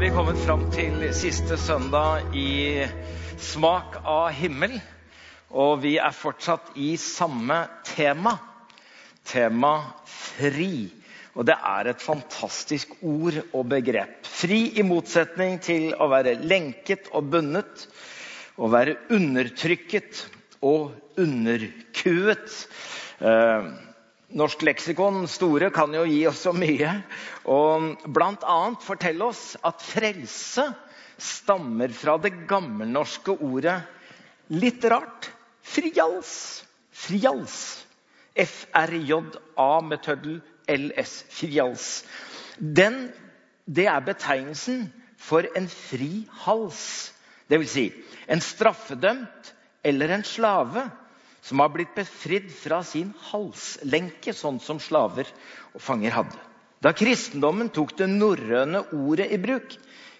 vi 0.00 0.08
kommet 0.16 0.38
fram 0.46 0.62
til 0.72 1.02
siste 1.12 1.58
søndag 1.60 2.32
i 2.32 2.86
Smak 3.36 3.98
av 4.08 4.30
himmel. 4.32 4.78
Og 5.52 5.82
vi 5.82 5.98
er 6.00 6.14
fortsatt 6.16 6.70
i 6.80 6.94
samme 6.96 7.58
tema. 7.84 8.32
Tema 9.28 9.74
fri. 10.08 10.86
Og 11.36 11.44
det 11.50 11.58
er 11.72 11.90
et 11.90 12.00
fantastisk 12.00 12.94
ord 13.04 13.42
og 13.50 13.68
begrep. 13.74 14.24
Fri 14.24 14.62
i 14.80 14.86
motsetning 14.88 15.60
til 15.60 15.90
å 15.92 16.08
være 16.08 16.38
lenket 16.48 17.12
og 17.12 17.28
bundet. 17.34 17.84
Å 18.56 18.72
være 18.72 18.96
undertrykket 19.12 20.24
og 20.64 20.94
underkuet. 21.20 22.56
Eh, 23.20 23.72
Norsk 24.30 24.62
leksikon 24.62 25.24
store 25.26 25.72
kan 25.74 25.90
jo 25.94 26.04
gi 26.06 26.20
oss 26.30 26.44
så 26.46 26.52
mye. 26.54 26.92
Og 27.50 28.04
bl.a. 28.06 28.58
fortelle 28.84 29.26
oss 29.26 29.56
at 29.66 29.82
frelse 29.82 30.68
stammer 31.20 31.90
fra 31.92 32.14
det 32.22 32.32
gammelnorske 32.48 33.34
ordet 33.42 33.80
litt 34.54 34.86
rart 34.86 35.32
frijals. 35.66 36.62
Frijals. 36.94 37.58
F-R-J-A 38.38 39.70
med 39.82 40.02
tøddel 40.06 40.38
LS. 40.70 41.16
Frijals. 41.34 41.88
Den, 42.60 43.08
det 43.66 43.88
er 43.90 44.06
betegnelsen 44.06 44.86
for 45.18 45.46
en 45.58 45.66
fri 45.70 46.28
hals. 46.44 47.10
Det 47.50 47.58
vil 47.58 47.70
si 47.70 47.86
en 48.30 48.42
straffedømt 48.44 49.54
eller 49.82 50.14
en 50.14 50.24
slave 50.26 50.86
som 51.40 51.60
har 51.62 51.72
blitt 51.72 51.94
befridd 51.96 52.50
fra 52.52 52.82
sin 52.84 53.12
halslenke, 53.30 54.34
sånn 54.36 54.60
som 54.60 54.80
slaver 54.82 55.28
og 55.74 55.82
fanger 55.82 56.14
hadde. 56.14 56.38
Da 56.80 56.92
kristendommen 56.96 57.68
tok 57.72 57.94
det 57.98 58.08
norrøne 58.08 58.82
ordet 58.96 59.28
i 59.32 59.38
bruk, 59.40 59.74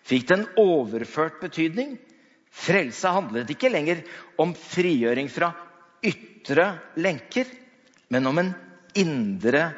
fikk 0.04 0.26
det 0.28 0.36
en 0.36 0.48
overført 0.60 1.40
betydning. 1.42 1.96
Frelse 2.50 3.12
handlet 3.14 3.52
ikke 3.52 3.70
lenger 3.72 4.02
om 4.40 4.52
frigjøring 4.58 5.30
fra 5.32 5.52
ytre 6.04 6.72
lenker, 7.00 7.48
men 8.10 8.26
om 8.26 8.40
en 8.42 8.54
indre 8.98 9.68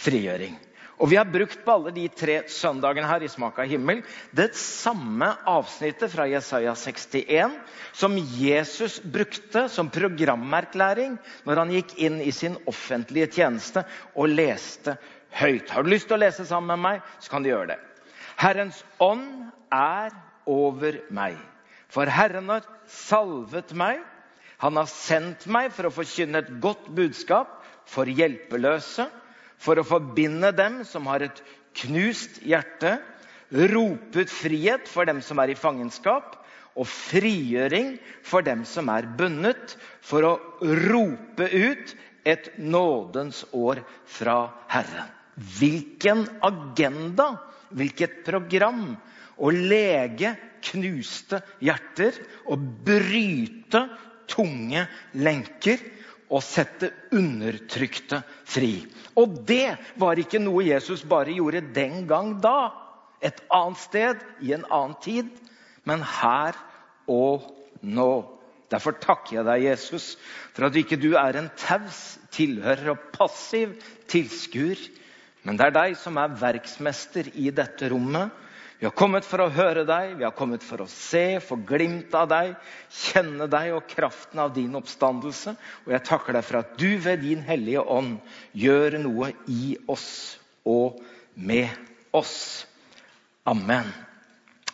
frigjøring. 0.00 0.54
Og 1.02 1.10
Vi 1.10 1.16
har 1.18 1.26
brukt 1.26 1.64
på 1.64 1.72
alle 1.74 1.90
de 1.96 2.04
tre 2.14 2.36
søndagene 2.46 3.08
her 3.10 3.24
i 3.26 3.30
Smak 3.30 3.56
av 3.58 3.66
himmel 3.66 4.04
det 4.38 4.52
samme 4.54 5.32
avsnittet 5.50 6.12
fra 6.12 6.28
Jesaja 6.30 6.76
61 6.78 7.56
som 7.98 8.14
Jesus 8.38 9.00
brukte 9.02 9.64
som 9.72 9.90
programerklæring 9.90 11.16
når 11.48 11.58
han 11.58 11.72
gikk 11.74 11.96
inn 12.06 12.20
i 12.22 12.30
sin 12.30 12.54
offentlige 12.70 13.32
tjeneste 13.34 13.82
og 14.14 14.30
leste 14.30 14.94
høyt. 15.34 15.72
Har 15.74 15.82
du 15.82 15.90
lyst 15.90 16.06
til 16.06 16.20
å 16.20 16.22
lese 16.22 16.46
sammen 16.46 16.76
med 16.76 16.84
meg, 16.84 17.08
så 17.18 17.32
kan 17.32 17.42
du 17.42 17.50
gjøre 17.50 17.72
det. 17.72 17.80
Herrens 18.38 18.78
ånd 19.02 19.26
er 19.74 20.14
over 20.46 21.00
meg, 21.10 21.34
for 21.90 22.06
Herren 22.06 22.50
har 22.52 22.68
salvet 22.86 23.74
meg. 23.74 23.98
Han 24.62 24.78
har 24.78 24.86
sendt 24.86 25.48
meg 25.50 25.72
for 25.74 25.88
å 25.88 25.94
forkynne 25.94 26.44
et 26.44 26.54
godt 26.62 26.86
budskap 26.94 27.58
for 27.90 28.06
hjelpeløse 28.06 29.08
for 29.62 29.78
å 29.78 29.86
forbinde 29.86 30.50
dem 30.58 30.82
som 30.88 31.06
har 31.10 31.24
et 31.28 31.42
knust 31.82 32.40
hjerte, 32.46 32.96
rope 33.52 34.24
ut 34.24 34.32
frihet 34.32 34.88
for 34.88 35.08
dem 35.08 35.20
som 35.24 35.40
er 35.42 35.52
i 35.52 35.58
fangenskap, 35.58 36.38
og 36.72 36.88
frigjøring 36.88 37.98
for 38.24 38.44
dem 38.44 38.62
som 38.68 38.88
er 38.88 39.06
bundet, 39.18 39.76
for 40.00 40.24
å 40.24 40.32
rope 40.88 41.48
ut 41.52 41.92
et 42.24 42.52
nådens 42.58 43.42
år 43.52 43.82
fra 44.08 44.36
Herren. 44.72 45.10
Hvilken 45.58 46.26
agenda, 46.44 47.34
hvilket 47.72 48.22
program! 48.26 48.94
Å 49.42 49.48
lege 49.50 50.34
knuste 50.62 51.40
hjerter 51.64 52.14
og 52.52 52.62
bryte 52.86 53.80
tunge 54.30 54.84
lenker 55.18 55.80
og 56.32 56.40
sette 56.44 56.88
undertrykte 57.12 58.22
fri. 58.48 58.86
Og 59.20 59.42
det 59.48 59.76
var 60.00 60.20
ikke 60.20 60.40
noe 60.40 60.64
Jesus 60.64 61.04
bare 61.08 61.34
gjorde 61.36 61.64
den 61.76 62.06
gang 62.08 62.38
da, 62.42 62.72
et 63.22 63.38
annet 63.54 63.78
sted, 63.78 64.22
i 64.42 64.54
en 64.56 64.64
annen 64.66 64.96
tid, 65.04 65.28
men 65.86 66.02
her 66.02 66.56
og 67.10 67.44
nå. 67.84 68.12
Derfor 68.72 68.96
takker 68.96 69.36
jeg 69.36 69.46
deg, 69.46 69.66
Jesus, 69.68 70.06
for 70.56 70.66
at 70.66 70.78
ikke 70.80 70.98
du 70.98 71.12
er 71.20 71.36
en 71.38 71.50
taus 71.60 72.16
tilhører 72.32 72.94
og 72.94 73.10
passiv 73.12 73.76
tilskuer, 74.10 74.80
men 75.44 75.58
det 75.58 75.68
er 75.68 75.76
deg 75.76 75.98
som 76.00 76.16
er 76.22 76.34
verksmester 76.40 77.28
i 77.34 77.50
dette 77.54 77.90
rommet 77.92 78.32
vi 78.82 78.88
har 78.88 78.96
kommet 78.98 79.22
for 79.22 79.38
å 79.38 79.52
høre 79.54 79.84
deg, 79.86 80.16
vi 80.18 80.24
har 80.26 80.32
kommet 80.34 80.64
for 80.66 80.82
å 80.82 80.88
se, 80.90 81.38
få 81.38 81.54
glimt 81.68 82.10
av 82.18 82.24
deg, 82.32 82.56
kjenne 82.90 83.46
deg 83.46 83.76
og 83.76 83.84
kraften 83.86 84.40
av 84.42 84.50
din 84.56 84.74
oppstandelse. 84.74 85.52
Og 85.86 85.92
jeg 85.94 86.02
takker 86.08 86.34
deg 86.34 86.42
for 86.48 86.58
at 86.64 86.72
du 86.80 86.88
ved 87.04 87.22
din 87.22 87.44
hellige 87.46 87.84
ånd 87.86 88.16
gjør 88.58 88.98
noe 89.04 89.30
i 89.46 89.76
oss 89.86 90.08
og 90.66 90.98
med 91.38 91.70
oss. 92.10 92.34
Amen. 93.46 93.86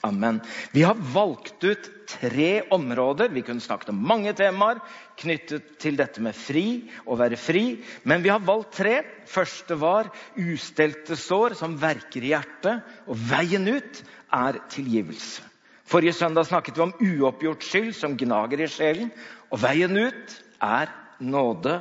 Amen. 0.07 0.41
Vi 0.71 0.83
har 0.87 0.95
valgt 0.95 1.65
ut 1.65 1.91
tre 2.09 2.63
områder. 2.71 3.33
Vi 3.35 3.43
kunne 3.43 3.61
snakket 3.61 3.91
om 3.91 3.99
mange 4.07 4.33
temaer 4.39 4.79
knyttet 5.19 5.75
til 5.83 5.99
dette 5.99 6.23
med 6.23 6.37
fri 6.39 6.87
og 7.05 7.19
være 7.19 7.39
fri. 7.41 7.65
Men 8.07 8.23
vi 8.23 8.31
har 8.31 8.45
valgt 8.47 8.77
tre. 8.79 9.01
Første 9.27 9.79
var 9.81 10.13
ustelte 10.39 11.19
sår 11.19 11.59
som 11.59 11.77
verker 11.83 12.23
i 12.23 12.33
hjertet. 12.33 12.87
Og 13.11 13.19
veien 13.31 13.67
ut 13.67 14.03
er 14.39 14.63
tilgivelse. 14.71 15.43
Forrige 15.89 16.15
søndag 16.15 16.47
snakket 16.47 16.77
vi 16.77 16.85
om 16.85 16.97
uoppgjort 17.01 17.65
skyld 17.65 17.95
som 17.97 18.17
gnager 18.21 18.61
i 18.61 18.71
sjelen. 18.71 19.13
Og 19.51 19.63
veien 19.65 19.97
ut 19.99 20.35
er 20.63 20.93
nåde. 21.19 21.81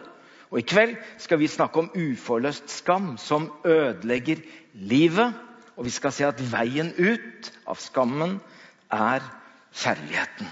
Og 0.49 0.61
i 0.61 0.65
kveld 0.65 0.95
skal 1.21 1.41
vi 1.41 1.49
snakke 1.51 1.83
om 1.83 1.91
uforløst 1.91 2.71
skam 2.71 3.17
som 3.21 3.51
ødelegger 3.67 4.41
livet. 4.73 5.35
Og 5.77 5.85
vi 5.85 5.93
skal 5.93 6.13
se 6.13 6.25
at 6.25 6.41
veien 6.51 6.89
ut 6.97 7.51
av 7.69 7.77
skammen 7.81 8.39
er 8.93 9.25
kjærligheten. 9.77 10.49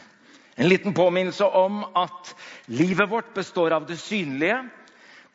En 0.55 0.69
liten 0.69 0.93
påminnelse 0.95 1.47
om 1.57 1.81
at 1.97 2.31
livet 2.71 3.09
vårt 3.11 3.33
består 3.35 3.73
av 3.75 3.87
det 3.89 3.97
synlige 3.99 4.61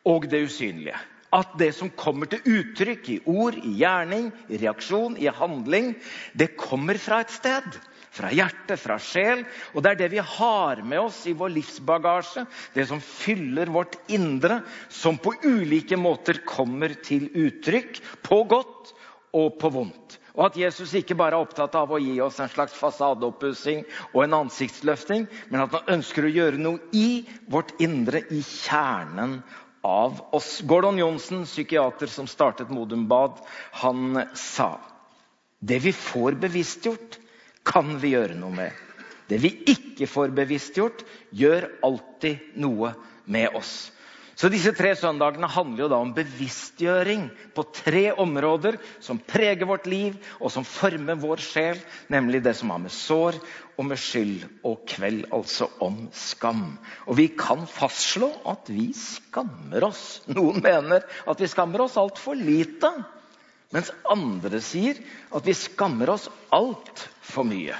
og 0.08 0.28
det 0.30 0.44
usynlige. 0.46 0.96
At 1.34 1.52
det 1.60 1.72
som 1.76 1.92
kommer 1.94 2.30
til 2.30 2.42
uttrykk 2.46 3.08
i 3.12 3.18
ord, 3.30 3.58
i 3.58 3.76
gjerning, 3.82 4.30
i 4.50 4.58
reaksjon, 4.62 5.18
i 5.20 5.28
handling, 5.30 5.92
det 6.34 6.54
kommer 6.58 6.98
fra 6.98 7.20
et 7.22 7.34
sted. 7.34 7.68
Fra 8.10 8.32
hjerte, 8.34 8.74
fra 8.80 8.96
sjel. 8.98 9.44
Og 9.74 9.84
det 9.84 9.92
er 9.92 10.00
det 10.00 10.08
vi 10.16 10.24
har 10.38 10.80
med 10.82 10.98
oss 11.02 11.20
i 11.30 11.34
vår 11.38 11.52
livsbagasje, 11.54 12.46
det 12.74 12.88
som 12.90 13.02
fyller 13.04 13.70
vårt 13.70 13.98
indre, 14.10 14.62
som 14.88 15.20
på 15.22 15.36
ulike 15.44 15.98
måter 16.00 16.42
kommer 16.46 16.96
til 17.06 17.28
uttrykk, 17.30 18.00
på 18.26 18.42
godt 18.50 18.94
og 19.36 19.58
på 19.60 19.70
vondt. 19.72 20.18
Og 20.34 20.46
at 20.46 20.58
Jesus 20.60 20.92
ikke 20.96 21.16
bare 21.18 21.36
er 21.36 21.44
opptatt 21.44 21.74
av 21.78 21.90
å 21.92 21.98
gi 22.00 22.14
oss 22.22 22.38
en 22.40 22.50
slags 22.50 22.76
fasadeoppussing 22.78 23.82
og 24.12 24.22
en 24.24 24.36
ansiktsløfting, 24.44 25.26
men 25.50 25.64
at 25.64 25.74
han 25.74 25.96
ønsker 25.98 26.26
å 26.26 26.32
gjøre 26.32 26.60
noe 26.62 26.80
i 26.96 27.24
vårt 27.50 27.74
indre, 27.82 28.22
i 28.30 28.42
kjernen 28.46 29.40
av 29.86 30.20
oss. 30.36 30.60
Gordon 30.66 31.00
Johnsen, 31.00 31.44
psykiater 31.48 32.10
som 32.12 32.28
startet 32.30 32.70
Modum 32.72 33.08
Bad, 33.10 33.40
han 33.82 34.22
sa 34.38 34.76
det 35.60 35.80
vi 35.84 35.92
får 35.92 36.38
bevisstgjort, 36.40 37.18
kan 37.66 37.98
vi 38.00 38.14
gjøre 38.14 38.38
noe 38.38 38.54
med. 38.54 38.76
Det 39.28 39.38
vi 39.42 39.52
ikke 39.70 40.08
får 40.10 40.32
bevisstgjort, 40.34 41.04
gjør 41.36 41.68
alltid 41.86 42.54
noe 42.58 42.94
med 43.30 43.54
oss. 43.54 43.90
Så 44.40 44.48
disse 44.48 44.70
tre 44.72 44.94
søndagene 44.96 45.48
handler 45.52 45.82
jo 45.82 45.88
da 45.92 45.98
om 46.00 46.14
bevisstgjøring 46.16 47.26
på 47.52 47.64
tre 47.76 48.06
områder 48.22 48.78
som 49.04 49.18
preger 49.20 49.68
vårt 49.68 49.84
liv 49.90 50.14
og 50.38 50.48
som 50.54 50.64
former 50.64 51.18
vår 51.20 51.42
sjel, 51.44 51.82
nemlig 52.08 52.40
det 52.46 52.54
som 52.56 52.72
har 52.72 52.80
med 52.80 52.94
sår 52.94 53.36
og 53.76 53.84
med 53.90 54.00
skyld 54.00 54.46
og 54.64 54.86
kveld, 54.88 55.26
altså 55.36 55.68
om 55.84 56.06
skam. 56.16 56.78
Og 57.04 57.18
vi 57.20 57.28
kan 57.36 57.66
fastslå 57.68 58.30
at 58.48 58.72
vi 58.72 58.88
skammer 58.96 59.84
oss. 59.90 60.22
Noen 60.32 60.64
mener 60.64 61.04
at 61.04 61.44
vi 61.44 61.50
skammer 61.52 61.84
oss 61.84 62.00
altfor 62.00 62.40
lite. 62.40 62.94
Mens 63.76 63.92
andre 64.08 64.64
sier 64.64 65.04
at 65.36 65.44
vi 65.44 65.52
skammer 65.68 66.16
oss 66.16 66.30
altfor 66.48 67.44
mye. 67.44 67.76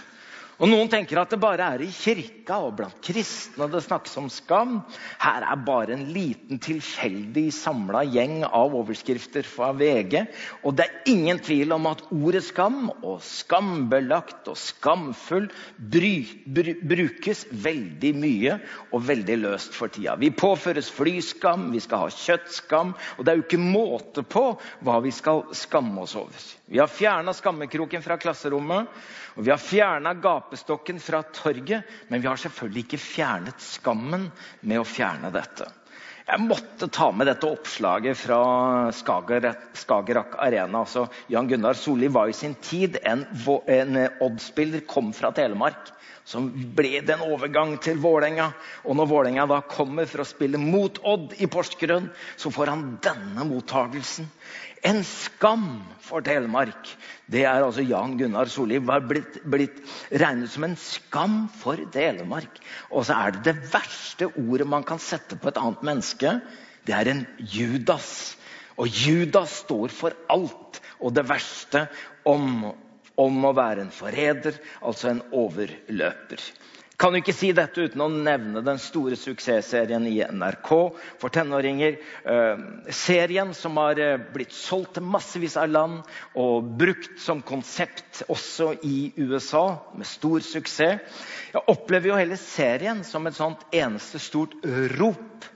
Og 0.61 0.69
Noen 0.69 0.91
tenker 0.93 1.17
at 1.17 1.31
det 1.33 1.39
bare 1.41 1.71
er 1.73 1.81
i 1.81 1.89
kirka 1.89 2.59
og 2.61 2.75
blant 2.77 2.99
kristne 3.01 3.65
det 3.73 3.81
snakkes 3.81 4.19
om 4.21 4.27
skam. 4.29 4.75
Her 5.23 5.47
er 5.49 5.63
bare 5.65 5.95
en 5.95 6.03
liten 6.13 6.61
tilfeldig 6.61 7.47
samla 7.57 8.03
gjeng 8.05 8.43
av 8.45 8.77
overskrifter 8.77 9.49
fra 9.49 9.71
VG. 9.73 10.19
Og 10.69 10.77
det 10.77 10.85
er 10.85 11.09
ingen 11.15 11.41
tvil 11.41 11.73
om 11.73 11.89
at 11.89 12.03
ordet 12.13 12.43
skam 12.45 12.91
og 12.93 13.23
skambelagt 13.25 14.51
og 14.53 14.59
skamfull 14.61 15.49
bry, 15.81 16.13
bry, 16.45 16.77
brukes 16.93 17.47
veldig 17.65 18.13
mye 18.21 18.59
og 18.91 19.09
veldig 19.09 19.39
løst 19.41 19.73
for 19.79 19.89
tida. 19.89 20.19
Vi 20.21 20.29
påføres 20.29 20.93
flyskam, 20.93 21.71
vi 21.73 21.81
skal 21.81 22.05
ha 22.05 22.13
kjøttskam, 22.13 22.93
og 23.17 23.25
det 23.25 23.33
er 23.33 23.41
jo 23.41 23.47
ikke 23.49 23.65
måte 23.65 24.29
på 24.29 24.45
hva 24.85 25.01
vi 25.01 25.17
skal 25.17 25.47
skamme 25.57 26.05
oss 26.05 26.19
over. 26.21 26.37
Vi 26.69 26.79
har 26.79 26.93
fjerna 26.93 27.33
skammekroken 27.35 28.05
fra 28.05 28.21
klasserommet. 28.21 28.93
Og 29.39 29.45
Vi 29.47 29.51
har 29.51 29.59
fjerna 29.63 30.13
gapestokken 30.51 31.01
fra 31.01 31.23
torget, 31.23 31.83
men 32.09 32.21
vi 32.21 32.27
har 32.27 32.37
selvfølgelig 32.37 32.83
ikke 32.85 32.99
fjernet 32.99 33.61
skammen 33.63 34.31
med 34.67 34.81
å 34.81 34.85
fjerne 34.85 35.31
dette. 35.31 35.69
Jeg 36.27 36.43
måtte 36.43 36.89
ta 36.91 37.11
med 37.15 37.27
dette 37.27 37.47
oppslaget 37.47 38.19
fra 38.19 38.91
Skagerrak 38.95 40.35
Arena. 40.39 40.83
Altså, 40.83 41.09
Jan 41.31 41.49
Gunnar 41.51 41.75
Solli 41.75 42.09
var 42.09 42.29
i 42.31 42.35
sin 42.35 42.55
tid 42.55 42.99
en, 43.03 43.25
en 43.67 43.99
Odd-spiller, 44.21 44.85
kom 44.87 45.13
fra 45.15 45.33
Telemark. 45.35 45.91
Som 46.25 46.51
ble 46.77 47.01
det 47.03 47.17
en 47.17 47.25
overgang 47.33 47.77
til 47.83 47.99
Vålerenga. 47.99 48.51
Og 48.85 48.95
når 48.95 49.11
Vålerenga 49.11 49.63
kommer 49.71 50.07
for 50.07 50.23
å 50.23 50.29
spille 50.29 50.61
mot 50.61 51.01
Odd 51.03 51.35
i 51.43 51.49
Porsgrunn, 51.51 52.11
så 52.39 52.53
får 52.55 52.71
han 52.75 52.85
denne 53.03 53.47
mottagelsen. 53.49 54.29
En 54.87 55.03
skam 55.05 55.83
for 56.01 56.25
Telemark. 56.25 56.89
Det 57.29 57.43
er 57.45 57.61
altså 57.61 57.85
Jan 57.85 58.17
Gunnar 58.17 58.49
Solli 58.49 58.79
var 58.81 59.05
blitt, 59.05 59.37
blitt, 59.45 59.83
regnet 60.09 60.49
som 60.53 60.65
en 60.65 60.77
skam 60.81 61.43
for 61.61 61.81
Telemark. 61.93 62.61
Og 62.89 63.05
så 63.09 63.19
er 63.19 63.37
det 63.37 63.43
det 63.51 63.73
verste 63.75 64.31
ordet 64.31 64.69
man 64.69 64.87
kan 64.89 65.03
sette 65.03 65.37
på 65.37 65.53
et 65.53 65.61
annet 65.61 65.85
menneske. 65.85 66.39
Det 66.89 66.97
er 66.97 67.13
en 67.13 67.27
Judas. 67.39 68.39
Og 68.81 68.89
Judas 68.89 69.61
står 69.67 69.93
for 69.93 70.17
alt 70.33 70.81
og 71.01 71.13
det 71.17 71.27
verste 71.29 71.85
om, 72.29 72.71
om 73.21 73.45
å 73.45 73.53
være 73.57 73.85
en 73.85 73.93
forræder, 73.93 74.57
altså 74.81 75.13
en 75.13 75.23
overløper. 75.37 76.41
Kan 77.01 77.15
jo 77.17 77.23
ikke 77.23 77.33
si 77.33 77.49
dette 77.57 77.87
uten 77.89 78.03
å 78.05 78.11
nevne 78.13 78.61
den 78.61 78.77
store 78.83 79.17
suksessserien 79.17 80.05
i 80.05 80.19
NRK 80.21 80.69
for 81.23 81.33
tenåringer. 81.33 81.95
Eh, 82.29 82.65
serien 82.93 83.55
som 83.57 83.79
har 83.81 83.97
eh, 83.97 84.19
blitt 84.35 84.53
solgt 84.53 84.99
til 84.99 85.07
massevis 85.09 85.57
av 85.57 85.71
land 85.73 86.11
og 86.37 86.67
brukt 86.83 87.15
som 87.25 87.41
konsept 87.41 88.21
også 88.29 88.75
i 88.85 89.15
USA 89.17 89.79
med 89.97 90.11
stor 90.11 90.45
suksess. 90.45 91.23
Jeg 91.55 91.63
opplever 91.73 92.11
jo 92.11 92.19
hele 92.21 92.37
serien 92.37 93.01
som 93.09 93.25
et 93.31 93.39
sånt 93.39 93.65
eneste 93.73 94.21
stort 94.21 94.53
rop 94.99 95.47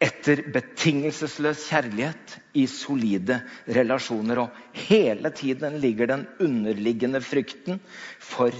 etter 0.00 0.44
betingelsesløs 0.54 1.64
kjærlighet 1.66 2.36
i 2.62 2.68
solide 2.70 3.40
relasjoner. 3.66 4.44
Og 4.44 4.86
hele 4.86 5.34
tiden 5.34 5.80
ligger 5.82 6.12
den 6.12 6.24
underliggende 6.38 7.18
frykten 7.26 7.82
for 8.22 8.54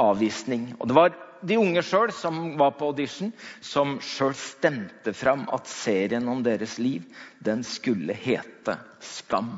avvisning. 0.00 0.70
Og 0.78 0.88
det 0.88 0.96
var 0.96 1.18
de 1.46 1.56
unge 1.60 1.82
sjøl 1.86 2.12
som 2.14 2.54
var 2.60 2.74
på 2.78 2.90
audition, 2.90 3.32
som 3.60 3.98
sjøl 4.04 4.34
stemte 4.38 5.14
fram 5.16 5.46
at 5.54 5.68
serien 5.70 6.28
om 6.28 6.42
deres 6.46 6.78
liv 6.82 7.06
den 7.44 7.64
skulle 7.66 8.16
hete 8.16 8.78
Skam. 9.00 9.54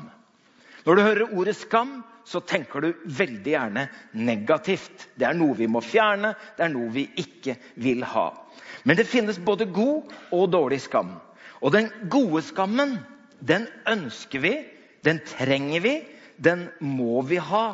Når 0.83 0.95
du 0.95 1.01
hører 1.01 1.33
ordet 1.35 1.55
skam, 1.55 2.01
så 2.27 2.39
tenker 2.43 2.83
du 2.83 2.89
veldig 3.05 3.51
gjerne 3.53 3.85
negativt. 4.15 5.07
Det 5.15 5.27
er 5.27 5.35
noe 5.35 5.55
vi 5.55 5.67
må 5.67 5.81
fjerne, 5.83 6.33
det 6.57 6.65
er 6.65 6.71
noe 6.73 6.91
vi 6.91 7.05
ikke 7.19 7.55
vil 7.83 8.03
ha. 8.07 8.29
Men 8.83 8.99
det 8.99 9.07
finnes 9.07 9.39
både 9.39 9.69
god 9.71 10.11
og 10.35 10.49
dårlig 10.51 10.81
skam. 10.83 11.15
Og 11.63 11.71
den 11.75 11.89
gode 12.11 12.43
skammen, 12.43 12.97
den 13.39 13.67
ønsker 13.87 14.43
vi, 14.43 14.53
den 15.03 15.19
trenger 15.27 15.83
vi, 15.83 15.93
den 16.35 16.67
må 16.79 17.21
vi 17.27 17.39
ha. 17.39 17.65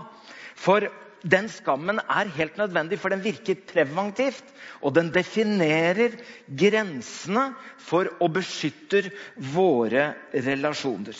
For 0.58 0.86
den 1.28 1.50
skammen 1.52 2.00
er 2.00 2.30
helt 2.36 2.58
nødvendig, 2.60 3.00
for 3.00 3.12
den 3.12 3.24
virker 3.24 3.58
preventivt. 3.68 4.44
Og 4.82 4.94
den 4.96 5.12
definerer 5.14 6.16
grensene 6.48 7.50
for 7.78 8.10
og 8.20 8.34
beskytter 8.38 9.10
våre 9.54 10.14
relasjoner. 10.34 11.18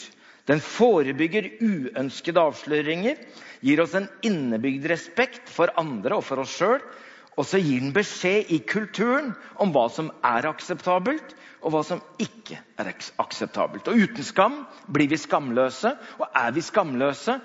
Den 0.48 0.62
forebygger 0.64 1.50
uønskede 1.62 2.40
avsløringer, 2.42 3.20
gir 3.60 3.82
oss 3.84 3.94
en 3.94 4.08
innebygd 4.26 4.88
respekt 4.90 5.50
for 5.52 5.70
andre 5.78 6.16
og 6.16 6.24
for 6.26 6.42
oss 6.42 6.56
sjøl. 6.56 6.80
Og 7.40 7.46
så 7.48 7.56
gir 7.56 7.80
den 7.80 7.94
beskjed 7.96 8.50
i 8.52 8.58
kulturen 8.68 9.30
om 9.62 9.70
hva 9.72 9.86
som 9.88 10.10
er 10.26 10.44
akseptabelt, 10.50 11.32
og 11.64 11.72
hva 11.72 11.80
som 11.84 12.00
ikke 12.20 12.58
er 12.80 12.90
akseptabelt. 12.92 13.88
Og 13.88 13.96
Uten 14.04 14.24
skam 14.24 14.58
blir 14.92 15.08
vi 15.08 15.16
skamløse, 15.20 15.94
og 16.20 16.26
er 16.36 16.52
vi 16.56 16.64
skamløse, 16.64 17.38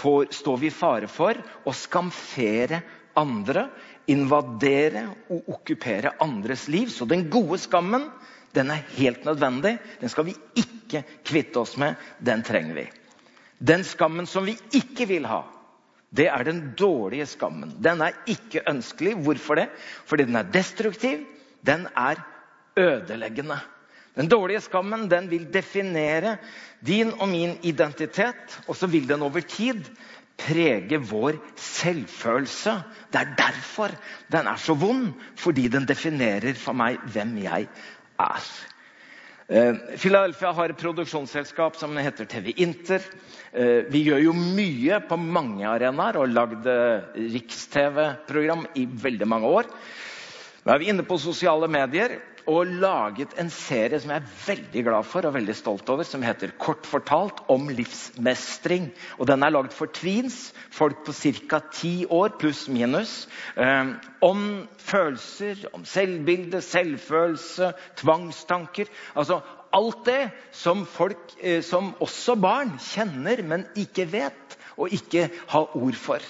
får, 0.00 0.30
står 0.32 0.60
vi 0.62 0.70
i 0.70 0.74
fare 0.74 1.10
for 1.12 1.36
å 1.64 1.76
skamfere 1.76 2.80
andre, 3.20 3.68
invadere 4.08 5.06
og 5.32 5.52
okkupere 5.58 6.16
andres 6.24 6.66
liv. 6.72 6.88
Så 6.92 7.08
den 7.08 7.28
gode 7.32 7.60
skammen 7.60 8.08
den 8.56 8.72
er 8.72 8.84
helt 8.96 9.24
nødvendig. 9.28 9.76
Den 10.00 10.12
skal 10.12 10.28
vi 10.28 10.36
ikke 10.60 11.04
kvitte 11.24 11.60
oss 11.60 11.76
med. 11.80 12.00
Den 12.20 12.44
trenger 12.46 12.80
vi. 12.80 12.88
Den 13.58 13.84
skammen 13.84 14.28
som 14.28 14.44
vi 14.48 14.56
ikke 14.76 15.08
vil 15.08 15.28
ha, 15.28 15.44
det 16.16 16.28
er 16.30 16.42
den 16.46 16.60
dårlige 16.78 17.26
skammen. 17.26 17.74
Den 17.82 18.00
er 18.00 18.14
ikke 18.30 18.62
ønskelig. 18.70 19.14
Hvorfor 19.26 19.58
det? 19.58 19.68
Fordi 20.06 20.24
den 20.24 20.36
er 20.36 20.42
destruktiv. 20.42 21.24
Den 21.66 21.88
er 21.96 22.20
ødeleggende. 22.76 23.58
Den 24.14 24.28
dårlige 24.30 24.60
skammen 24.62 25.08
den 25.10 25.30
vil 25.30 25.48
definere 25.54 26.36
din 26.86 27.10
og 27.18 27.28
min 27.28 27.56
identitet, 27.62 28.60
og 28.68 28.76
så 28.76 28.86
vil 28.86 29.08
den 29.08 29.22
over 29.22 29.40
tid 29.40 29.80
prege 30.38 31.00
vår 31.10 31.40
selvfølelse. 31.56 32.76
Det 33.12 33.20
er 33.20 33.34
derfor 33.38 33.90
den 34.32 34.46
er 34.46 34.56
så 34.56 34.74
vond, 34.74 35.12
fordi 35.36 35.68
den 35.68 35.88
definerer 35.88 36.54
for 36.54 36.72
meg 36.78 36.98
hvem 37.10 37.36
jeg 37.42 37.66
er. 38.20 38.46
Eh, 39.46 39.74
Philadelphia 40.00 40.52
har 40.56 40.72
et 40.72 40.80
produksjonsselskap 40.80 41.76
som 41.76 41.96
heter 42.00 42.24
TV 42.24 42.54
Inter. 42.64 43.02
Eh, 43.52 43.84
vi 43.92 44.00
gjør 44.06 44.22
jo 44.24 44.32
mye 44.32 45.02
på 45.04 45.18
mange 45.20 45.66
arenaer 45.68 46.16
og 46.16 46.24
har 46.24 46.32
lagd 46.32 46.68
riks-TV-program 47.34 48.64
i 48.80 48.86
veldig 48.88 49.28
mange 49.28 49.50
år. 49.60 49.68
Nå 50.64 50.72
er 50.72 50.80
vi 50.80 50.88
inne 50.88 51.04
på 51.04 51.20
sosiale 51.20 51.68
medier 51.68 52.16
og 52.50 52.66
laget 52.66 53.32
en 53.40 53.48
serie 53.52 53.98
som 54.00 54.10
jeg 54.12 54.20
er 54.20 54.32
veldig 54.46 54.82
glad 54.86 55.06
for 55.08 55.26
og 55.26 55.34
veldig 55.36 55.54
stolt 55.56 55.88
over, 55.92 56.04
som 56.04 56.22
heter 56.24 56.52
Kort 56.60 56.86
fortalt 56.86 57.40
om 57.52 57.68
livsmestring. 57.72 58.90
Og 59.18 59.26
Den 59.28 59.42
er 59.42 59.54
lagd 59.54 59.72
for 59.72 59.86
tweens, 59.86 60.52
folk 60.70 61.04
på 61.06 61.12
ca. 61.12 61.60
ti 61.72 62.06
år 62.10 62.36
pluss 62.38 62.66
minus. 62.68 63.28
Eh, 63.56 63.94
om 64.20 64.68
følelser, 64.78 65.66
om 65.72 65.84
selvbilde, 65.84 66.60
selvfølelse, 66.60 67.72
tvangstanker. 67.96 68.92
Altså 69.16 69.40
alt 69.72 70.04
det 70.06 70.30
som 70.52 70.86
folk, 70.86 71.34
eh, 71.40 71.62
som 71.62 71.94
også 72.00 72.36
barn, 72.40 72.76
kjenner, 72.78 73.42
men 73.42 73.66
ikke 73.76 74.12
vet 74.12 74.58
og 74.76 74.92
ikke 74.92 75.30
har 75.48 75.76
ord 75.76 75.94
for. 75.98 76.20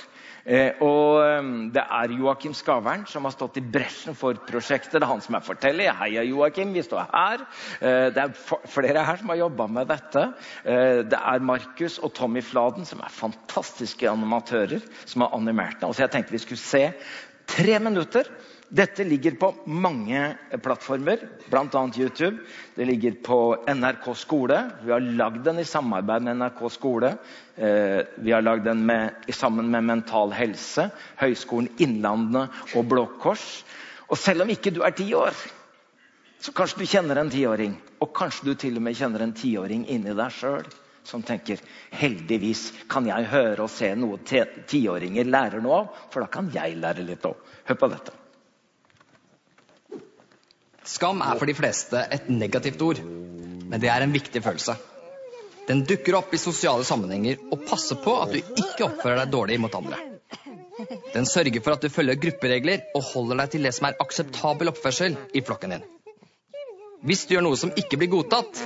Eh, 0.44 0.76
og 0.84 1.22
ehm, 1.24 1.52
Det 1.72 1.80
er 1.80 2.12
Joakim 2.12 2.52
Skavern 2.56 3.06
som 3.08 3.24
har 3.24 3.32
stått 3.32 3.56
i 3.56 3.64
bresjen 3.64 4.16
for 4.18 4.36
prosjektet. 4.44 4.98
Det 4.98 5.02
er 5.06 5.08
han 5.08 5.22
som 5.24 5.38
er 5.38 5.44
forteller. 5.44 5.94
Heia, 5.96 6.24
Joakim, 6.28 6.74
vi 6.76 6.84
står 6.84 7.06
her. 7.12 7.44
Eh, 7.80 8.08
det 8.12 8.20
er 8.20 8.66
flere 8.68 9.06
her 9.08 9.20
som 9.20 9.32
har 9.32 9.40
jobba 9.40 9.68
med 9.78 9.88
dette. 9.88 10.26
Eh, 10.64 11.00
det 11.08 11.20
er 11.20 11.46
Markus 11.52 11.98
og 11.98 12.12
Tommy 12.16 12.44
Fladen 12.44 12.84
som 12.88 13.00
er 13.00 13.14
fantastiske 13.14 14.10
animatører 14.10 14.84
som 15.06 15.24
har 15.24 15.32
animert 15.36 15.80
det. 15.80 15.94
Så 15.94 16.04
jeg 16.04 16.12
tenkte 16.12 16.36
vi 16.36 16.44
skulle 16.44 16.60
se 16.60 16.84
tre 17.48 17.78
minutter 17.80 18.28
dette 18.74 19.04
ligger 19.06 19.36
på 19.38 19.52
mange 19.70 20.20
plattformer, 20.62 21.20
bl.a. 21.46 21.82
YouTube. 21.96 22.40
Det 22.74 22.84
ligger 22.88 23.12
på 23.22 23.38
NRK 23.70 24.08
skole. 24.18 24.58
Vi 24.82 24.90
har 24.90 25.04
lagd 25.20 25.44
den 25.46 25.60
i 25.62 25.66
samarbeid 25.68 26.26
med 26.26 26.40
NRK 26.40 26.62
skole. 26.74 27.12
Eh, 27.54 28.00
vi 28.18 28.34
har 28.34 28.42
lagd 28.42 28.66
den 28.66 28.82
med, 28.86 29.28
sammen 29.30 29.70
med 29.70 29.86
Mental 29.86 30.34
Helse, 30.34 30.88
Høgskolen 31.20 31.70
Innlandet 31.78 32.74
og 32.74 32.88
Blå 32.90 33.06
Kors. 33.22 33.62
Og 34.10 34.18
selv 34.18 34.42
om 34.42 34.50
ikke 34.50 34.74
du 34.74 34.82
er 34.82 34.96
ti 34.98 35.06
år, 35.14 35.38
så 36.42 36.52
kanskje 36.52 36.82
du 36.82 36.90
kjenner 36.96 37.22
en 37.22 37.30
tiåring. 37.30 37.78
Og 38.02 38.10
kanskje 38.16 38.50
du 38.50 38.58
til 38.58 38.82
og 38.82 38.88
med 38.88 38.98
kjenner 38.98 39.22
en 39.22 39.36
tiåring 39.38 39.86
inni 39.86 40.18
deg 40.18 40.34
sjøl 40.34 40.66
som 41.04 41.22
tenker 41.22 41.60
heldigvis 41.94 42.70
kan 42.90 43.06
jeg 43.06 43.28
høre 43.30 43.68
og 43.68 43.70
se 43.70 43.92
noe 43.94 44.18
tiåringer 44.24 45.28
lærer 45.30 45.62
noe 45.62 45.82
av, 45.84 46.04
for 46.10 46.24
da 46.24 46.32
kan 46.32 46.50
jeg 46.50 46.80
lære 46.80 47.06
litt 47.06 47.28
òg. 47.28 47.38
Hør 47.68 47.82
på 47.84 47.94
dette. 47.94 48.23
Skam 50.84 51.22
er 51.24 51.38
for 51.40 51.48
de 51.48 51.54
fleste 51.56 52.00
et 52.12 52.26
negativt 52.28 52.82
ord, 52.84 52.98
men 53.00 53.80
det 53.80 53.88
er 53.88 54.04
en 54.04 54.12
viktig 54.12 54.42
følelse. 54.44 54.76
Den 55.64 55.80
dukker 55.88 56.18
opp 56.18 56.34
i 56.36 56.40
sosiale 56.40 56.84
sammenhenger 56.84 57.40
og 57.54 57.62
passer 57.64 57.96
på 58.04 58.18
at 58.20 58.34
du 58.34 58.40
ikke 58.42 58.84
oppfører 58.84 59.22
deg 59.22 59.32
dårlig 59.32 59.56
mot 59.62 59.74
andre. 59.78 59.96
Den 61.14 61.24
sørger 61.30 61.62
for 61.64 61.76
at 61.76 61.86
du 61.86 61.92
følger 61.92 62.18
grupperegler 62.20 62.82
og 62.98 63.06
holder 63.14 63.40
deg 63.40 63.54
til 63.54 63.64
det 63.64 63.72
som 63.76 63.88
er 63.88 63.96
akseptabel 64.04 64.72
oppførsel 64.74 65.16
i 65.32 65.42
flokken 65.46 65.76
din. 65.76 65.86
Hvis 67.04 67.24
du 67.24 67.34
gjør 67.36 67.46
noe 67.46 67.60
som 67.60 67.72
ikke 67.80 68.00
blir 68.00 68.12
godtatt, 68.12 68.60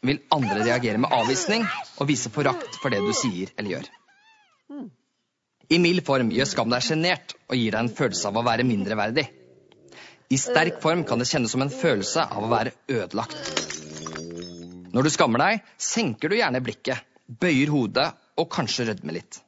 vil 0.00 0.22
andre 0.32 0.62
reagere 0.64 1.00
med 1.02 1.12
avvisning 1.12 1.66
og 2.00 2.08
vise 2.08 2.32
forakt 2.32 2.80
for 2.80 2.92
det 2.92 3.02
du 3.04 3.12
sier 3.16 3.52
eller 3.58 3.74
gjør. 3.74 3.90
I 5.70 5.78
mild 5.82 6.02
form 6.06 6.32
gjør 6.32 6.48
skam 6.48 6.72
deg 6.72 6.84
sjenert 6.86 7.36
og 7.50 7.58
gir 7.58 7.76
deg 7.76 7.82
en 7.82 7.92
følelse 8.00 8.30
av 8.30 8.40
å 8.40 8.46
være 8.46 8.64
mindreverdig. 8.66 9.26
I 10.30 10.38
sterk 10.38 10.76
form 10.82 11.00
kan 11.04 11.18
det 11.18 11.26
kjennes 11.26 11.50
som 11.50 11.62
en 11.64 11.72
følelse 11.74 12.22
av 12.22 12.44
å 12.46 12.50
være 12.52 12.70
ødelagt. 12.86 13.48
Når 14.94 15.06
du 15.06 15.10
skammer 15.10 15.42
deg, 15.42 15.64
senker 15.74 16.30
du 16.30 16.36
gjerne 16.38 16.60
blikket, 16.62 17.02
bøyer 17.26 17.72
hodet 17.74 18.04
og 18.38 18.46
kanskje 18.54 18.86
rødmer 18.92 19.16
litt. 19.18 19.40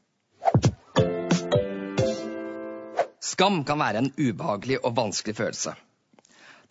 Skam 3.22 3.62
kan 3.66 3.78
være 3.78 4.02
en 4.02 4.10
ubehagelig 4.18 4.80
og 4.82 4.96
vanskelig 4.98 5.36
følelse. 5.38 5.76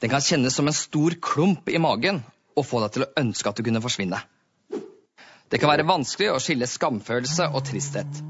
Den 0.03 0.11
kan 0.11 0.27
kjennes 0.27 0.59
som 0.59 0.67
en 0.67 0.75
stor 0.75 1.15
klump 1.23 1.71
i 1.71 1.79
magen 1.79 2.19
og 2.51 2.67
få 2.67 2.83
deg 2.83 2.91
til 2.97 3.07
å 3.07 3.11
ønske 3.23 3.47
at 3.47 3.55
du 3.55 3.63
kunne 3.63 3.83
forsvinne. 3.83 4.19
Det 5.47 5.59
kan 5.59 5.71
være 5.71 5.87
vanskelig 5.87 6.33
å 6.33 6.39
skille 6.43 6.67
skamfølelse 6.67 7.47
og 7.55 7.63
tristhet. 7.71 8.23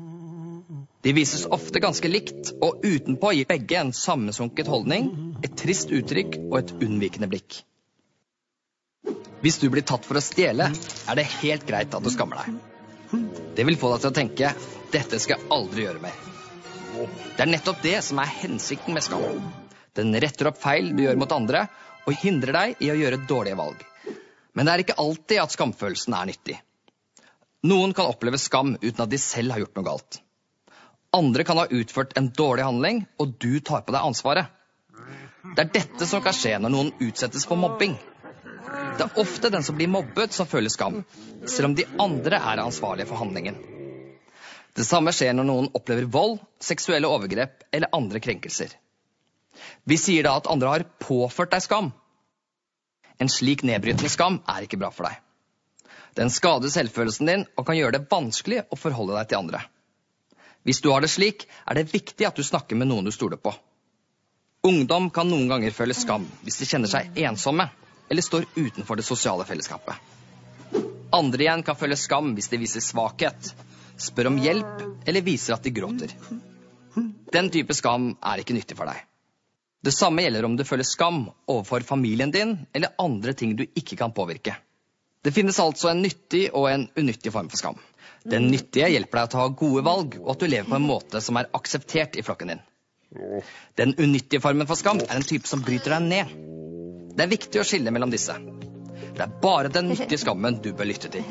De 1.01 1.13
vises 1.17 1.48
ofte 1.50 1.81
ganske 1.81 2.10
likt, 2.12 2.51
og 2.62 2.84
utenpå 2.86 3.31
gir 3.34 3.48
begge 3.50 3.79
en 3.79 3.93
sammensunket 3.96 4.70
holdning, 4.70 5.10
et 5.41 5.55
trist 5.58 5.89
uttrykk 5.89 6.38
og 6.43 6.60
et 6.60 6.74
unnvikende 6.77 7.29
blikk. 7.31 7.63
Hvis 9.41 9.58
du 9.58 9.72
blir 9.74 9.81
tatt 9.81 10.05
for 10.05 10.20
å 10.20 10.22
stjele, 10.22 10.67
er 10.70 11.17
det 11.17 11.25
helt 11.39 11.65
greit 11.65 11.96
at 11.98 12.05
du 12.05 12.12
skammer 12.13 12.43
deg. 12.43 12.60
Det 13.58 13.65
vil 13.65 13.79
få 13.81 13.89
deg 13.96 14.03
til 14.03 14.12
å 14.12 14.20
tenke 14.20 14.53
'dette 14.93 15.20
skal 15.20 15.39
jeg 15.39 15.50
aldri 15.58 15.88
gjøre 15.88 16.03
mer'. 16.05 16.22
Det 17.36 17.41
er 17.41 17.50
nettopp 17.50 17.81
det 17.81 17.98
som 18.05 18.20
er 18.22 18.36
hensikten 18.43 18.93
med 18.93 19.03
skam. 19.03 19.51
Den 19.98 20.13
retter 20.13 20.51
opp 20.51 20.62
feil 20.62 20.93
du 20.96 21.03
gjør 21.03 21.17
mot 21.17 21.31
andre, 21.31 21.65
og 22.05 22.17
hindrer 22.22 22.53
deg 22.53 22.84
i 22.86 22.91
å 22.93 22.98
gjøre 23.00 23.25
dårlige 23.27 23.58
valg. 23.58 23.81
Men 24.53 24.67
det 24.67 24.74
er 24.74 24.84
ikke 24.84 25.00
alltid 25.01 25.41
at 25.41 25.55
skamfølelsen 25.55 26.13
er 26.13 26.29
nyttig. 26.29 26.58
Noen 27.65 27.93
kan 27.93 28.10
oppleve 28.10 28.38
skam 28.41 28.75
uten 28.81 29.01
at 29.01 29.10
de 29.10 29.17
selv 29.22 29.53
har 29.53 29.63
gjort 29.63 29.75
noe 29.77 29.88
galt. 29.88 30.22
Andre 31.12 31.44
kan 31.44 31.60
ha 31.60 31.68
utført 31.68 32.13
en 32.18 32.30
dårlig 32.32 32.63
handling, 32.63 33.03
og 33.20 33.36
du 33.44 33.60
tar 33.60 33.84
på 33.84 33.91
deg 33.91 34.06
ansvaret. 34.08 34.48
Det 35.56 35.65
er 35.65 35.72
dette 35.74 36.08
som 36.08 36.22
kan 36.24 36.36
skje 36.36 36.53
når 36.62 36.72
noen 36.72 36.91
utsettes 37.03 37.44
for 37.50 37.60
mobbing. 37.60 37.98
Det 38.98 39.03
er 39.03 39.20
ofte 39.20 39.50
den 39.51 39.65
som 39.65 39.75
blir 39.75 39.91
mobbet, 39.91 40.32
som 40.32 40.48
føler 40.48 40.72
skam, 40.72 41.01
selv 41.44 41.72
om 41.72 41.75
de 41.75 41.88
andre 42.00 42.39
er 42.39 42.62
ansvarlige 42.63 43.10
for 43.10 43.20
handlingen. 43.20 43.58
Det 44.77 44.86
samme 44.88 45.12
skjer 45.12 45.34
når 45.36 45.50
noen 45.50 45.68
opplever 45.75 46.08
vold, 46.08 46.38
seksuelle 46.63 47.10
overgrep 47.12 47.65
eller 47.75 47.91
andre 47.98 48.22
krenkelser. 48.24 48.72
Vi 49.84 49.98
sier 50.00 50.24
da 50.24 50.38
at 50.39 50.48
andre 50.51 50.72
har 50.72 50.88
påført 51.03 51.51
deg 51.51 51.65
skam. 51.65 51.91
En 53.20 53.30
slik 53.30 53.65
nedbrytende 53.68 54.10
skam 54.10 54.39
er 54.48 54.63
ikke 54.63 54.80
bra 54.80 54.94
for 54.96 55.10
deg. 55.10 55.20
Den 56.15 56.32
skader 56.32 56.72
selvfølelsen 56.72 57.27
din 57.27 57.46
og 57.58 57.68
kan 57.68 57.77
gjøre 57.77 57.98
det 57.98 58.08
vanskelig 58.12 58.63
å 58.72 58.80
forholde 58.80 59.18
deg 59.20 59.32
til 59.32 59.44
andre. 59.44 59.65
Hvis 60.63 60.82
du 60.82 60.91
har 60.91 61.01
det 61.01 61.10
slik, 61.10 61.48
er 61.65 61.77
det 61.77 61.89
viktig 61.94 62.27
at 62.27 62.38
du 62.38 62.44
snakker 62.46 62.77
med 62.77 62.89
noen 62.91 63.08
du 63.08 63.12
stoler 63.13 63.39
på. 63.41 63.53
Ungdom 64.68 65.10
kan 65.10 65.30
noen 65.30 65.48
ganger 65.50 65.74
føle 65.74 65.96
skam 65.98 66.27
hvis 66.44 66.60
de 66.62 66.68
kjenner 66.70 66.91
seg 66.91 67.18
ensomme 67.25 67.65
eller 68.12 68.22
står 68.25 68.46
utenfor 68.56 69.00
det 69.00 69.08
sosiale 69.08 69.46
fellesskapet. 69.48 69.96
Andre 71.12 71.44
igjen 71.48 71.63
kan 71.65 71.80
føle 71.80 71.98
skam 71.98 72.36
hvis 72.38 72.51
de 72.51 72.60
viser 72.62 72.84
svakhet, 72.86 73.53
spør 73.98 74.30
om 74.30 74.38
hjelp 74.41 75.08
eller 75.10 75.25
viser 75.25 75.56
at 75.56 75.65
de 75.65 75.74
gråter. 75.74 76.13
Den 77.32 77.50
type 77.50 77.74
skam 77.74 78.12
er 78.22 78.44
ikke 78.44 78.56
nyttig 78.56 78.77
for 78.77 78.91
deg. 78.91 79.00
Det 79.82 79.94
samme 79.96 80.22
gjelder 80.22 80.46
om 80.46 80.56
du 80.60 80.65
føler 80.68 80.86
skam 80.86 81.24
overfor 81.50 81.82
familien 81.88 82.32
din 82.32 82.53
eller 82.75 82.94
andre 83.01 83.34
ting 83.34 83.56
du 83.58 83.65
ikke 83.65 83.98
kan 83.98 84.13
påvirke. 84.13 84.53
Det 85.22 85.32
finnes 85.32 85.60
altså 85.62 85.92
en 85.92 86.01
nyttig 86.01 86.48
og 86.58 86.66
en 86.72 86.88
unyttig 86.98 87.32
form 87.34 87.50
for 87.51 87.62
skam. 87.62 87.78
Den 88.25 88.48
nyttige 88.50 88.90
hjelper 88.90 89.20
deg 89.20 89.28
å 89.28 89.34
ta 89.34 89.44
gode 89.58 89.84
valg, 89.86 90.18
og 90.22 90.32
at 90.34 90.42
du 90.42 90.48
lever 90.50 90.70
på 90.70 90.78
en 90.78 90.88
måte 90.88 91.22
som 91.22 91.38
er 91.38 91.50
akseptert 91.58 92.18
i 92.18 92.24
flokken 92.25 92.54
din. 92.54 92.63
Den 93.78 93.94
unyttige 94.01 94.42
formen 94.42 94.70
for 94.70 94.80
skam 94.80 95.01
er 95.06 95.13
en 95.20 95.28
type 95.28 95.50
som 95.50 95.62
bryter 95.66 95.94
deg 95.94 96.08
ned. 96.08 96.34
Det 97.13 97.25
er 97.25 97.34
viktig 97.34 97.62
å 97.62 97.68
skille 97.68 97.94
mellom 97.94 98.13
disse. 98.13 98.34
Det 99.12 99.22
er 99.22 99.38
bare 99.44 99.70
den 99.70 99.92
nyttige 99.92 100.22
skammen 100.22 100.58
du 100.63 100.72
bør 100.74 100.90
lytte 100.90 101.12
til. 101.13 101.25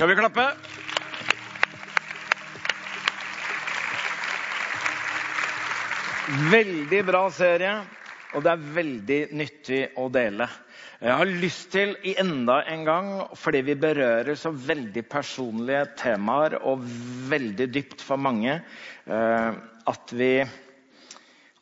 Skal 0.00 0.08
vi 0.08 0.16
klappe? 0.16 0.69
Veldig 6.30 7.00
bra 7.08 7.24
serie, 7.34 7.72
og 8.36 8.44
det 8.44 8.50
er 8.52 8.66
veldig 8.76 9.16
nyttig 9.34 9.78
å 9.98 10.04
dele. 10.14 10.46
Jeg 11.00 11.16
har 11.18 11.30
lyst 11.42 11.72
til 11.72 11.96
i 12.06 12.12
enda 12.22 12.60
en 12.70 12.84
gang, 12.86 13.08
fordi 13.34 13.64
vi 13.66 13.74
berører 13.80 14.38
så 14.38 14.52
veldig 14.54 15.02
personlige 15.10 15.88
temaer 15.98 16.54
og 16.60 16.84
veldig 17.32 17.66
dypt 17.74 18.04
for 18.06 18.20
mange, 18.22 18.60
eh, 19.10 19.58
at 19.90 20.14
vi, 20.14 20.30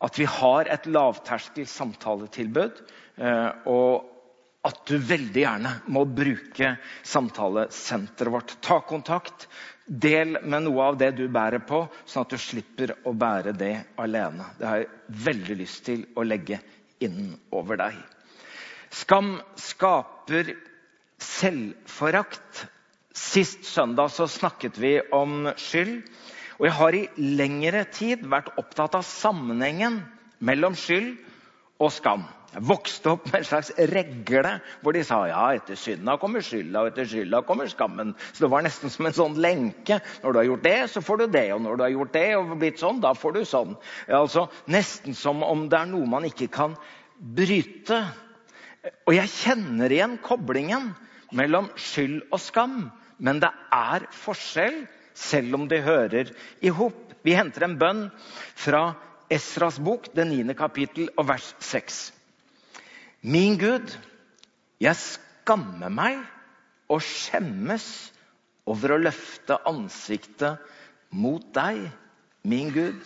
at 0.05 0.21
vi 0.21 0.29
har 0.37 0.69
et 0.75 0.91
lavterskel 0.91 1.65
samtaletilbud. 1.71 2.85
Eh, 3.25 3.51
og 3.73 4.69
at 4.69 4.85
du 4.91 4.99
veldig 5.01 5.45
gjerne 5.47 5.75
må 5.95 6.05
bruke 6.05 6.75
samtalesenteret 7.07 8.35
vårt. 8.35 8.57
Ta 8.61 8.83
kontakt. 8.85 9.49
Del 9.89 10.37
med 10.45 10.67
noe 10.67 10.85
av 10.91 10.99
det 11.01 11.15
du 11.17 11.25
bærer 11.33 11.63
på, 11.65 11.87
sånn 12.05 12.27
at 12.27 12.33
du 12.35 12.41
slipper 12.41 12.93
å 13.09 13.15
bære 13.17 13.55
det 13.57 13.73
alene. 13.97 14.45
Det 14.59 14.67
har 14.69 14.83
jeg 14.83 15.23
veldig 15.25 15.57
lyst 15.63 15.85
til 15.87 16.05
å 16.13 16.27
legge 16.29 16.61
inn 17.01 17.33
over 17.57 17.81
deg. 17.81 17.97
Skam 18.93 19.39
skaper 19.57 20.53
selvforakt. 21.25 22.67
Sist 23.17 23.65
søndag 23.65 24.13
så 24.13 24.29
snakket 24.31 24.77
vi 24.79 24.99
om 25.15 25.49
skyld. 25.57 26.05
Og 26.59 26.67
jeg 26.67 26.77
har 26.77 26.97
i 26.99 27.09
lengre 27.39 27.85
tid 27.95 28.27
vært 28.29 28.53
opptatt 28.61 28.99
av 28.99 29.07
sammenhengen 29.09 30.03
mellom 30.45 30.77
skyld 30.77 31.15
og 31.81 31.93
skam. 31.95 32.27
Jeg 32.49 32.65
vokste 32.65 33.11
opp 33.13 33.27
med 33.29 33.43
en 33.43 33.45
slags 33.45 33.69
regle 33.91 34.53
hvor 34.81 34.97
de 34.97 35.03
sa 35.05 35.19
ja, 35.29 35.43
etter 35.59 35.77
synda 35.77 36.15
kommer 36.21 36.41
skylda, 36.45 36.81
og 36.81 36.89
etter 36.89 37.09
skylda 37.09 37.43
kommer 37.45 37.69
skammen. 37.69 38.15
Så 38.33 38.47
Det 38.47 38.51
var 38.55 38.65
nesten 38.65 38.93
som 38.93 39.09
en 39.09 39.17
sånn 39.17 39.37
lenke. 39.43 39.99
Når 40.23 40.33
du 40.33 40.41
har 40.41 40.49
gjort 40.49 40.65
det, 40.65 40.79
så 40.95 41.03
får 41.05 41.21
du 41.21 41.27
det. 41.35 41.45
Og 41.53 41.61
når 41.65 41.77
du 41.77 41.85
har 41.85 41.93
gjort 41.93 42.15
det 42.17 42.29
og 42.39 42.55
blitt 42.63 42.81
sånn, 42.81 43.03
da 43.05 43.13
får 43.13 43.37
du 43.37 43.43
sånn. 43.45 43.77
Altså, 44.09 44.47
Nesten 44.73 45.17
som 45.19 45.45
om 45.45 45.67
det 45.69 45.83
er 45.83 45.93
noe 45.93 46.09
man 46.09 46.25
ikke 46.29 46.49
kan 46.57 46.79
bryte. 47.19 48.01
Og 49.05 49.13
jeg 49.19 49.35
kjenner 49.35 49.93
igjen 49.93 50.17
koblingen 50.25 50.95
mellom 51.37 51.69
skyld 51.77 52.31
og 52.33 52.41
skam. 52.41 52.87
Men 53.21 53.43
det 53.45 53.53
er 53.75 54.09
forskjell, 54.25 54.87
selv 55.19 55.59
om 55.59 55.69
de 55.69 55.83
hører 55.85 56.33
i 56.65 56.73
hop. 56.73 57.13
Vi 57.27 57.35
henter 57.37 57.67
en 57.67 57.77
bønn 57.77 58.05
fra 58.57 58.95
Esras 59.29 59.77
bok, 59.85 60.09
det 60.15 60.25
niende 60.31 60.57
kapittel 60.57 61.11
og 61.19 61.27
vers 61.29 61.51
6. 61.61 61.99
Min 63.29 63.59
Gud, 63.61 63.91
jeg 64.81 64.97
skammer 64.97 65.93
meg 65.93 66.21
og 66.89 67.03
skjemmes 67.05 67.85
over 68.69 68.95
å 68.95 69.01
løfte 69.03 69.59
ansiktet 69.69 70.63
mot 71.13 71.45
deg, 71.53 71.83
min 72.49 72.73
Gud. 72.73 73.03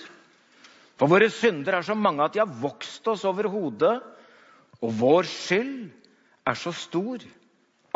For 1.01 1.11
våre 1.11 1.27
synder 1.35 1.81
er 1.81 1.87
så 1.87 1.97
mange 1.99 2.23
at 2.23 2.37
de 2.37 2.43
har 2.43 2.61
vokst 2.63 3.09
oss 3.11 3.25
over 3.27 3.51
hodet, 3.51 3.97
og 4.79 4.95
vår 5.01 5.27
skyld 5.27 5.91
er 6.47 6.59
så 6.59 6.71
stor 6.77 7.25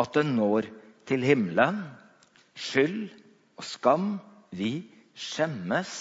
at 0.03 0.19
den 0.19 0.35
når 0.35 0.67
til 1.07 1.23
himmelen. 1.23 1.85
Skyld 2.59 3.05
og 3.55 3.67
skam, 3.71 4.17
vi 4.51 4.81
skjemmes. 5.15 5.93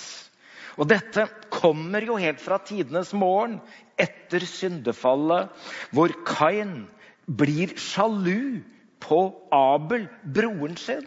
Og 0.82 0.89
dette 0.89 1.27
kommer 1.53 2.01
jo 2.01 2.17
helt 2.17 2.41
fra 2.41 2.58
tidenes 2.65 3.13
morgen, 3.13 3.60
etter 4.01 4.45
syndefallet, 4.49 5.51
hvor 5.91 6.13
Kain 6.27 6.85
blir 7.25 7.75
sjalu 7.79 8.61
på 9.03 9.19
Abel, 9.53 10.07
broren 10.23 10.77
sin. 10.79 11.05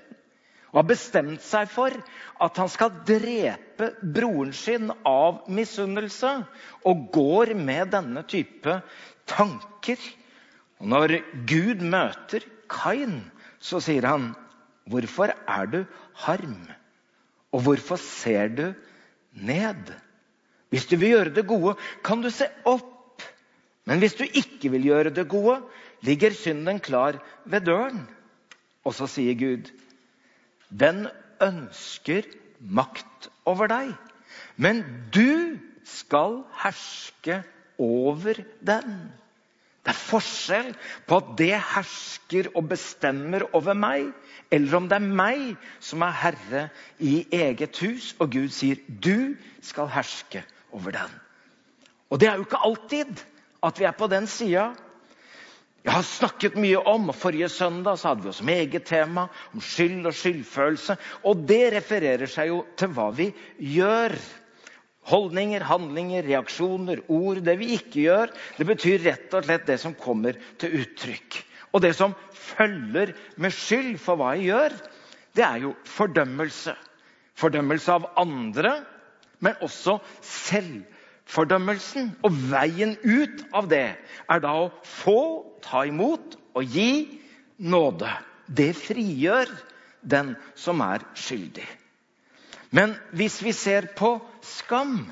Og 0.68 0.82
har 0.82 0.88
bestemt 0.90 1.44
seg 1.44 1.70
for 1.72 1.94
at 2.44 2.58
han 2.60 2.68
skal 2.68 2.92
drepe 3.08 3.92
broren 4.02 4.52
sin 4.52 4.90
av 5.08 5.46
misunnelse. 5.48 6.32
Og 6.84 7.06
går 7.14 7.54
med 7.56 7.94
denne 7.94 8.24
type 8.28 8.80
tanker. 9.28 10.02
Og 10.78 10.92
når 10.92 11.16
Gud 11.48 11.80
møter 11.82 12.44
Kain, 12.68 13.22
så 13.58 13.80
sier 13.80 14.04
han, 14.06 14.34
'Hvorfor 14.88 15.32
er 15.48 15.66
du 15.66 15.84
harm?' 16.14 16.68
Og 17.52 17.62
hvorfor 17.64 17.96
ser 17.96 18.48
du 18.48 18.74
ned? 19.32 19.92
Hvis 20.68 20.86
du 20.86 20.96
vil 21.00 21.14
gjøre 21.16 21.34
det 21.34 21.46
gode, 21.48 21.74
kan 22.04 22.22
du 22.22 22.30
se 22.30 22.48
opp. 22.68 23.22
Men 23.88 24.02
hvis 24.02 24.18
du 24.18 24.24
ikke 24.26 24.70
vil 24.74 24.84
gjøre 24.90 25.14
det 25.16 25.28
gode, 25.28 25.62
ligger 26.04 26.34
synden 26.36 26.80
klar 26.80 27.16
ved 27.44 27.64
døren. 27.68 28.02
Og 28.84 28.94
så 28.94 29.08
sier 29.10 29.36
Gud, 29.38 29.70
den 30.68 31.06
ønsker 31.42 32.28
makt 32.60 33.30
over 33.48 33.70
deg, 33.70 33.94
men 34.56 34.82
du 35.14 35.56
skal 35.88 36.42
herske 36.60 37.40
over 37.80 38.42
den. 38.60 38.98
Det 39.84 39.94
er 39.94 40.00
forskjell 40.04 40.72
på 41.08 41.20
at 41.22 41.28
det 41.38 41.54
hersker 41.70 42.50
og 42.52 42.66
bestemmer 42.68 43.46
over 43.56 43.76
meg, 43.78 44.10
eller 44.52 44.76
om 44.76 44.88
det 44.90 44.98
er 44.98 45.06
meg 45.22 45.44
som 45.80 46.04
er 46.04 46.16
herre 46.24 46.64
i 47.00 47.22
eget 47.32 47.78
hus, 47.80 48.12
og 48.18 48.34
Gud 48.34 48.52
sier 48.52 48.76
'du 48.88 49.36
skal 49.64 49.88
herske 49.88 50.44
over 50.72 50.92
den'. 50.92 51.16
Og 52.10 52.20
det 52.20 52.28
er 52.28 52.36
jo 52.36 52.46
ikke 52.46 52.64
alltid 52.64 53.24
at 53.62 53.78
vi 53.80 53.84
er 53.84 53.96
på 53.96 54.06
den 54.06 54.26
sida. 54.26 54.70
Jeg 55.84 55.94
har 55.94 56.02
snakket 56.02 56.56
mye 56.58 56.80
om, 56.90 57.08
og 57.08 57.14
Forrige 57.16 57.48
søndag 57.48 57.98
så 57.98 58.08
hadde 58.10 58.22
vi 58.22 58.28
også 58.28 58.44
meget 58.44 58.84
tema 58.84 59.28
om 59.54 59.60
skyld 59.60 60.06
og 60.06 60.14
skyldfølelse. 60.14 60.96
Og 61.24 61.44
det 61.48 61.72
refererer 61.72 62.26
seg 62.26 62.50
jo 62.50 62.58
til 62.76 62.92
hva 62.96 63.06
vi 63.14 63.28
gjør. 63.58 64.16
Holdninger, 65.08 65.64
handlinger, 65.64 66.26
reaksjoner, 66.26 67.00
ord. 67.08 67.40
Det 67.46 67.56
vi 67.58 67.70
ikke 67.78 68.02
gjør, 68.02 68.34
det 68.58 68.66
betyr 68.68 69.06
rett 69.06 69.38
og 69.38 69.46
slett 69.46 69.64
det 69.70 69.78
som 69.80 69.96
kommer 69.96 70.36
til 70.60 70.82
uttrykk. 70.82 71.38
Og 71.72 71.82
det 71.84 71.94
som 71.96 72.12
følger 72.32 73.14
med 73.40 73.54
skyld 73.54 73.96
for 74.02 74.20
hva 74.20 74.34
jeg 74.36 74.50
gjør, 74.50 74.76
det 75.36 75.44
er 75.46 75.62
jo 75.62 75.74
fordømmelse. 75.88 76.74
Fordømmelse 77.38 77.94
av 77.94 78.10
andre, 78.18 78.74
men 79.44 79.58
også 79.64 79.98
selvfordømmelsen. 80.24 82.12
Og 82.26 82.34
veien 82.50 82.96
ut 83.04 83.44
av 83.56 83.70
det 83.70 83.86
er 84.28 84.42
da 84.44 84.54
å 84.64 84.70
få, 84.84 85.20
ta 85.62 85.84
imot 85.88 86.38
og 86.56 86.76
gi 86.76 87.20
nåde. 87.58 88.10
Det 88.46 88.72
frigjør 88.78 89.50
den 90.00 90.34
som 90.56 90.80
er 90.84 91.04
skyldig. 91.18 91.66
Men 92.70 92.94
hvis 93.16 93.40
vi 93.44 93.52
ser 93.56 93.88
på 93.96 94.18
skam, 94.44 95.06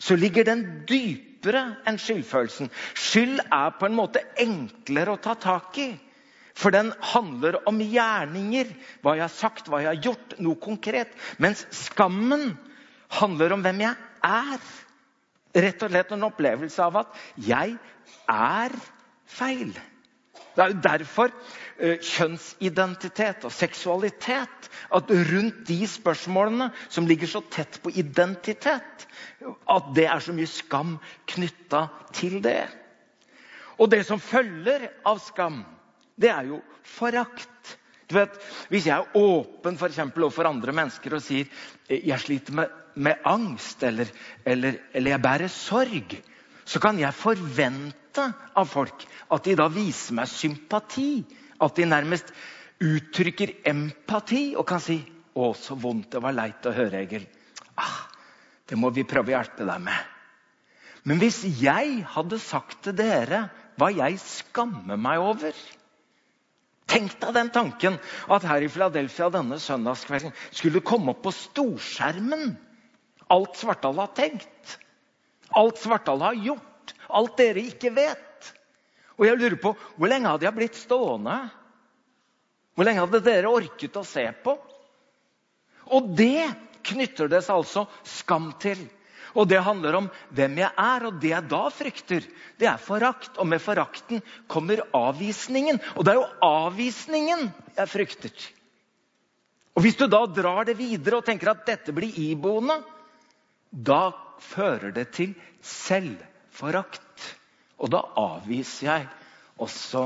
så 0.00 0.16
ligger 0.16 0.46
den 0.48 0.64
dypere 0.88 1.62
enn 1.88 1.98
skyldfølelsen. 2.00 2.70
Skyld 2.96 3.40
er 3.46 3.74
på 3.76 3.88
en 3.88 3.96
måte 3.96 4.22
enklere 4.40 5.16
å 5.16 5.20
ta 5.20 5.36
tak 5.40 5.76
i. 5.80 5.90
For 6.56 6.72
den 6.74 6.92
handler 7.12 7.60
om 7.68 7.80
gjerninger. 7.80 8.72
Hva 9.00 9.16
jeg 9.16 9.24
har 9.24 9.32
sagt, 9.32 9.68
hva 9.68 9.80
jeg 9.80 9.90
har 9.94 10.02
gjort. 10.10 10.34
Noe 10.44 10.60
konkret. 10.60 11.12
Mens 11.40 11.64
skammen 11.86 12.52
handler 13.18 13.56
om 13.56 13.64
hvem 13.64 13.84
jeg 13.86 13.94
er. 14.26 14.66
Rett 15.50 15.82
og 15.82 15.90
slett 15.90 16.12
en 16.14 16.28
opplevelse 16.28 16.82
av 16.84 17.00
at 17.02 17.22
jeg 17.42 17.74
er 18.30 18.76
feil. 19.30 19.72
Det 20.50 20.62
er 20.62 20.72
jo 20.72 20.82
derfor 20.84 21.30
uh, 21.30 21.96
kjønnsidentitet 22.02 23.46
og 23.46 23.54
seksualitet 23.54 24.68
at 24.94 25.12
rundt 25.30 25.62
de 25.68 25.78
spørsmålene 25.88 26.70
som 26.88 27.06
ligger 27.08 27.30
så 27.30 27.42
tett 27.52 27.80
på 27.82 27.92
identitet, 27.98 29.06
at 29.40 29.90
det 29.96 30.06
er 30.10 30.22
så 30.22 30.34
mye 30.36 30.50
skam 30.50 30.96
knytta 31.30 31.86
til 32.14 32.40
det. 32.44 32.66
Og 33.80 33.88
det 33.90 34.02
som 34.06 34.20
følger 34.20 34.90
av 35.08 35.22
skam, 35.24 35.62
det 36.20 36.28
er 36.34 36.50
jo 36.50 36.60
forakt. 36.84 37.76
Du 38.10 38.16
vet, 38.18 38.34
Hvis 38.68 38.86
jeg 38.86 38.98
er 38.98 39.16
åpen 39.16 39.78
for 39.78 39.88
overfor 39.88 40.48
andre 40.50 40.72
mennesker 40.74 41.14
og 41.14 41.22
sier 41.22 41.46
jeg 41.88 42.20
sliter 42.20 42.52
med, 42.52 42.79
med 42.94 43.22
angst 43.24 43.82
eller, 43.86 44.10
eller, 44.44 44.78
eller 44.94 45.14
jeg 45.14 45.22
bærer 45.22 45.52
sorg, 45.52 46.16
så 46.64 46.80
kan 46.82 46.98
jeg 46.98 47.16
forvente 47.16 48.24
av 48.56 48.68
folk 48.68 49.04
at 49.30 49.46
de 49.46 49.56
da 49.58 49.68
viser 49.72 50.16
meg 50.18 50.30
sympati. 50.30 51.24
At 51.60 51.76
de 51.76 51.84
nærmest 51.84 52.30
uttrykker 52.80 53.58
empati 53.68 54.54
og 54.56 54.66
kan 54.68 54.80
si 54.80 55.02
'Å, 55.30 55.52
så 55.54 55.76
vondt. 55.78 56.10
Det 56.10 56.22
var 56.22 56.34
leit 56.34 56.66
å 56.66 56.72
høre, 56.74 57.04
Egil.' 57.04 57.28
Ah, 57.78 58.08
det 58.66 58.76
må 58.76 58.90
vi 58.90 59.04
prøve 59.06 59.30
å 59.30 59.36
hjelpe 59.36 59.64
deg 59.64 59.80
med. 59.80 60.00
Men 61.04 61.20
hvis 61.22 61.44
jeg 61.62 62.02
hadde 62.14 62.38
sagt 62.42 62.82
til 62.84 62.96
dere 62.98 63.44
hva 63.78 63.92
jeg 63.94 64.18
skammer 64.20 64.98
meg 65.00 65.22
over 65.22 65.54
Tenk 66.90 67.14
deg 67.22 67.36
den 67.36 67.50
tanken 67.54 67.98
at 68.34 68.44
her 68.50 68.64
i 68.66 68.68
Philadelphia 68.68 69.28
denne 69.30 69.60
søndagskvelden 69.62 70.32
skulle 70.50 70.82
komme 70.82 71.12
opp 71.14 71.22
på 71.22 71.32
storskjermen 71.36 72.56
alt 73.30 73.56
Svartdal 73.56 73.98
har 74.02 74.12
tenkt. 74.16 74.76
Alt 75.54 75.78
Svartdal 75.78 76.20
har 76.24 76.38
gjort. 76.38 76.94
Alt 77.08 77.38
dere 77.38 77.62
ikke 77.62 77.92
vet. 77.94 78.52
Og 79.18 79.26
jeg 79.26 79.38
lurer 79.38 79.58
på, 79.60 79.74
Hvor 79.96 80.08
lenge 80.10 80.30
hadde 80.30 80.46
jeg 80.48 80.56
blitt 80.56 80.78
stående? 80.78 81.38
Hvor 82.74 82.86
lenge 82.86 83.04
hadde 83.04 83.22
dere 83.24 83.50
orket 83.52 83.98
å 84.00 84.06
se 84.06 84.24
på? 84.44 84.56
Og 85.90 86.14
det 86.16 86.48
knytter 86.86 87.28
det 87.28 87.42
seg 87.44 87.60
altså 87.60 87.86
skam 88.06 88.52
til. 88.62 88.80
Og 89.38 89.46
det 89.46 89.60
handler 89.62 89.98
om 89.98 90.06
hvem 90.34 90.56
jeg 90.58 90.70
er, 90.70 91.04
og 91.06 91.18
det 91.22 91.30
jeg 91.30 91.50
da 91.50 91.64
frykter, 91.70 92.24
det 92.58 92.66
er 92.66 92.80
forakt. 92.82 93.36
Og 93.38 93.46
med 93.46 93.62
forakten 93.62 94.22
kommer 94.50 94.82
avvisningen. 94.96 95.78
Og 95.94 96.06
det 96.06 96.14
er 96.14 96.18
jo 96.18 96.30
avvisningen 96.46 97.50
jeg 97.76 97.90
frykter. 97.90 98.48
Og 99.76 99.84
Hvis 99.84 99.98
du 100.00 100.08
da 100.10 100.24
drar 100.26 100.66
det 100.66 100.78
videre 100.80 101.20
og 101.20 101.26
tenker 101.26 101.52
at 101.52 101.62
dette 101.68 101.94
blir 101.94 102.16
iboende, 102.18 102.80
da 103.70 104.10
fører 104.42 104.92
det 104.94 105.10
til 105.14 105.34
selvforakt. 105.62 107.26
Og 107.80 107.92
da 107.92 108.02
avviser 108.18 108.86
jeg 108.86 109.08
også 109.60 110.04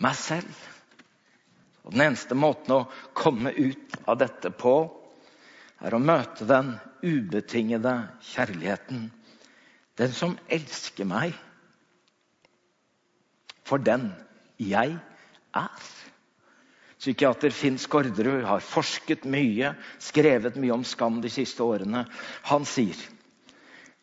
meg 0.00 0.16
selv. 0.16 0.62
Og 1.84 1.92
Den 1.92 2.06
eneste 2.10 2.36
måten 2.38 2.76
å 2.76 2.88
komme 3.16 3.52
ut 3.56 3.96
av 4.06 4.20
dette 4.20 4.52
på, 4.52 4.74
er 5.80 5.96
å 5.96 6.02
møte 6.02 6.44
den 6.44 6.74
ubetingede 7.02 7.94
kjærligheten. 8.32 9.08
Den 9.96 10.12
som 10.16 10.36
elsker 10.52 11.08
meg 11.08 11.32
for 13.64 13.80
den 13.80 14.10
jeg 14.60 14.96
er. 15.56 15.88
Psykiater 17.00 17.50
Finn 17.56 17.78
Skårderud 17.80 18.44
har 18.44 18.60
forsket 18.60 19.24
mye, 19.24 19.72
skrevet 20.04 20.58
mye 20.60 20.74
om 20.74 20.82
skam 20.84 21.22
de 21.24 21.30
siste 21.32 21.64
årene. 21.64 22.04
Han 22.50 22.66
sier 22.68 22.98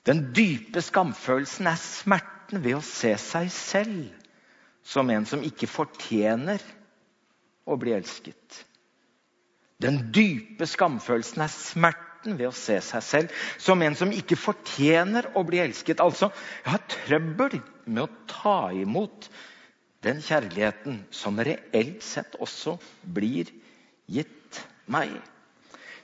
den 0.08 0.24
dype 0.34 0.82
skamfølelsen 0.82 1.68
er 1.70 1.78
smerten 1.82 2.64
ved 2.64 2.78
å 2.78 2.86
se 2.86 3.12
seg 3.20 3.52
selv 3.54 4.28
som 4.88 5.10
en 5.12 5.28
som 5.28 5.44
ikke 5.44 5.68
fortjener 5.70 6.64
å 7.68 7.76
bli 7.78 7.92
elsket. 7.94 8.62
Den 9.84 10.00
dype 10.16 10.66
skamfølelsen 10.66 11.44
er 11.44 11.52
smerten 11.54 12.38
ved 12.40 12.50
å 12.50 12.56
se 12.56 12.80
seg 12.82 13.04
selv 13.06 13.44
som 13.62 13.84
en 13.86 14.00
som 14.00 14.14
ikke 14.16 14.40
fortjener 14.40 15.28
å 15.38 15.44
bli 15.46 15.60
elsket. 15.62 16.02
Altså, 16.02 16.32
jeg 16.64 16.74
har 16.74 16.88
trøbbel 16.96 17.60
med 17.86 18.08
å 18.08 18.10
ta 18.32 18.58
imot 18.74 19.30
den 20.08 20.22
kjærligheten 20.24 21.02
som 21.12 21.40
reelt 21.44 22.06
sett 22.06 22.38
også 22.40 22.78
blir 23.04 23.52
gitt 24.08 24.62
meg. 24.92 25.12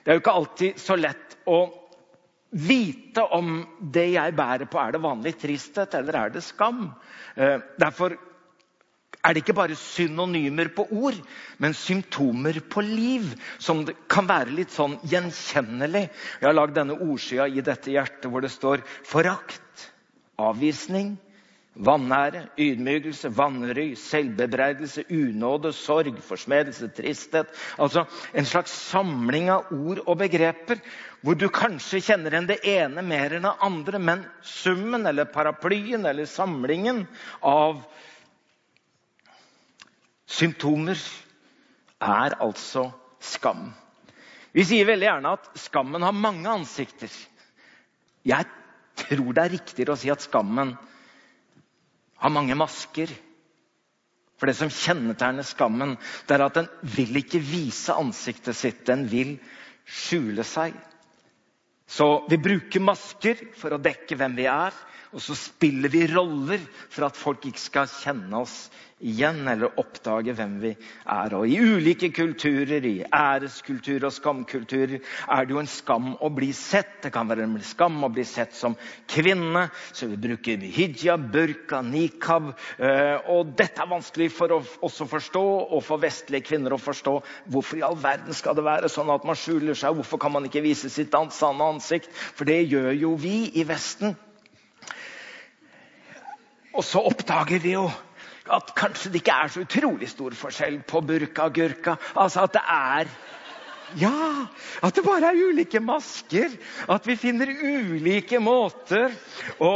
Det 0.03 0.11
er 0.11 0.19
jo 0.19 0.23
ikke 0.23 0.35
alltid 0.39 0.83
så 0.83 0.97
lett 0.99 1.37
å 1.47 1.61
vite 2.53 3.23
om 3.33 3.63
det 3.79 4.09
jeg 4.13 4.35
bærer 4.37 4.69
på, 4.69 4.77
er 4.77 4.93
det 4.93 5.01
vanlig 5.03 5.33
tristhet 5.41 5.95
eller 5.97 6.19
er 6.19 6.35
det 6.35 6.43
skam. 6.45 6.85
Eh, 7.35 7.57
derfor 7.81 8.17
er 9.23 9.33
det 9.33 9.43
ikke 9.43 9.55
bare 9.55 9.77
synonymer 9.79 10.67
på 10.75 10.83
ord, 10.91 11.17
men 11.63 11.75
symptomer 11.77 12.59
på 12.69 12.83
liv. 12.83 13.29
Som 13.57 13.85
kan 14.11 14.27
være 14.27 14.51
litt 14.51 14.73
sånn 14.75 14.97
gjenkjennelig. 15.07 16.09
Jeg 16.41 16.49
har 16.49 16.57
lagd 16.57 16.75
denne 16.75 16.99
ordsida 16.99 17.47
i 17.47 17.63
dette 17.63 17.93
hjertet 17.93 18.27
hvor 18.29 18.43
det 18.43 18.51
står 18.51 18.83
forakt, 19.07 19.87
avvisning, 20.43 21.13
Vanære, 21.73 22.43
ydmykelse, 22.61 23.31
vanry, 23.33 23.95
selvbebreidelse, 23.97 25.03
unåde, 25.09 25.71
sorg, 25.73 26.19
forsmedelse, 26.21 26.87
tristhet. 26.93 27.49
Altså 27.81 28.03
en 28.37 28.45
slags 28.45 28.75
samling 28.91 29.49
av 29.49 29.71
ord 29.73 30.03
og 30.05 30.19
begreper 30.21 30.83
hvor 31.25 31.39
du 31.39 31.47
kanskje 31.49 32.03
kjenner 32.05 32.35
igjen 32.35 32.49
det 32.51 32.59
ene 32.69 33.01
mer 33.01 33.33
enn 33.33 33.47
det 33.47 33.55
andre, 33.65 33.97
men 33.97 34.21
summen 34.45 35.09
eller 35.09 35.31
paraplyen 35.33 36.05
eller 36.05 36.29
samlingen 36.29 37.07
av 37.41 37.81
symptomer 40.29 41.01
er 42.03 42.37
altså 42.37 42.91
skam. 43.23 43.71
Vi 44.53 44.61
sier 44.67 44.85
veldig 44.85 45.09
gjerne 45.09 45.35
at 45.39 45.53
skammen 45.57 46.05
har 46.05 46.13
mange 46.13 46.53
ansikter. 46.53 47.09
Jeg 48.29 48.45
tror 49.07 49.33
det 49.33 49.41
er 49.41 49.55
riktigere 49.57 49.97
å 49.97 49.99
si 49.99 50.13
at 50.13 50.21
skammen 50.21 50.75
har 50.77 50.91
mange 52.31 52.55
masker. 52.55 53.11
For 54.39 54.49
det 54.49 54.55
som 54.57 54.71
kjennetegner 54.71 55.45
skammen, 55.47 55.95
det 56.27 56.35
er 56.37 56.45
at 56.45 56.57
den 56.57 56.69
vil 56.95 57.19
ikke 57.21 57.41
vise 57.43 57.95
ansiktet 57.95 58.57
sitt. 58.59 58.81
Den 58.87 59.05
vil 59.11 59.35
skjule 59.83 60.45
seg. 60.47 60.75
Så 61.87 62.07
vi 62.31 62.39
bruker 62.41 62.83
masker 62.83 63.39
for 63.59 63.75
å 63.75 63.81
dekke 63.81 64.17
hvem 64.19 64.35
vi 64.39 64.47
er. 64.51 64.75
Og 65.13 65.21
så 65.21 65.35
spiller 65.37 65.91
vi 65.93 66.07
roller 66.09 66.61
for 66.89 67.05
at 67.05 67.17
folk 67.19 67.45
ikke 67.45 67.61
skal 67.61 67.91
kjenne 67.91 68.41
oss 68.41 68.67
igjen 69.03 69.43
eller 69.51 69.79
oppdage 69.79 70.33
hvem 70.35 70.55
vi 70.61 70.71
er. 70.73 71.35
Og 71.35 71.45
I 71.49 71.59
ulike 71.59 72.09
kulturer, 72.15 72.85
i 72.87 73.03
æreskultur 73.03 74.07
og 74.07 74.13
skamkulturer, 74.15 75.01
er 75.03 75.45
det 75.45 75.55
jo 75.55 75.61
en 75.61 75.69
skam 75.69 76.13
å 76.23 76.31
bli 76.33 76.49
sett. 76.55 76.95
Det 77.03 77.11
kan 77.13 77.29
være 77.29 77.45
en 77.45 77.57
skam 77.67 77.99
å 78.05 78.11
bli 78.13 78.25
sett 78.27 78.55
som 78.57 78.77
kvinne, 79.11 79.67
så 79.91 80.09
vi 80.11 80.19
bruker 80.27 80.63
hijab, 80.77 81.29
burka, 81.33 81.83
nikab. 81.85 82.53
Eh, 82.79 83.29
og 83.33 83.53
dette 83.59 83.83
er 83.83 83.91
vanskelig 83.91 84.31
for 84.33 84.55
oss 84.55 85.01
å 85.03 85.09
forstå, 85.09 85.45
og 85.75 85.83
for 85.85 86.01
vestlige 86.03 86.47
kvinner 86.53 86.75
å 86.75 86.81
forstå. 86.81 87.17
Hvorfor 87.53 87.81
i 87.81 87.85
all 87.85 87.99
verden 87.99 88.35
skal 88.37 88.57
det 88.57 88.65
være 88.67 88.91
sånn 88.91 89.11
at 89.13 89.27
man 89.27 89.39
skjuler 89.39 89.77
seg? 89.77 89.97
Hvorfor 89.99 90.21
kan 90.21 90.33
man 90.33 90.47
ikke 90.49 90.63
vise 90.65 90.91
sitt 90.91 91.13
sanne 91.13 91.73
ansikt? 91.75 92.09
For 92.13 92.47
det 92.49 92.63
gjør 92.71 92.93
jo 92.95 93.17
vi 93.19 93.51
i 93.59 93.67
Vesten. 93.67 94.15
Og 96.73 96.85
så 96.85 97.01
oppdager 97.05 97.61
vi 97.63 97.75
jo 97.75 97.87
at 98.53 98.73
kanskje 98.75 99.11
det 99.13 99.21
ikke 99.21 99.35
er 99.43 99.51
så 99.51 99.63
utrolig 99.63 100.09
stor 100.11 100.35
forskjell 100.35 100.81
på 100.87 101.01
burka 101.05 101.47
og 101.47 101.55
gurka. 101.55 101.95
Altså 102.19 102.47
at 102.47 102.57
det 102.57 102.65
er 102.77 103.13
Ja! 103.99 104.47
At 104.81 104.95
det 104.95 105.03
bare 105.05 105.29
er 105.29 105.43
ulike 105.49 105.79
masker. 105.79 106.49
At 106.89 107.05
vi 107.07 107.15
finner 107.15 107.51
ulike 107.51 108.39
måter 108.41 109.13
å, 109.61 109.73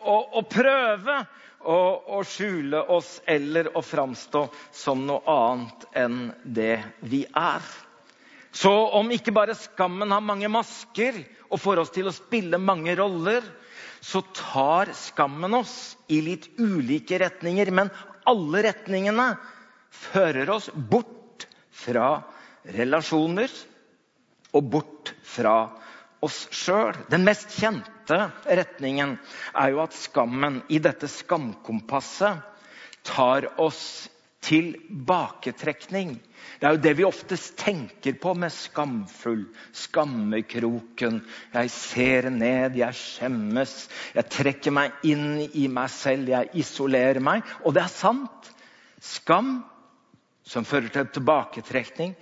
å, 0.00 0.16
å 0.40 0.42
prøve 0.48 1.18
å, 1.60 2.22
skjule 2.24 2.80
oss 2.88 3.18
eller 3.28 3.68
å 3.76 3.82
framstå 3.84 4.46
som 4.72 5.04
noe 5.06 5.20
annet 5.28 5.86
enn 5.92 6.20
det 6.44 6.80
vi 7.04 7.24
er. 7.36 7.64
Så 8.52 8.72
om 8.96 9.10
ikke 9.14 9.34
bare 9.34 9.54
skammen 9.54 10.10
har 10.10 10.24
mange 10.24 10.48
masker 10.50 11.20
og 11.50 11.60
får 11.60 11.84
oss 11.84 11.92
til 11.94 12.08
å 12.08 12.14
spille 12.14 12.58
mange 12.58 12.96
roller, 12.98 13.44
så 14.00 14.22
tar 14.34 14.92
skammen 14.96 15.54
oss 15.54 15.96
i 16.08 16.20
litt 16.24 16.48
ulike 16.58 17.18
retninger. 17.20 17.70
Men 17.70 17.90
alle 18.28 18.62
retningene 18.68 19.34
fører 19.90 20.50
oss 20.56 20.70
bort 20.74 21.46
fra 21.70 22.22
relasjoner 22.76 23.52
og 24.56 24.70
bort 24.72 25.14
fra 25.24 25.56
oss 26.24 26.44
sjøl. 26.52 26.96
Den 27.12 27.24
mest 27.28 27.52
kjente 27.56 28.18
retningen 28.44 29.16
er 29.54 29.72
jo 29.74 29.82
at 29.84 29.96
skammen 29.96 30.62
i 30.68 30.80
dette 30.82 31.08
skamkompasset 31.08 32.42
tar 33.06 33.46
oss 33.60 34.08
tilbaketrekning. 34.44 36.14
Det 36.60 36.66
er 36.66 36.76
jo 36.76 36.82
det 36.84 36.92
vi 36.98 37.06
oftest 37.06 37.56
tenker 37.60 38.16
på 38.20 38.32
med 38.38 38.52
skamfull. 38.52 39.44
Skammekroken. 39.76 41.20
Jeg 41.52 41.72
ser 41.74 42.30
ned, 42.32 42.78
jeg 42.80 42.96
skjemmes. 42.96 43.74
Jeg 44.16 44.30
trekker 44.32 44.74
meg 44.74 45.04
inn 45.08 45.42
i 45.52 45.66
meg 45.72 45.92
selv, 45.92 46.32
jeg 46.32 46.52
isolerer 46.62 47.20
meg. 47.24 47.44
Og 47.64 47.76
det 47.76 47.84
er 47.84 47.92
sant. 47.92 48.52
Skam, 49.00 49.60
som 50.44 50.66
fører 50.68 50.92
til 50.92 51.08
tilbaketrekning, 51.14 52.14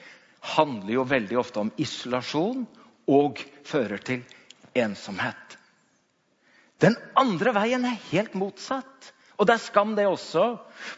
handler 0.55 0.95
jo 0.95 1.07
veldig 1.09 1.39
ofte 1.41 1.63
om 1.65 1.73
isolasjon 1.81 2.67
og 3.11 3.41
fører 3.67 4.03
til 4.05 4.23
ensomhet. 4.79 5.57
Den 6.79 6.95
andre 7.19 7.55
veien 7.57 7.87
er 7.89 8.03
helt 8.13 8.37
motsatt. 8.39 9.13
Og 9.39 9.47
det 9.47 9.55
er 9.55 9.63
skam, 9.63 9.95
det 9.95 10.07
også. 10.09 10.45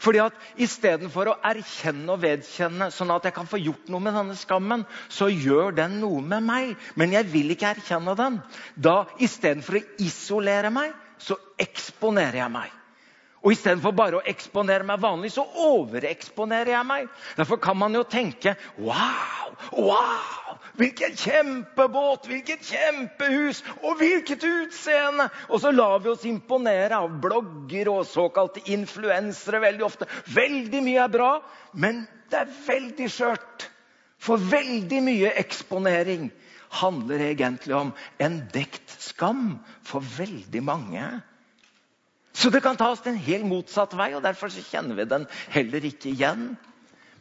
Fordi 0.01 0.21
at 0.23 0.37
Istedenfor 0.61 1.29
å 1.29 1.37
erkjenne 1.45 2.09
og 2.09 2.23
vedkjenne, 2.23 2.89
sånn 2.93 3.13
at 3.13 3.27
jeg 3.29 3.35
kan 3.35 3.49
få 3.49 3.61
gjort 3.61 3.91
noe 3.93 4.01
med 4.01 4.17
denne 4.17 4.37
skammen, 4.39 4.85
så 5.13 5.29
gjør 5.29 5.75
den 5.77 5.99
noe 6.01 6.23
med 6.25 6.45
meg. 6.47 6.75
Men 6.97 7.13
jeg 7.13 7.29
vil 7.29 7.53
ikke 7.53 7.75
erkjenne 7.75 8.17
den. 8.17 8.41
Da 8.75 9.03
Istedenfor 9.21 9.77
å 9.77 9.85
isolere 10.01 10.73
meg, 10.73 10.95
så 11.21 11.37
eksponerer 11.61 12.41
jeg 12.41 12.53
meg. 12.57 12.77
Og 13.41 13.55
istedenfor 13.55 13.93
bare 13.97 14.19
å 14.19 14.25
eksponere 14.29 14.85
meg 14.85 15.01
vanlig, 15.01 15.31
så 15.33 15.45
overeksponerer 15.65 16.75
jeg 16.75 16.85
meg. 16.85 17.07
Derfor 17.39 17.57
kan 17.61 17.77
man 17.77 17.95
jo 17.97 18.03
tenke 18.05 18.53
Wow! 18.77 19.55
Wow! 19.73 20.40
Hvilken 20.79 21.15
kjempebåt! 21.17 22.27
Hvilket 22.29 22.63
kjempehus! 22.71 23.63
Og 23.83 23.97
hvilket 23.99 24.43
utseende! 24.47 25.27
Og 25.49 25.61
så 25.63 25.71
lar 25.75 25.99
vi 26.03 26.11
oss 26.13 26.25
imponere 26.27 26.99
av 27.01 27.17
blogger 27.23 27.91
og 27.91 28.07
såkalte 28.09 28.63
influensere 28.71 29.61
veldig 29.63 29.85
ofte. 29.87 30.07
Veldig 30.31 30.83
mye 30.85 31.03
er 31.03 31.11
bra, 31.13 31.31
men 31.73 32.05
det 32.31 32.43
er 32.43 32.55
veldig 32.67 33.09
skjørt. 33.11 33.67
For 34.21 34.41
veldig 34.51 35.01
mye 35.03 35.33
eksponering 35.41 36.29
handler 36.81 37.25
egentlig 37.25 37.75
om 37.75 37.91
en 38.21 38.37
dekt 38.53 38.93
skam 39.01 39.57
for 39.83 40.05
veldig 40.17 40.63
mange. 40.63 41.03
Så 42.31 42.49
det 42.53 42.61
kan 42.63 42.77
ta 42.79 42.93
oss 42.93 43.01
til 43.03 43.11
en 43.15 43.23
helt 43.25 43.47
motsatt 43.49 43.91
vei, 43.97 44.13
og 44.15 44.23
derfor 44.23 44.53
kjenner 44.53 44.95
vi 44.95 45.09
den 45.09 45.25
heller 45.51 45.83
ikke 45.89 46.13
igjen. 46.13 46.53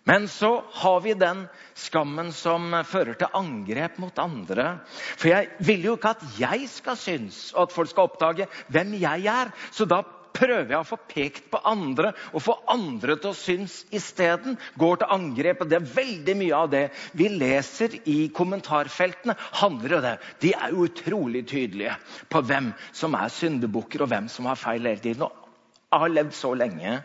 Men 0.05 0.29
så 0.29 0.65
har 0.73 1.01
vi 1.01 1.15
den 1.15 1.43
skammen 1.77 2.33
som 2.33 2.73
fører 2.89 3.19
til 3.21 3.37
angrep 3.37 3.99
mot 4.01 4.17
andre. 4.23 4.79
For 5.17 5.29
jeg 5.33 5.51
vil 5.67 5.85
jo 5.91 5.97
ikke 5.99 6.15
at 6.15 6.25
jeg 6.41 6.71
skal 6.73 6.97
synes, 6.97 7.51
og 7.53 7.69
at 7.69 7.75
folk 7.75 7.91
skal 7.93 8.09
oppdage 8.09 8.49
hvem 8.73 8.95
jeg 9.03 9.29
er. 9.29 9.53
Så 9.77 9.85
da 9.91 10.01
prøver 10.35 10.73
jeg 10.73 10.81
å 10.81 10.87
få 10.89 10.97
pekt 11.11 11.49
på 11.53 11.61
andre 11.67 12.13
og 12.33 12.43
få 12.45 12.55
andre 12.73 13.17
til 13.21 13.33
å 13.33 13.37
synes 13.37 13.81
isteden. 13.95 14.57
Går 14.81 15.03
til 15.03 15.13
angrep. 15.17 15.61
og 15.61 15.69
det 15.71 15.81
er 15.81 15.91
Veldig 16.01 16.37
mye 16.39 16.61
av 16.63 16.71
det 16.73 16.85
vi 17.19 17.29
leser 17.29 17.99
i 18.09 18.31
kommentarfeltene, 18.35 19.37
handler 19.61 19.97
om 19.99 20.07
det. 20.07 20.15
De 20.41 20.55
er 20.55 20.73
jo 20.73 20.87
utrolig 20.89 21.45
tydelige 21.51 21.97
på 22.31 22.43
hvem 22.47 22.73
som 22.93 23.15
er 23.19 23.29
syndebukker, 23.29 24.03
og 24.03 24.15
hvem 24.15 24.31
som 24.33 24.49
har 24.49 24.57
feil 24.61 24.87
hele 24.87 25.03
tiden. 25.03 25.27
Og 25.27 26.01
har 26.07 26.15
levd 26.15 26.33
så 26.39 26.55
lenge 26.55 27.03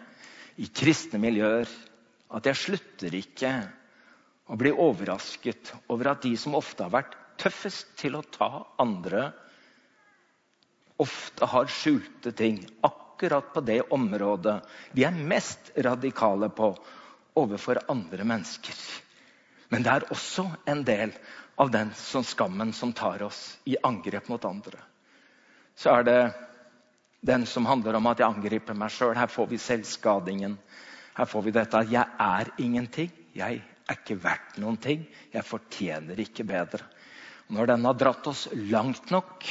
i 0.62 0.69
kristne 0.71 1.19
miljøer 1.19 1.67
at 2.36 2.50
jeg 2.50 2.60
slutter 2.60 3.15
ikke 3.15 3.52
å 4.52 4.58
bli 4.60 4.71
overrasket 4.71 5.71
over 5.93 6.12
at 6.12 6.26
de 6.26 6.36
som 6.38 6.58
ofte 6.58 6.86
har 6.86 6.93
vært 6.93 7.15
tøffest 7.41 7.95
til 8.00 8.17
å 8.19 8.24
ta 8.32 8.50
andre, 8.82 9.30
ofte 11.02 11.48
har 11.52 11.71
skjulte 11.71 12.32
ting. 12.36 12.62
Akkurat 12.86 13.54
på 13.54 13.63
det 13.65 13.82
området 13.95 14.60
vi 14.95 15.04
er 15.08 15.15
mest 15.15 15.71
radikale 15.76 16.50
på 16.52 16.71
overfor 17.39 17.82
andre 17.91 18.28
mennesker. 18.28 18.76
Men 19.71 19.84
det 19.84 19.91
er 19.91 20.12
også 20.13 20.45
en 20.69 20.84
del 20.88 21.15
av 21.60 21.71
den 21.71 21.91
som 21.98 22.24
skammen 22.24 22.74
som 22.76 22.93
tar 22.93 23.24
oss 23.26 23.58
i 23.65 23.78
angrep 23.84 24.28
mot 24.32 24.45
andre. 24.45 24.80
Så 25.76 25.91
er 25.91 26.04
det 26.08 26.19
den 27.26 27.45
som 27.50 27.65
handler 27.65 27.98
om 27.98 28.08
at 28.12 28.21
jeg 28.21 28.30
angriper 28.30 28.78
meg 28.78 28.93
sjøl. 28.93 29.15
Her 29.17 29.32
får 29.32 29.50
vi 29.50 29.60
selvskadingen. 29.60 30.58
Her 31.15 31.28
får 31.32 31.45
vi 31.45 31.54
dette 31.56 31.80
at 31.80 31.91
jeg 31.91 32.19
er 32.19 32.51
ingenting. 32.60 33.12
Jeg 33.36 33.62
er 33.88 33.97
ikke 33.99 34.17
verdt 34.23 34.58
noen 34.60 34.78
ting. 34.82 35.06
Jeg 35.32 35.47
fortjener 35.47 36.19
ikke 36.19 36.43
bedre. 36.47 36.84
Når 37.56 37.69
den 37.71 37.86
har 37.88 37.97
dratt 37.99 38.28
oss 38.28 38.47
langt 38.71 39.12
nok, 39.13 39.45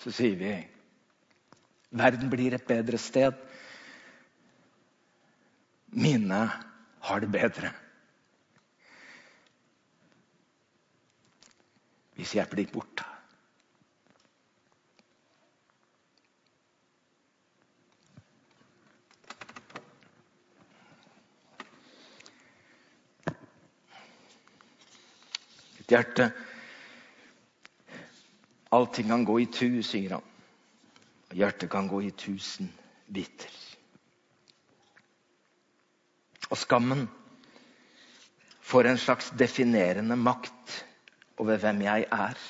så 0.00 0.12
sier 0.14 0.38
vi 0.38 0.52
verden 1.96 2.30
blir 2.30 2.54
et 2.56 2.66
bedre 2.66 2.98
sted. 3.00 3.34
Mine 5.96 6.44
har 7.08 7.20
det 7.22 7.30
bedre. 7.32 7.72
Hvis 12.16 12.34
jeg 12.34 12.48
blir 12.50 12.72
borte. 12.72 13.04
Et 25.86 25.94
hjerte 25.94 26.32
Allting 28.74 29.06
kan 29.08 29.24
gå 29.24 29.36
i 29.40 29.46
tu, 29.46 29.82
sier 29.86 30.16
han. 30.16 30.24
Hjertet 31.30 31.70
kan 31.70 31.86
gå 31.86 32.00
i 32.02 32.10
tusen 32.10 32.66
biter. 33.06 33.52
Og 36.50 36.58
skammen 36.58 37.04
får 38.66 38.90
en 38.90 38.98
slags 38.98 39.30
definerende 39.38 40.18
makt 40.18 40.74
over 41.38 41.62
hvem 41.62 41.84
jeg 41.86 42.08
er. 42.10 42.42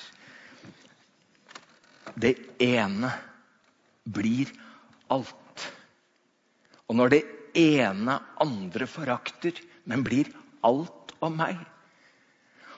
Det 2.17 2.33
ene 2.65 3.13
blir 4.09 4.51
alt. 5.13 5.69
Og 6.89 6.97
når 6.97 7.13
det 7.13 7.23
ene 7.61 8.17
andre 8.41 8.89
forakter, 8.89 9.61
men 9.85 10.05
blir 10.05 10.33
alt 10.65 11.13
om 11.21 11.37
meg 11.37 11.61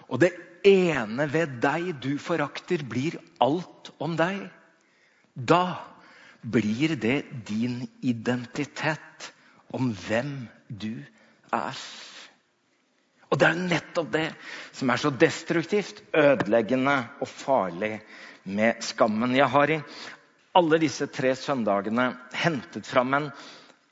Og 0.09 0.21
det 0.21 0.31
ene 0.67 1.27
ved 1.31 1.59
deg 1.63 1.93
du 2.03 2.17
forakter, 2.23 2.83
blir 2.85 3.19
alt 3.43 3.93
om 4.03 4.17
deg, 4.19 4.47
da 5.35 5.79
blir 6.43 6.97
det 7.01 7.23
din 7.49 7.83
identitet 8.03 9.33
om 9.75 9.91
hvem 10.07 10.33
du 10.69 10.95
er. 11.55 11.83
Og 13.29 13.37
det 13.41 13.49
er 13.49 13.61
nettopp 13.61 14.13
det 14.15 14.29
som 14.73 14.91
er 14.91 15.01
så 15.03 15.11
destruktivt, 15.13 16.01
ødeleggende 16.17 16.97
og 17.21 17.29
farlig 17.29 17.99
med 18.49 18.81
skammen. 18.85 19.37
Jeg 19.37 19.51
har 19.53 19.71
i 19.75 19.83
alle 20.57 20.79
disse 20.81 21.07
tre 21.13 21.35
søndagene 21.37 22.09
hentet 22.41 22.89
fram 22.89 23.15
en 23.19 23.29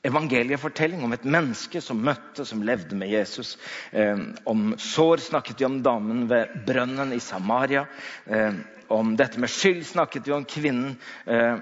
evangeliefortelling 0.05 1.03
om 1.03 1.13
et 1.15 1.25
menneske 1.27 1.81
som 1.83 1.99
møtte, 2.03 2.45
som 2.45 2.63
levde 2.63 2.95
med 2.95 3.09
Jesus. 3.11 3.55
Eh, 3.91 4.19
om 4.45 4.73
sår 4.77 5.23
snakket 5.29 5.57
de 5.57 5.67
om 5.67 5.81
damen 5.83 6.27
ved 6.29 6.53
brønnen 6.67 7.13
i 7.15 7.19
Samaria. 7.23 7.85
Eh, 8.25 8.59
om 8.93 9.15
dette 9.19 9.39
med 9.39 9.51
skyld 9.51 9.83
snakket 9.85 10.25
de 10.25 10.35
om 10.37 10.45
kvinnen 10.47 10.95
eh, 11.25 11.57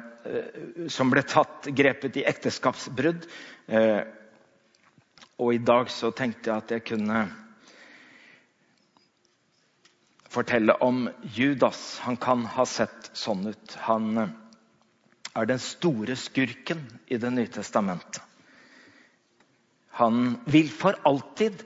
som 0.92 1.10
ble 1.10 1.24
tatt, 1.26 1.70
grepet 1.74 2.20
i 2.22 2.26
ekteskapsbrudd. 2.28 3.26
Eh, 3.68 4.02
og 5.42 5.52
i 5.54 5.64
dag 5.64 5.90
så 5.92 6.12
tenkte 6.16 6.52
jeg 6.52 6.64
at 6.64 6.76
jeg 6.76 6.86
kunne 6.92 7.26
fortelle 10.36 10.76
om 10.84 11.08
Judas. 11.36 12.00
Han 12.06 12.18
kan 12.18 12.46
ha 12.58 12.66
sett 12.68 13.12
sånn 13.16 13.48
ut. 13.52 13.78
Han 13.88 14.18
eh, 14.20 14.34
er 15.36 15.50
den 15.50 15.60
store 15.60 16.16
skurken 16.16 16.82
i 17.12 17.18
Det 17.18 17.32
nye 17.34 17.52
testamentet. 17.52 18.22
Han 19.96 20.38
vil 20.52 20.70
for 20.72 20.98
alltid 21.08 21.64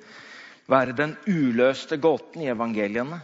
være 0.70 0.94
den 0.98 1.16
uløste 1.28 1.98
gåten 1.98 2.44
i 2.44 2.52
evangeliene. 2.52 3.22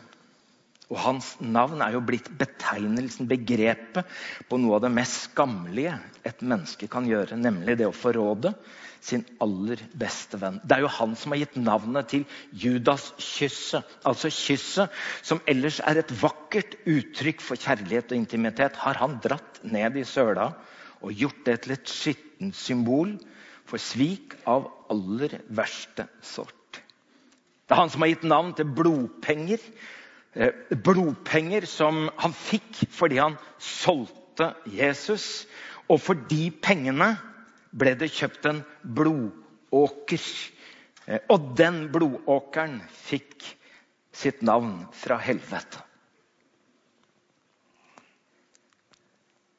Og 0.93 0.99
hans 1.01 1.31
navn 1.41 1.81
er 1.81 1.95
jo 1.95 2.03
blitt 2.05 2.27
betegnelsen, 2.37 3.25
begrepet, 3.29 4.05
på 4.49 4.59
noe 4.61 4.77
av 4.77 4.83
det 4.85 4.91
mest 4.93 5.31
skammelige 5.31 5.95
et 6.27 6.43
menneske 6.45 6.89
kan 6.91 7.07
gjøre, 7.09 7.39
nemlig 7.41 7.79
det 7.79 7.87
å 7.89 7.95
forråde 7.95 8.53
sin 9.05 9.23
aller 9.41 9.81
beste 9.97 10.37
venn. 10.41 10.59
Det 10.65 10.77
er 10.77 10.85
jo 10.85 10.93
han 10.97 11.13
som 11.17 11.33
har 11.33 11.41
gitt 11.41 11.57
navnet 11.61 12.09
til 12.13 12.23
Judas-kysset. 12.61 13.97
Altså 14.05 14.31
kysset, 14.33 14.93
som 15.25 15.41
ellers 15.49 15.79
er 15.85 16.01
et 16.01 16.13
vakkert 16.21 16.77
uttrykk 16.89 17.43
for 17.45 17.61
kjærlighet 17.61 18.13
og 18.13 18.19
intimitet, 18.19 18.79
har 18.81 19.01
han 19.01 19.19
dratt 19.25 19.61
ned 19.65 19.97
i 20.01 20.05
søla 20.09 20.51
og 21.05 21.13
gjort 21.13 21.43
det 21.45 21.59
til 21.63 21.75
et 21.75 21.91
skittent 21.91 22.57
symbol 22.57 23.13
for 23.69 23.81
svik 23.81 24.37
av 24.49 24.69
aller 24.93 25.39
verste 25.53 26.07
sort. 26.25 26.81
Det 27.65 27.73
er 27.73 27.81
han 27.81 27.93
som 27.93 28.03
har 28.05 28.11
gitt 28.13 28.25
navn 28.29 28.53
til 28.57 28.69
blodpenger. 28.77 29.61
Eh, 30.35 30.51
blodpenger 30.69 31.63
som 31.63 32.09
han 32.19 32.33
fikk 32.35 32.81
fordi 32.91 33.21
han 33.21 33.37
solgte 33.61 34.51
Jesus. 34.67 35.45
Og 35.87 36.01
for 36.03 36.19
de 36.27 36.49
pengene 36.51 37.13
ble 37.75 37.93
det 37.99 38.11
kjøpt 38.11 38.49
en 38.51 38.59
blodåker. 38.83 40.27
Eh, 41.07 41.21
og 41.31 41.53
den 41.55 41.85
blodåkeren 41.93 42.81
fikk 43.07 43.47
sitt 44.15 44.43
navn 44.43 44.81
fra 44.95 45.19
helvete. 45.23 45.83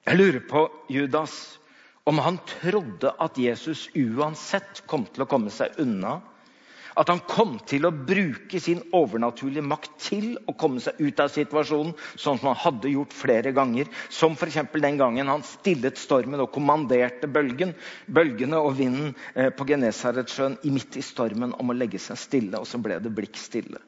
Jeg 0.06 0.20
lurer 0.20 0.42
på 0.46 0.60
Judas 0.92 1.32
om 2.06 2.20
han 2.22 2.36
trodde 2.46 3.10
at 3.18 3.38
Jesus 3.40 3.88
uansett 3.96 4.84
kom 4.86 5.08
til 5.08 5.24
å 5.24 5.30
komme 5.30 5.50
seg 5.50 5.80
unna 5.82 6.20
at 6.96 7.10
han 7.12 7.20
kom 7.28 7.56
til 7.68 7.84
å 7.84 7.92
bruke 7.92 8.60
sin 8.62 8.80
overnaturlige 8.96 9.64
makt 9.64 9.92
til 10.06 10.30
å 10.48 10.54
komme 10.56 10.80
seg 10.80 11.00
ut 11.02 11.20
av 11.20 11.28
situasjonen, 11.32 11.92
sånn 12.16 12.40
som 12.40 12.50
han 12.50 12.60
hadde 12.62 12.92
gjort 12.94 13.12
flere 13.16 13.52
ganger. 13.56 13.90
Som 14.08 14.36
f.eks. 14.36 14.62
den 14.72 15.00
gangen 15.00 15.28
han 15.28 15.44
stillet 15.44 16.00
stormen 16.00 16.40
og 16.40 16.52
kommanderte 16.54 17.28
bølgen, 17.28 17.74
bølgene 18.08 18.62
og 18.62 18.78
vinden 18.80 19.12
eh, 19.34 19.52
på 19.52 19.68
Genesaretsjøen 19.68 20.58
midt 20.72 20.96
i 20.96 21.04
stormen 21.04 21.52
om 21.60 21.72
å 21.72 21.76
legge 21.76 22.00
seg 22.00 22.20
stille. 22.20 22.56
Og 22.60 22.68
så 22.68 22.80
ble 22.80 22.98
det 23.04 23.12
blikk 23.12 23.36
stille. 23.40 23.82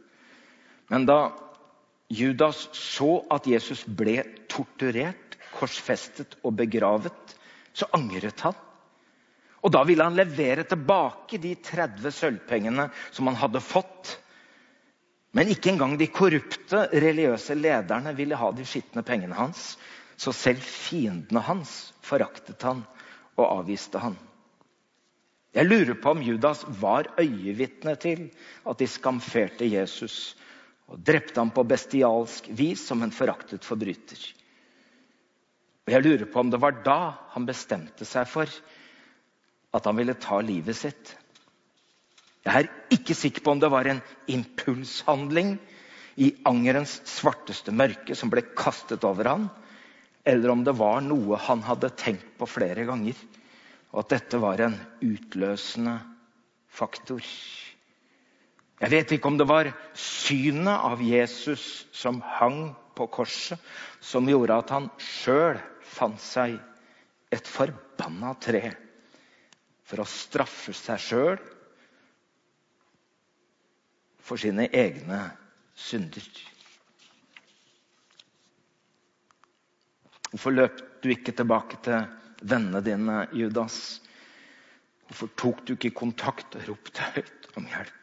Men 0.92 1.08
da 1.08 1.20
Judas 2.12 2.68
så 2.76 3.22
at 3.32 3.48
Jesus 3.48 3.84
ble 3.88 4.20
torturert, 4.52 5.36
korsfestet 5.58 6.36
og 6.44 6.54
begravet, 6.60 7.36
så 7.72 7.88
angret 7.96 8.44
han. 8.44 8.56
Og 9.62 9.72
da 9.74 9.82
ville 9.86 10.04
han 10.06 10.16
levere 10.18 10.64
tilbake 10.68 11.40
de 11.42 11.54
30 11.54 12.14
sølvpengene 12.14 12.88
som 13.10 13.30
han 13.30 13.38
hadde 13.40 13.62
fått. 13.64 14.14
Men 15.34 15.50
ikke 15.52 15.72
engang 15.72 15.96
de 15.98 16.08
korrupte 16.14 16.86
religiøse 16.94 17.56
lederne 17.58 18.14
ville 18.16 18.38
ha 18.38 18.52
de 18.54 18.66
skitne 18.66 19.02
pengene 19.06 19.36
hans. 19.38 19.72
Så 20.18 20.32
selv 20.34 20.62
fiendene 20.62 21.42
hans 21.46 21.92
foraktet 22.06 22.62
han 22.66 22.84
og 23.38 23.46
avviste 23.46 24.00
han. 24.02 24.16
Jeg 25.54 25.66
lurer 25.66 25.96
på 25.98 26.12
om 26.12 26.22
Judas 26.22 26.64
var 26.80 27.08
øyevitne 27.18 27.94
til 27.98 28.28
at 28.68 28.78
de 28.78 28.86
skamferte 28.90 29.66
Jesus 29.66 30.36
og 30.88 31.00
drepte 31.04 31.40
ham 31.40 31.50
på 31.54 31.64
bestialsk 31.68 32.48
vis 32.56 32.84
som 32.88 33.02
en 33.02 33.14
foraktet 33.14 33.64
forbryter. 33.66 34.20
Og 35.86 35.94
Jeg 35.94 36.04
lurer 36.04 36.28
på 36.28 36.40
om 36.40 36.50
det 36.52 36.60
var 36.60 36.82
da 36.84 37.00
han 37.34 37.48
bestemte 37.48 38.04
seg 38.08 38.28
for 38.28 38.52
at 39.74 39.84
han 39.88 39.98
ville 39.98 40.16
ta 40.16 40.40
livet 40.44 40.76
sitt. 40.76 41.14
Jeg 42.46 42.64
er 42.64 42.94
ikke 42.94 43.16
sikker 43.16 43.44
på 43.44 43.52
om 43.52 43.60
det 43.60 43.70
var 43.72 43.88
en 43.90 44.00
impulshandling 44.30 45.56
i 46.18 46.30
angerens 46.48 46.98
svarteste 47.06 47.74
mørke 47.74 48.16
som 48.16 48.30
ble 48.32 48.46
kastet 48.56 49.04
over 49.06 49.28
han, 49.28 49.48
eller 50.24 50.52
om 50.52 50.64
det 50.64 50.74
var 50.78 51.02
noe 51.04 51.38
han 51.44 51.62
hadde 51.66 51.92
tenkt 52.00 52.30
på 52.40 52.48
flere 52.48 52.86
ganger, 52.88 53.16
og 53.92 54.02
at 54.02 54.14
dette 54.16 54.40
var 54.40 54.60
en 54.64 54.76
utløsende 55.04 55.98
faktor. 56.68 57.22
Jeg 58.78 58.92
vet 58.92 59.14
ikke 59.14 59.30
om 59.30 59.38
det 59.38 59.48
var 59.50 59.70
synet 59.98 60.84
av 60.88 61.00
Jesus 61.02 61.86
som 61.92 62.20
hang 62.38 62.74
på 62.98 63.08
korset, 63.10 63.58
som 64.00 64.28
gjorde 64.30 64.58
at 64.62 64.74
han 64.74 64.90
sjøl 65.02 65.58
fant 65.82 66.20
seg 66.22 66.58
et 67.34 67.48
forbanna 67.50 68.36
tre 68.40 68.70
for 69.88 70.02
å 70.02 70.08
straffe 70.08 70.74
seg 70.76 71.00
sjøl 71.00 71.38
for 74.28 74.40
sine 74.40 74.66
egne 74.76 75.22
synder. 75.78 76.26
Hvorfor 80.28 80.52
løp 80.52 80.82
du 81.00 81.08
ikke 81.14 81.32
tilbake 81.32 81.78
til 81.86 82.04
vennene 82.44 82.82
dine, 82.84 83.22
Judas? 83.32 83.78
Hvorfor 85.08 85.30
tok 85.40 85.62
du 85.64 85.72
ikke 85.78 85.94
kontakt 85.96 86.58
og 86.58 86.66
ropte 86.68 87.06
høyt 87.14 87.48
om 87.56 87.64
hjelp? 87.70 87.94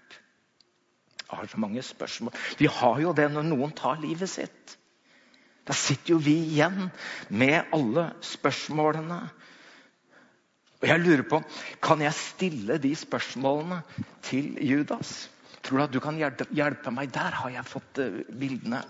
Jeg 1.25 1.37
har 1.37 1.49
så 1.51 1.59
mange 1.61 1.83
spørsmål. 1.85 2.33
Vi 2.57 2.69
har 2.69 3.01
jo 3.01 3.13
det 3.17 3.27
når 3.33 3.45
noen 3.51 3.73
tar 3.77 4.01
livet 4.01 4.29
sitt. 4.29 4.75
Da 5.65 5.73
sitter 5.73 6.15
jo 6.15 6.21
vi 6.21 6.35
igjen 6.53 6.89
med 7.33 7.73
alle 7.73 8.11
spørsmålene. 8.25 9.19
Og 10.81 10.89
jeg 10.89 11.01
lurer 11.01 11.23
på, 11.29 11.41
Kan 11.83 12.01
jeg 12.03 12.13
stille 12.13 12.77
de 12.81 12.91
spørsmålene 12.95 13.81
til 14.25 14.55
Judas? 14.61 15.29
Tror 15.65 15.79
du 15.79 15.83
at 15.85 15.93
du 15.95 15.99
kan 16.03 16.19
hjelpe 16.19 16.91
meg? 16.93 17.09
Der 17.13 17.39
har 17.39 17.49
jeg 17.49 17.65
fått 17.65 18.01
uh, 18.03 18.21
bildene. 18.37 18.83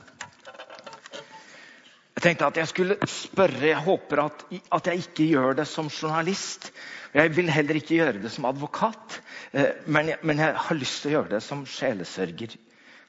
Jeg 2.16 2.24
tenkte 2.24 2.50
at 2.50 2.60
jeg 2.60 2.72
skulle 2.72 2.98
spørre. 3.12 3.64
Jeg 3.70 3.84
håper 3.86 4.24
at, 4.26 4.44
at, 4.52 4.88
jeg 4.88 5.06
ikke 5.06 5.30
gjør 5.36 5.56
det 5.62 5.68
som 5.72 5.92
journalist. 5.92 6.72
Jeg 7.16 7.32
vil 7.36 7.52
heller 7.52 7.80
ikke 7.80 7.96
gjøre 7.96 8.20
det 8.24 8.32
som 8.34 8.48
advokat, 8.50 9.20
uh, 9.56 9.72
men, 9.88 10.12
jeg, 10.12 10.20
men 10.24 10.44
jeg 10.44 10.56
har 10.68 10.80
lyst 10.80 11.04
til 11.04 11.14
å 11.14 11.18
gjøre 11.20 11.36
det 11.38 11.44
som 11.46 11.64
sjelesørger. 11.70 12.58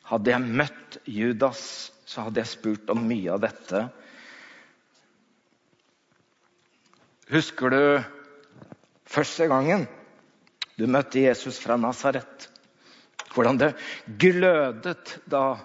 Hadde 0.07 0.31
jeg 0.31 0.59
møtt 0.63 0.99
Judas, 1.11 1.63
så 2.07 2.29
hadde 2.29 2.45
jeg 2.45 2.53
spurt 2.53 2.93
om 2.95 3.03
mye 3.03 3.33
av 3.35 3.43
dette. 3.43 3.87
Husker 7.35 7.75
du 7.75 7.81
Første 9.07 9.47
gangen 9.51 9.87
du 10.77 10.85
møtte 10.91 11.23
Jesus 11.23 11.59
fra 11.63 11.79
Nasaret. 11.81 12.49
Hvordan 13.33 13.59
det 13.61 13.73
glødet 14.21 15.19
da 15.31 15.57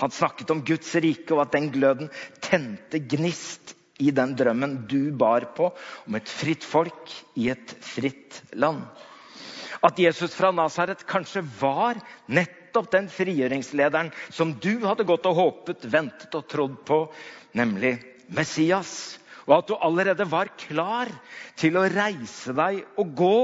han 0.00 0.12
snakket 0.14 0.50
om 0.54 0.62
Guds 0.64 0.94
rike, 1.02 1.34
og 1.34 1.44
at 1.44 1.54
den 1.56 1.68
gløden 1.74 2.10
tente 2.40 3.02
gnist 3.04 3.74
i 4.00 4.12
den 4.16 4.32
drømmen 4.38 4.78
du 4.88 5.12
bar 5.12 5.50
på 5.56 5.68
om 6.06 6.16
et 6.16 6.30
fritt 6.30 6.64
folk 6.64 7.12
i 7.36 7.50
et 7.52 7.74
fritt 7.84 8.40
land. 8.56 8.86
At 9.84 10.00
Jesus 10.00 10.32
fra 10.36 10.50
Nasaret 10.52 11.04
kanskje 11.08 11.42
var 11.60 12.00
nettopp 12.32 12.90
den 12.92 13.08
frigjøringslederen 13.12 14.10
som 14.32 14.54
du 14.60 14.72
hadde 14.84 15.06
gått 15.08 15.28
og 15.28 15.38
håpet, 15.38 15.86
ventet 15.92 16.34
og 16.36 16.48
trodd 16.48 16.76
på, 16.88 17.02
nemlig 17.56 17.96
Messias 18.32 19.18
og 19.46 19.54
at 19.58 19.68
du 19.68 19.76
allerede 19.80 20.26
var 20.30 20.52
klar 20.60 21.10
til 21.60 21.78
å 21.78 21.86
reise 21.88 22.54
deg 22.56 22.82
og 23.00 23.14
gå 23.16 23.40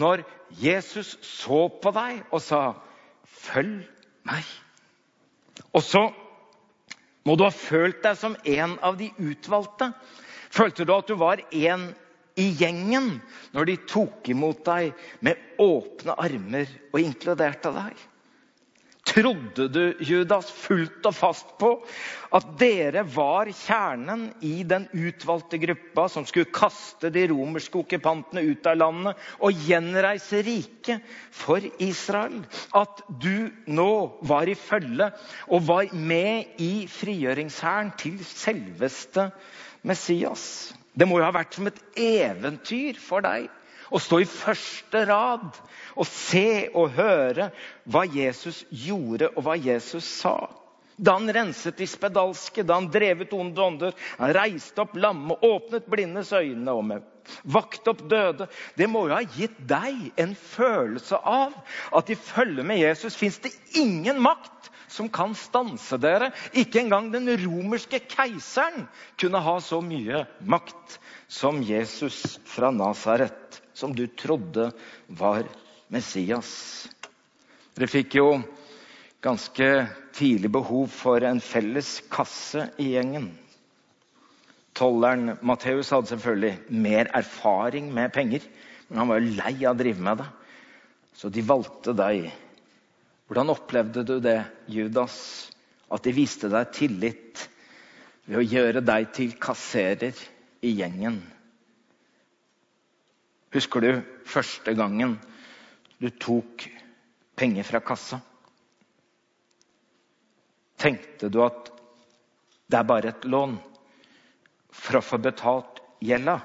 når 0.00 0.24
Jesus 0.60 1.16
så 1.24 1.66
på 1.82 1.92
deg 1.94 2.22
og 2.30 2.42
sa, 2.42 2.62
'Følg 3.24 3.86
meg'. 4.26 4.54
Og 5.72 5.82
så 5.82 6.10
må 7.24 7.36
du 7.36 7.44
ha 7.44 7.52
følt 7.52 8.02
deg 8.02 8.16
som 8.16 8.36
en 8.44 8.78
av 8.82 8.96
de 8.98 9.10
utvalgte. 9.18 9.92
Følte 10.50 10.84
du 10.84 10.94
at 10.94 11.08
du 11.08 11.14
var 11.14 11.42
en 11.52 11.94
i 12.38 12.52
gjengen 12.54 13.20
når 13.52 13.64
de 13.64 13.76
tok 13.90 14.28
imot 14.32 14.62
deg 14.64 14.94
med 15.26 15.36
åpne 15.58 16.14
armer 16.18 16.70
og 16.92 17.00
inkluderte 17.02 17.72
deg? 17.74 17.96
Trodde 19.18 19.64
du, 19.68 19.96
Judas, 20.06 20.46
fullt 20.54 21.06
og 21.08 21.14
fast 21.16 21.48
på 21.58 21.72
at 22.36 22.44
dere 22.60 23.02
var 23.10 23.48
kjernen 23.50 24.28
i 24.46 24.60
den 24.68 24.84
utvalgte 24.94 25.58
gruppa 25.58 26.04
som 26.12 26.22
skulle 26.28 26.52
kaste 26.54 27.10
de 27.10 27.24
romerske 27.32 27.80
okkupantene 27.80 28.44
ut 28.52 28.68
av 28.70 28.78
landet 28.78 29.24
og 29.42 29.58
gjenreise 29.66 30.38
riket 30.46 31.02
for 31.34 31.66
Israel? 31.82 32.44
At 32.78 33.02
du 33.18 33.48
nå 33.66 33.88
var 34.30 34.46
i 34.46 34.54
følge 34.54 35.10
og 35.50 35.66
var 35.66 35.90
med 35.98 36.54
i 36.62 36.86
frigjøringshæren 37.00 37.90
til 37.98 38.20
selveste 38.22 39.32
Messias? 39.82 40.46
Det 40.94 41.10
må 41.10 41.18
jo 41.18 41.26
ha 41.26 41.34
vært 41.34 41.58
som 41.58 41.66
et 41.72 41.82
eventyr 41.98 43.02
for 43.02 43.26
deg 43.26 43.50
å 43.90 44.00
stå 44.02 44.20
i 44.22 44.28
første 44.28 45.04
rad 45.08 45.58
og 45.98 46.06
se 46.08 46.68
og 46.74 46.94
høre 46.96 47.50
hva 47.88 48.04
Jesus 48.08 48.64
gjorde, 48.70 49.32
og 49.34 49.44
hva 49.46 49.56
Jesus 49.58 50.06
sa. 50.20 50.38
Da 50.98 51.14
han 51.14 51.30
renset 51.30 51.78
de 51.78 51.86
spedalske, 51.86 52.64
da 52.66 52.80
han 52.80 52.88
drevet 52.90 53.32
onde 53.36 53.62
ånder, 53.62 53.94
han 54.18 54.34
reiste 54.34 54.82
opp 54.82 54.96
lamme, 54.98 55.36
åpnet 55.46 55.86
blindes 55.90 56.32
øyne 56.34 56.74
og 56.74 56.84
med 56.90 57.06
vakt 57.44 57.86
opp 57.90 58.02
døde. 58.10 58.48
Det 58.74 58.88
må 58.90 59.06
jo 59.06 59.14
ha 59.14 59.22
gitt 59.36 59.58
deg 59.68 60.08
en 60.18 60.34
følelse 60.38 61.20
av 61.22 61.54
at 61.94 62.10
i 62.10 62.18
følge 62.18 62.64
med 62.66 62.80
Jesus 62.80 63.18
fins 63.18 63.38
det 63.44 63.52
ingen 63.78 64.18
makt 64.24 64.72
som 64.88 65.10
kan 65.12 65.36
stanse 65.36 66.00
dere. 66.00 66.32
Ikke 66.56 66.80
engang 66.82 67.12
den 67.12 67.28
romerske 67.44 68.00
keiseren 68.08 68.88
kunne 69.20 69.44
ha 69.44 69.58
så 69.62 69.82
mye 69.84 70.24
makt 70.40 70.98
som 71.28 71.62
Jesus 71.62 72.38
fra 72.48 72.72
Nasaret 72.74 73.60
som 73.78 73.94
du 73.94 74.06
trodde 74.10 74.72
var 75.06 75.46
Messias. 75.94 76.50
Dere 77.78 77.86
fikk 77.90 78.16
jo 78.18 78.30
ganske 79.22 79.68
tidlig 80.18 80.50
behov 80.50 80.88
for 80.90 81.22
en 81.22 81.38
felles 81.42 82.00
kasse 82.10 82.68
i 82.82 82.92
gjengen. 82.96 83.30
Tolleren 84.78 85.36
Matteus 85.46 85.92
hadde 85.94 86.10
selvfølgelig 86.10 86.74
mer 86.74 87.10
erfaring 87.18 87.92
med 87.94 88.12
penger, 88.14 88.42
men 88.88 89.00
han 89.02 89.10
var 89.10 89.22
jo 89.22 89.38
lei 89.38 89.54
av 89.62 89.76
å 89.76 89.78
drive 89.78 90.06
med 90.08 90.20
det. 90.22 90.28
Så 91.18 91.30
de 91.34 91.42
valgte 91.46 91.94
deg. 91.98 92.28
Hvordan 93.30 93.54
opplevde 93.54 94.04
du 94.06 94.16
det, 94.22 94.40
Judas? 94.70 95.16
At 95.90 96.04
de 96.06 96.14
viste 96.14 96.50
deg 96.52 96.74
tillit 96.74 97.46
ved 98.26 98.42
å 98.42 98.46
gjøre 98.46 98.82
deg 98.84 99.10
til 99.16 99.34
kasserer 99.40 100.18
i 100.62 100.74
gjengen? 100.78 101.22
Husker 103.54 103.80
du 103.80 103.92
første 104.28 104.74
gangen 104.76 105.16
du 105.98 106.10
tok 106.20 106.66
penger 107.38 107.64
fra 107.64 107.80
kassa? 107.80 108.20
Tenkte 110.78 111.30
du 111.32 111.40
at 111.42 111.72
det 112.68 112.78
er 112.78 112.86
bare 112.86 113.12
et 113.14 113.24
lån 113.24 113.56
for 114.68 114.98
å 114.98 115.04
få 115.04 115.18
betalt 115.24 115.80
gjelda? 116.04 116.36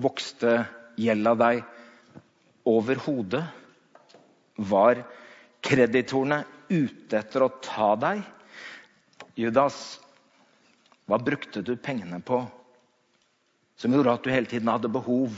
Vokste 0.00 0.54
gjelda 0.98 1.34
deg 1.38 1.60
over 2.70 3.02
hodet? 3.04 3.44
Var 4.56 5.02
kreditorene 5.64 6.42
ute 6.72 7.20
etter 7.20 7.44
å 7.44 7.52
ta 7.62 7.92
deg? 8.00 8.24
Judas, 9.36 10.00
hva 11.06 11.20
brukte 11.20 11.62
du 11.64 11.76
pengene 11.76 12.18
på? 12.24 12.40
Som 13.80 13.94
gjorde 13.94 14.12
at 14.12 14.26
du 14.26 14.32
hele 14.32 14.48
tiden 14.48 14.68
hadde 14.68 14.92
behov 14.92 15.32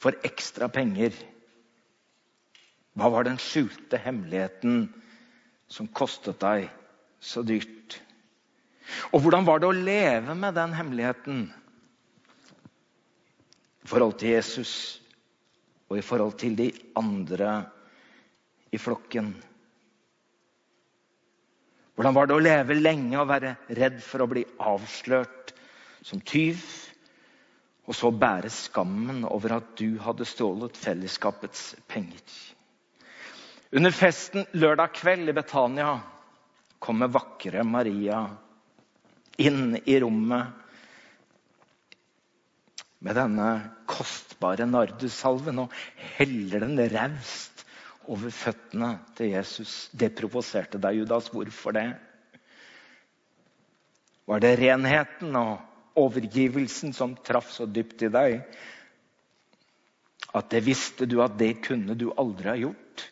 for 0.00 0.14
ekstra 0.26 0.68
penger. 0.70 1.14
Hva 2.94 3.10
var 3.10 3.26
den 3.26 3.40
skjulte 3.42 3.98
hemmeligheten 3.98 4.84
som 5.70 5.88
kostet 5.90 6.38
deg 6.42 6.68
så 7.18 7.42
dyrt? 7.46 7.98
Og 9.10 9.22
hvordan 9.22 9.46
var 9.46 9.60
det 9.60 9.70
å 9.70 9.76
leve 9.76 10.34
med 10.38 10.54
den 10.58 10.74
hemmeligheten 10.74 11.44
i 13.80 13.90
forhold 13.90 14.16
til 14.20 14.34
Jesus 14.36 14.72
og 15.90 15.98
i 15.98 16.06
forhold 16.06 16.36
til 16.38 16.56
de 16.58 16.70
andre 16.98 17.54
i 18.70 18.78
flokken? 18.78 19.32
Hvordan 21.98 22.16
var 22.16 22.30
det 22.30 22.36
å 22.38 22.42
leve 22.42 22.78
lenge 22.78 23.18
og 23.20 23.28
være 23.28 23.56
redd 23.76 23.98
for 24.06 24.22
å 24.22 24.30
bli 24.30 24.46
avslørt 24.62 25.50
som 26.06 26.22
tyv? 26.22 26.62
Og 27.90 27.96
så 27.98 28.12
bære 28.14 28.46
skammen 28.54 29.24
over 29.26 29.56
at 29.56 29.72
du 29.80 29.98
hadde 29.98 30.26
stjålet 30.28 30.76
fellesskapets 30.78 31.72
penger. 31.90 32.22
Under 33.74 33.90
festen 33.94 34.46
lørdag 34.54 34.92
kveld 35.00 35.30
i 35.30 35.34
Betania 35.34 35.96
kommer 36.78 37.10
vakre 37.10 37.64
Maria 37.66 38.20
inn 39.42 39.74
i 39.82 39.96
rommet 40.02 40.54
med 43.02 43.18
denne 43.18 43.48
kostbare 43.90 44.68
nardussalven 44.70 45.64
og 45.64 45.74
heller 46.18 46.62
den 46.62 46.78
raust 46.94 47.64
over 48.06 48.30
føttene 48.34 48.92
til 49.18 49.32
Jesus. 49.34 49.88
Det 49.90 50.12
provoserte 50.14 50.78
deg, 50.78 51.02
Judas. 51.02 51.30
Hvorfor 51.34 51.74
det? 51.74 51.88
Var 54.30 54.46
det 54.46 54.54
renheten 54.62 55.34
og 55.42 55.69
overgivelsen 56.00 56.94
som 56.96 57.16
traff 57.26 57.52
så 57.54 57.68
dypt 57.68 58.06
i 58.06 58.12
deg 58.12 58.40
at 60.36 60.50
det 60.52 60.60
visste 60.62 61.08
du 61.10 61.18
at 61.24 61.38
det 61.38 61.56
kunne 61.64 61.96
du 61.98 62.10
aldri 62.18 62.50
ha 62.50 62.58
gjort? 62.58 63.06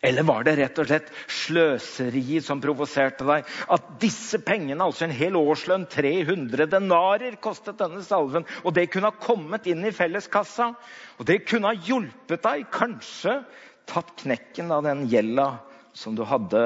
Eller 0.00 0.24
var 0.24 0.46
det 0.46 0.54
rett 0.56 0.78
og 0.80 0.88
slett 0.88 1.08
sløseriet 1.28 2.44
som 2.46 2.60
provoserte 2.62 3.26
deg? 3.28 3.48
At 3.68 3.88
disse 4.00 4.40
pengene, 4.40 4.80
altså 4.80 5.04
en 5.06 5.16
hel 5.16 5.36
årslønn, 5.36 5.84
300 5.92 6.70
denarer, 6.72 7.36
kostet 7.42 7.76
denne 7.80 8.00
salven. 8.04 8.46
Og 8.64 8.72
det 8.76 8.86
kunne 8.92 9.10
ha 9.12 9.20
kommet 9.20 9.68
inn 9.68 9.84
i 9.84 9.92
felleskassa. 9.92 10.70
Og 11.20 11.28
det 11.28 11.42
kunne 11.44 11.74
ha 11.74 11.84
hjulpet 11.88 12.46
deg, 12.46 12.64
kanskje 12.72 13.42
tatt 13.90 14.14
knekken 14.22 14.72
av 14.72 14.86
den 14.88 15.04
gjelda 15.10 15.50
som 15.92 16.16
du 16.16 16.24
hadde. 16.24 16.64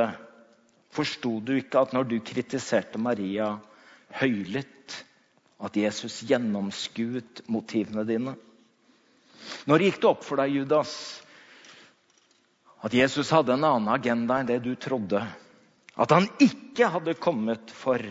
Forsto 0.94 1.40
du 1.42 1.56
ikke 1.58 1.82
at 1.82 1.94
når 1.96 2.06
du 2.12 2.20
kritiserte 2.22 3.02
Maria 3.02 3.56
høylytt, 4.20 5.00
at 5.64 5.76
Jesus 5.78 6.22
gjennomskuet 6.28 7.44
motivene 7.52 8.04
dine? 8.08 8.34
Når 9.68 9.86
gikk 9.86 10.00
det 10.02 10.10
opp 10.10 10.24
for 10.24 10.40
deg, 10.40 10.58
Judas, 10.60 10.92
at 12.84 12.94
Jesus 12.96 13.32
hadde 13.32 13.56
en 13.56 13.64
annen 13.64 13.92
agenda 13.92 14.40
enn 14.40 14.48
det 14.50 14.60
du 14.64 14.74
trodde? 14.76 15.22
At 15.94 16.10
han 16.10 16.26
ikke 16.42 16.88
hadde 16.90 17.14
kommet 17.22 17.70
for 17.70 18.02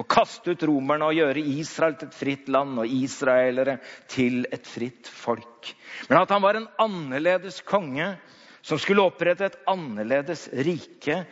å 0.00 0.04
kaste 0.04 0.52
ut 0.52 0.64
romerne 0.68 1.08
og 1.08 1.16
gjøre 1.16 1.44
Israel 1.54 1.96
til 1.96 2.10
et 2.10 2.18
fritt 2.18 2.50
land 2.52 2.82
og 2.82 2.92
israelere 2.92 3.78
til 4.12 4.44
et 4.52 4.68
fritt 4.68 5.08
folk. 5.08 5.72
Men 6.08 6.20
at 6.20 6.34
han 6.34 6.44
var 6.44 6.58
en 6.58 6.68
annerledes 6.84 7.62
konge 7.66 8.12
som 8.60 8.80
skulle 8.80 9.06
opprette 9.08 9.48
et 9.48 9.58
annerledes 9.70 10.50
rike. 10.52 11.22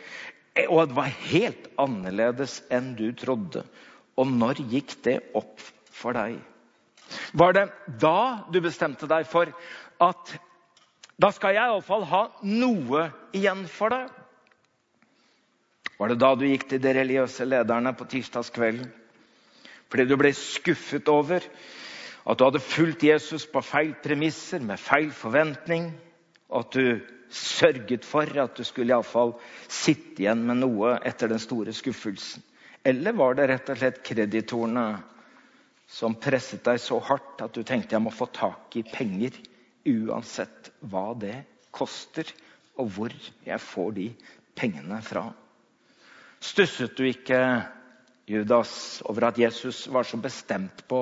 Og 0.65 0.89
det 0.89 0.97
var 0.97 1.13
helt 1.29 1.69
annerledes 1.79 2.59
enn 2.73 2.95
du 2.97 3.11
trodde. 3.17 3.63
Og 4.19 4.27
når 4.27 4.61
gikk 4.71 4.97
det 5.05 5.17
opp 5.37 5.63
for 5.95 6.17
deg? 6.17 6.37
Var 7.33 7.55
det 7.55 7.65
da 8.01 8.45
du 8.51 8.59
bestemte 8.61 9.07
deg 9.09 9.27
for 9.29 9.51
at 10.03 10.33
da 11.19 11.31
skal 11.35 11.55
jeg 11.55 11.67
iallfall 11.67 12.05
ha 12.07 12.21
noe 12.47 13.09
igjen 13.35 13.65
for 13.71 13.91
det? 13.91 14.05
Var 15.99 16.13
det 16.13 16.19
da 16.21 16.31
du 16.39 16.45
gikk 16.47 16.69
til 16.69 16.79
de 16.83 16.93
religiøse 16.95 17.47
lederne 17.47 17.91
på 17.97 18.07
tirsdagskvelden? 18.07 18.87
Fordi 19.89 20.05
du 20.07 20.15
ble 20.21 20.31
skuffet 20.37 21.09
over 21.11 21.43
at 22.29 22.37
du 22.39 22.45
hadde 22.45 22.61
fulgt 22.61 23.03
Jesus 23.03 23.47
på 23.49 23.63
feil 23.65 23.95
premisser, 24.03 24.61
med 24.61 24.79
feil 24.79 25.09
forventning, 25.15 25.89
og 26.47 26.61
at 26.61 26.77
du 26.77 27.01
sørget 27.29 28.05
for 28.05 28.29
at 28.41 28.55
du 28.57 28.63
skulle 28.63 28.93
iallfall 28.93 29.33
sitte 29.67 30.23
igjen 30.23 30.45
med 30.45 30.61
noe 30.61 30.95
etter 31.05 31.31
den 31.31 31.41
store 31.41 31.73
skuffelsen? 31.75 32.45
Eller 32.83 33.13
var 33.13 33.35
det 33.35 33.47
rett 33.51 33.69
og 33.69 33.79
slett 33.79 34.03
kreditorene 34.05 34.85
som 35.89 36.15
presset 36.21 36.63
deg 36.63 36.79
så 36.81 36.99
hardt 37.01 37.41
at 37.43 37.55
du 37.55 37.63
tenkte 37.65 37.97
jeg 37.97 38.03
må 38.05 38.13
få 38.13 38.29
tak 38.31 38.75
i 38.79 38.85
penger 38.85 39.35
uansett 39.89 40.69
hva 40.91 41.11
det 41.17 41.35
koster, 41.75 42.27
og 42.79 42.91
hvor 42.95 43.13
jeg 43.45 43.59
får 43.63 43.91
de 43.97 44.07
pengene 44.55 45.01
fra? 45.03 45.25
Stusset 46.39 46.95
du 46.95 47.03
ikke, 47.09 47.39
Judas, 48.29 49.01
over 49.09 49.27
at 49.27 49.39
Jesus 49.41 49.87
var 49.91 50.07
så 50.07 50.19
bestemt 50.21 50.85
på 50.87 51.01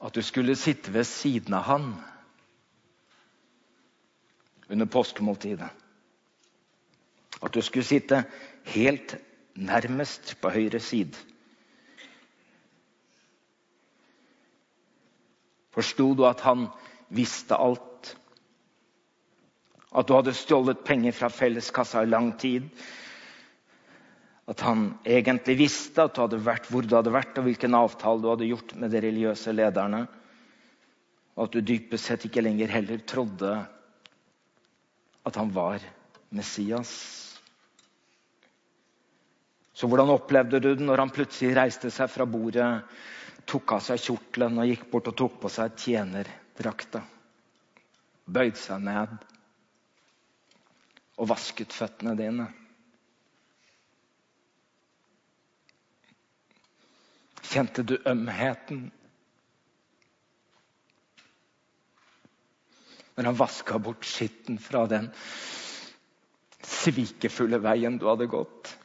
at 0.00 0.16
du 0.16 0.20
skulle 0.24 0.56
sitte 0.58 0.92
ved 0.92 1.06
siden 1.08 1.54
av 1.56 1.64
han 1.68 1.88
under 4.68 4.90
påskemåltidet? 4.90 5.70
At 7.40 7.54
du 7.54 7.62
skulle 7.64 7.88
sitte 7.88 8.24
helt 8.74 9.16
nærmest 9.60 10.34
på 10.40 10.52
høyre 10.52 10.80
side. 10.80 11.18
Forsto 15.70 16.10
du 16.18 16.24
at 16.26 16.42
han 16.44 16.66
visste 17.14 17.56
alt? 17.56 18.14
At 19.90 20.06
du 20.06 20.14
hadde 20.16 20.34
stjålet 20.36 20.82
penger 20.86 21.14
fra 21.14 21.30
felleskassa 21.32 22.02
i 22.04 22.10
lang 22.10 22.32
tid. 22.38 22.66
At 24.50 24.62
han 24.66 24.88
egentlig 25.06 25.58
visste 25.60 26.06
at 26.06 26.16
du 26.16 26.24
hadde 26.24 26.42
vært 26.42 26.70
hvor 26.70 26.86
du 26.86 26.96
hadde 26.96 27.14
vært, 27.14 27.38
og 27.38 27.46
hvilken 27.46 27.76
avtale 27.78 28.22
du 28.22 28.30
hadde 28.32 28.50
gjort 28.50 28.74
med 28.78 28.90
de 28.90 29.02
religiøse 29.02 29.54
lederne. 29.54 30.04
Og 31.38 31.46
at 31.46 31.54
du 31.54 31.62
dypest 31.62 32.10
sett 32.10 32.26
ikke 32.26 32.42
lenger 32.42 32.72
heller 32.72 33.02
trodde 33.06 33.54
at 35.26 35.36
han 35.36 35.52
var 35.54 35.82
Messias. 36.34 37.29
Så 39.80 39.88
hvordan 39.88 40.10
opplevde 40.12 40.58
du 40.60 40.74
det 40.76 40.84
når 40.84 41.00
han 41.00 41.10
plutselig 41.14 41.54
reiste 41.56 41.88
seg 41.88 42.10
fra 42.12 42.26
bordet, 42.28 42.66
tok 43.48 43.72
av 43.72 43.80
seg 43.80 44.02
kjortelen 44.04 44.58
og 44.60 44.66
gikk 44.68 44.82
bort 44.92 45.06
og 45.08 45.14
tok 45.16 45.38
på 45.40 45.48
seg 45.54 45.78
tjenerdrakta? 45.80 47.00
Bøyde 48.28 48.60
seg 48.60 48.82
ned 48.84 49.14
og 51.16 51.30
vasket 51.30 51.72
føttene 51.72 52.12
dine. 52.18 52.44
Kjente 57.50 57.80
du 57.80 57.96
ømheten? 58.04 58.82
Når 63.16 63.30
han 63.30 63.40
vaska 63.40 63.80
bort 63.80 64.04
skitten 64.04 64.60
fra 64.60 64.84
den 64.92 65.08
svikefulle 66.68 67.64
veien 67.64 67.96
du 67.96 68.06
hadde 68.12 68.28
gått. 68.36 68.76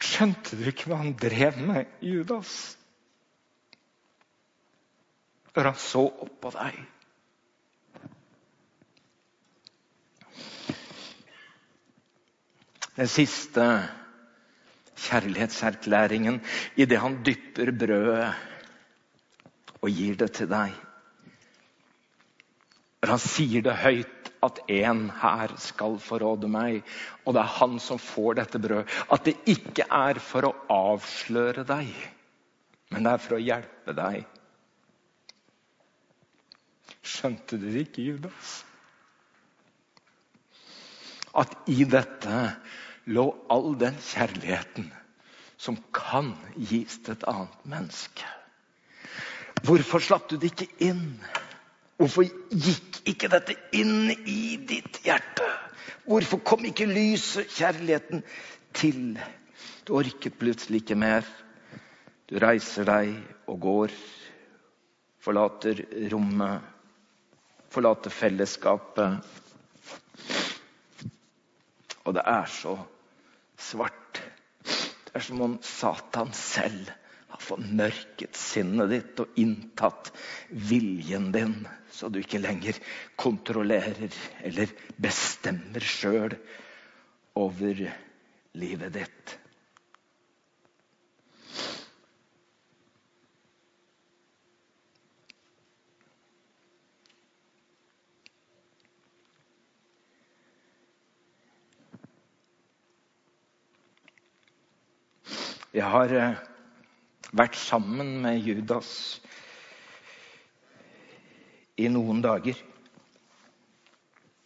Skjønte 0.00 0.56
du 0.56 0.64
ikke 0.70 0.88
hva 0.90 1.02
han 1.02 1.14
drev 1.20 1.58
med, 1.60 1.90
Judas? 2.00 2.54
Når 5.56 5.70
han 5.72 5.80
så 5.82 6.06
opp 6.08 6.36
på 6.40 6.52
deg. 6.54 6.78
Den 12.96 13.08
siste 13.08 13.64
kjærlighetserklæringen 15.00 16.40
idet 16.80 17.00
han 17.00 17.20
dypper 17.24 17.72
brødet 17.72 18.30
og 19.80 19.88
gir 19.88 20.16
det 20.20 20.30
til 20.36 20.50
deg. 20.50 20.74
Når 23.00 23.14
han 23.14 23.22
sier 23.24 23.64
det 23.64 23.76
høyt 23.80 24.19
at 24.46 24.60
en 24.72 25.02
her 25.20 25.52
skal 25.60 25.98
forråde 26.00 26.48
meg, 26.50 26.80
og 27.24 27.36
det 27.36 27.42
er 27.42 27.56
han 27.58 27.78
som 27.82 28.00
får 28.00 28.38
dette 28.40 28.60
brødet. 28.62 28.88
At 29.12 29.26
det 29.28 29.36
ikke 29.52 29.86
er 29.92 30.20
for 30.24 30.48
å 30.48 30.54
avsløre 30.72 31.64
deg, 31.68 31.90
men 32.90 33.06
det 33.06 33.12
er 33.14 33.24
for 33.24 33.36
å 33.36 33.42
hjelpe 33.44 33.96
deg. 33.96 34.24
Skjønte 37.00 37.58
du 37.60 37.68
det 37.68 37.86
ikke, 37.88 38.06
Judas? 38.10 38.54
At 41.36 41.52
i 41.70 41.84
dette 41.86 42.40
lå 43.10 43.26
all 43.52 43.74
den 43.78 43.96
kjærligheten 44.02 44.90
som 45.60 45.76
kan 45.94 46.32
gis 46.56 46.96
til 47.04 47.14
et 47.14 47.26
annet 47.30 47.56
menneske. 47.68 48.26
Hvorfor 49.66 50.00
slapp 50.00 50.30
du 50.30 50.38
det 50.40 50.54
ikke 50.54 50.70
inn? 50.88 51.18
Hvorfor 52.00 52.24
gikk 52.48 53.02
ikke 53.10 53.28
dette 53.28 53.52
inn 53.76 54.08
i 54.08 54.56
ditt 54.56 55.02
hjerte? 55.04 55.44
Hvorfor 56.08 56.40
kom 56.48 56.62
ikke 56.64 56.86
lyset, 56.88 57.50
kjærligheten, 57.52 58.22
til? 58.72 59.18
Du 59.84 59.98
orket 59.98 60.38
plutselig 60.40 60.80
ikke 60.80 60.96
mer. 60.96 61.28
Du 62.24 62.38
reiser 62.40 62.88
deg 62.88 63.12
og 63.52 63.58
går, 63.66 63.92
forlater 65.20 65.82
rommet, 66.14 66.64
forlater 67.68 68.16
fellesskapet. 68.16 69.20
Og 72.06 72.16
det 72.16 72.24
er 72.24 72.48
så 72.48 72.78
svart. 73.60 74.22
Det 74.64 75.20
er 75.20 75.28
som 75.28 75.44
om 75.50 75.60
Satan 75.60 76.32
selv 76.32 76.88
har 77.32 77.42
formørket 77.44 78.36
sinnet 78.38 78.90
ditt 78.92 79.22
og 79.24 79.38
inntatt 79.40 80.10
viljen 80.70 81.30
din, 81.34 81.56
så 81.90 82.08
du 82.10 82.20
ikke 82.22 82.42
lenger 82.42 82.78
kontrollerer 83.20 84.10
eller 84.46 84.72
bestemmer 85.00 85.84
sjøl 85.84 86.36
over 87.38 87.84
livet 88.58 88.96
ditt. 88.98 89.36
Jeg 105.70 105.86
har 105.86 106.10
eh, 106.18 106.38
vært 107.36 107.58
sammen 107.58 108.16
med 108.24 108.40
Judas 108.42 109.20
i 111.80 111.88
noen 111.92 112.22
dager. 112.24 112.58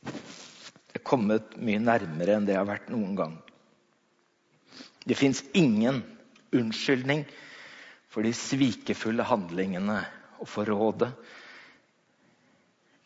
Jeg 0.05 1.01
er 1.01 1.07
kommet 1.07 1.57
mye 1.59 1.80
nærmere 1.82 2.37
enn 2.37 2.47
det 2.47 2.55
jeg 2.55 2.62
har 2.62 2.70
vært 2.70 2.93
noen 2.93 3.16
gang. 3.18 3.39
Det 5.05 5.16
fins 5.18 5.43
ingen 5.57 6.03
unnskyldning 6.55 7.24
for 8.12 8.24
de 8.24 8.32
svikefulle 8.37 9.26
handlingene 9.26 9.99
og 10.39 10.49
forrådet 10.49 11.11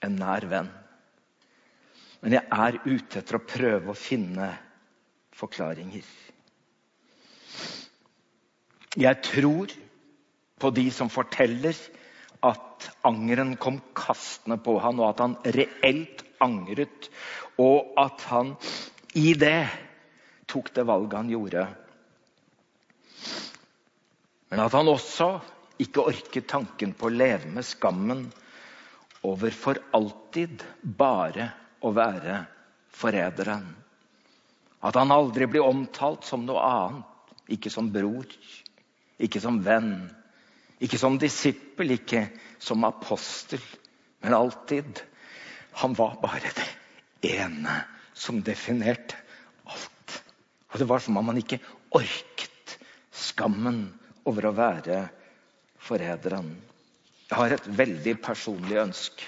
en 0.04 0.18
nær 0.20 0.46
venn. 0.50 0.68
Men 2.20 2.34
jeg 2.34 2.50
er 2.50 2.80
ute 2.84 3.20
etter 3.20 3.38
å 3.38 3.46
prøve 3.46 3.92
å 3.92 3.98
finne 3.98 4.50
forklaringer. 5.38 6.06
Jeg 8.96 9.20
tror 9.24 9.72
på 10.58 10.70
de 10.72 10.86
som 10.94 11.10
forteller 11.12 11.76
at 12.46 12.86
angeren 13.06 13.56
kom 13.60 13.80
kastende 13.96 14.56
på 14.62 14.78
han, 14.80 15.00
og 15.02 15.10
at 15.10 15.20
han 15.24 15.36
reelt 15.58 16.22
angret. 16.40 17.10
Og 17.58 17.92
at 18.00 18.24
han 18.30 18.54
i 19.18 19.34
det 19.34 19.66
tok 20.48 20.72
det 20.74 20.86
valget 20.88 21.18
han 21.18 21.32
gjorde. 21.32 21.66
Men 24.48 24.64
at 24.64 24.72
han 24.72 24.88
også 24.88 25.32
ikke 25.82 26.06
orket 26.08 26.48
tanken 26.50 26.94
på 26.96 27.08
å 27.08 27.14
leve 27.14 27.50
med 27.52 27.66
skammen 27.66 28.24
over 29.26 29.52
for 29.54 29.78
alltid 29.94 30.62
bare 30.82 31.50
å 31.84 31.92
være 31.94 32.40
forræderen. 32.98 33.66
At 34.82 34.96
han 34.96 35.12
aldri 35.12 35.46
blir 35.50 35.66
omtalt 35.66 36.24
som 36.26 36.46
noe 36.46 36.62
annet, 36.62 37.04
ikke 37.50 37.70
som 37.72 37.90
bror 37.90 38.26
ikke 39.18 39.40
som 39.42 39.60
venn, 39.64 40.08
ikke 40.82 40.98
som 41.00 41.18
disippel, 41.18 41.96
ikke 41.96 42.28
som 42.62 42.86
apostel, 42.86 43.62
men 44.22 44.34
alltid. 44.34 45.02
Han 45.82 45.94
var 45.98 46.18
bare 46.22 46.52
det 46.54 46.68
ene 47.38 47.80
som 48.14 48.42
definerte 48.42 49.18
alt. 49.66 50.18
Og 50.72 50.78
Det 50.78 50.88
var 50.88 51.02
som 51.02 51.16
om 51.16 51.30
han 51.30 51.40
ikke 51.40 51.60
orket 51.94 52.78
skammen 53.14 53.86
over 54.28 54.48
å 54.48 54.56
være 54.56 55.02
forræderen. 55.82 56.50
Jeg 57.28 57.36
har 57.36 57.54
et 57.54 57.68
veldig 57.78 58.14
personlig 58.24 58.78
ønske. 58.80 59.26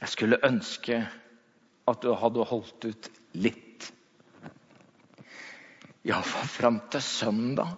Jeg 0.00 0.12
skulle 0.12 0.42
ønske 0.44 1.00
at 1.88 2.02
du 2.02 2.12
hadde 2.18 2.46
holdt 2.50 2.86
ut 2.86 3.10
litt. 3.38 3.90
Iallfall 6.06 6.50
fram 6.50 6.80
til 6.92 7.02
søndag. 7.02 7.74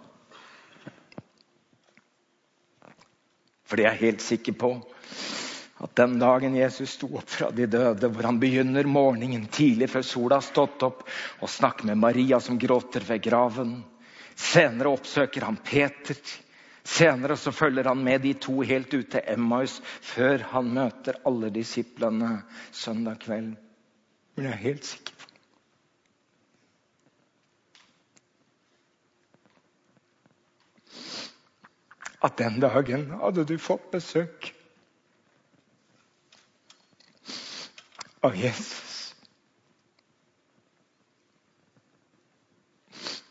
Fordi 3.69 3.85
jeg 3.85 3.93
er 3.93 4.05
helt 4.07 4.25
sikker 4.25 4.57
på 4.59 4.71
at 5.79 5.93
den 5.95 6.17
dagen 6.19 6.57
Jesus 6.57 6.97
sto 6.97 7.07
opp 7.15 7.29
fra 7.31 7.51
de 7.55 7.69
døde, 7.71 8.09
hvor 8.11 8.25
han 8.27 8.39
begynner 8.41 8.89
morgenen 8.89 9.45
tidlig 9.53 9.87
før 9.93 10.03
sola 10.03 10.39
har 10.41 10.47
stått 10.47 10.83
opp, 10.83 11.05
og 11.39 11.51
snakker 11.53 11.87
med 11.87 12.01
Maria 12.01 12.41
som 12.43 12.59
gråter 12.59 13.05
ved 13.07 13.23
graven 13.23 13.77
Senere 14.39 14.93
oppsøker 14.95 15.43
han 15.43 15.57
Peter. 15.63 16.17
Senere 16.87 17.35
så 17.37 17.51
følger 17.51 17.89
han 17.91 18.03
med 18.03 18.23
de 18.23 18.33
to 18.39 18.61
helt 18.63 18.93
ut 18.93 19.09
til 19.11 19.25
Emmaus, 19.27 19.79
før 19.83 20.45
han 20.53 20.71
møter 20.77 21.19
alle 21.27 21.51
disiplene 21.53 22.37
søndag 22.71 23.19
kveld. 23.25 23.51
Men 24.35 24.47
jeg 24.47 24.55
er 24.55 24.63
helt 24.63 24.87
sikker 24.87 25.18
at 32.23 32.37
den 32.37 32.59
dagen 32.61 33.09
hadde 33.21 33.45
du 33.47 33.57
fått 33.61 33.91
besøk 33.91 34.51
av 38.21 38.35
Jesus. 38.35 39.15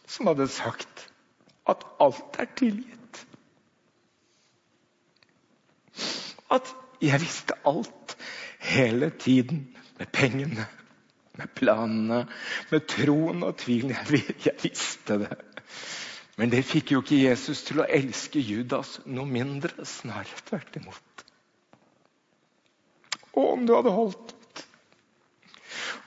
Som 0.09 0.31
hadde 0.31 0.49
sagt 0.51 1.09
at 1.69 1.85
alt 2.01 2.39
er 2.41 2.49
tilgitt. 2.57 3.25
At 6.51 6.73
jeg 7.05 7.21
visste 7.21 7.55
alt 7.69 8.17
hele 8.65 9.11
tiden 9.11 9.77
med 9.99 10.07
pengene, 10.13 10.67
med 11.39 11.53
planene, 11.55 12.25
med 12.71 12.89
troen 12.89 13.45
og 13.47 13.59
tvilen. 13.61 13.93
Jeg, 13.93 14.57
visste 14.63 15.21
det. 15.23 15.37
Men 16.39 16.53
det 16.53 16.63
fikk 16.67 16.93
jo 16.95 17.03
ikke 17.03 17.19
Jesus 17.19 17.65
til 17.67 17.83
å 17.83 17.89
elske 17.91 18.39
Judas 18.39 19.01
noe 19.11 19.27
mindre. 19.27 19.75
Snarere 19.83 20.45
tvert 20.47 20.77
imot. 20.79 21.25
Og 23.35 23.53
om 23.57 23.67
du 23.67 23.75
hadde 23.75 23.95
holdt 23.95 24.35
ut, 24.35 24.63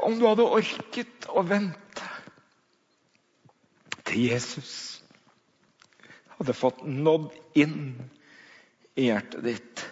om 0.01 0.15
du 0.17 0.25
hadde 0.25 0.47
orket 0.47 1.27
å 1.29 1.43
vente 1.45 2.07
til 4.07 4.25
Jesus 4.31 4.71
hadde 6.41 6.55
fått 6.57 6.81
nådd 6.87 7.29
inn 7.61 7.93
i 8.97 9.07
hjertet 9.11 9.43
ditt 9.45 9.87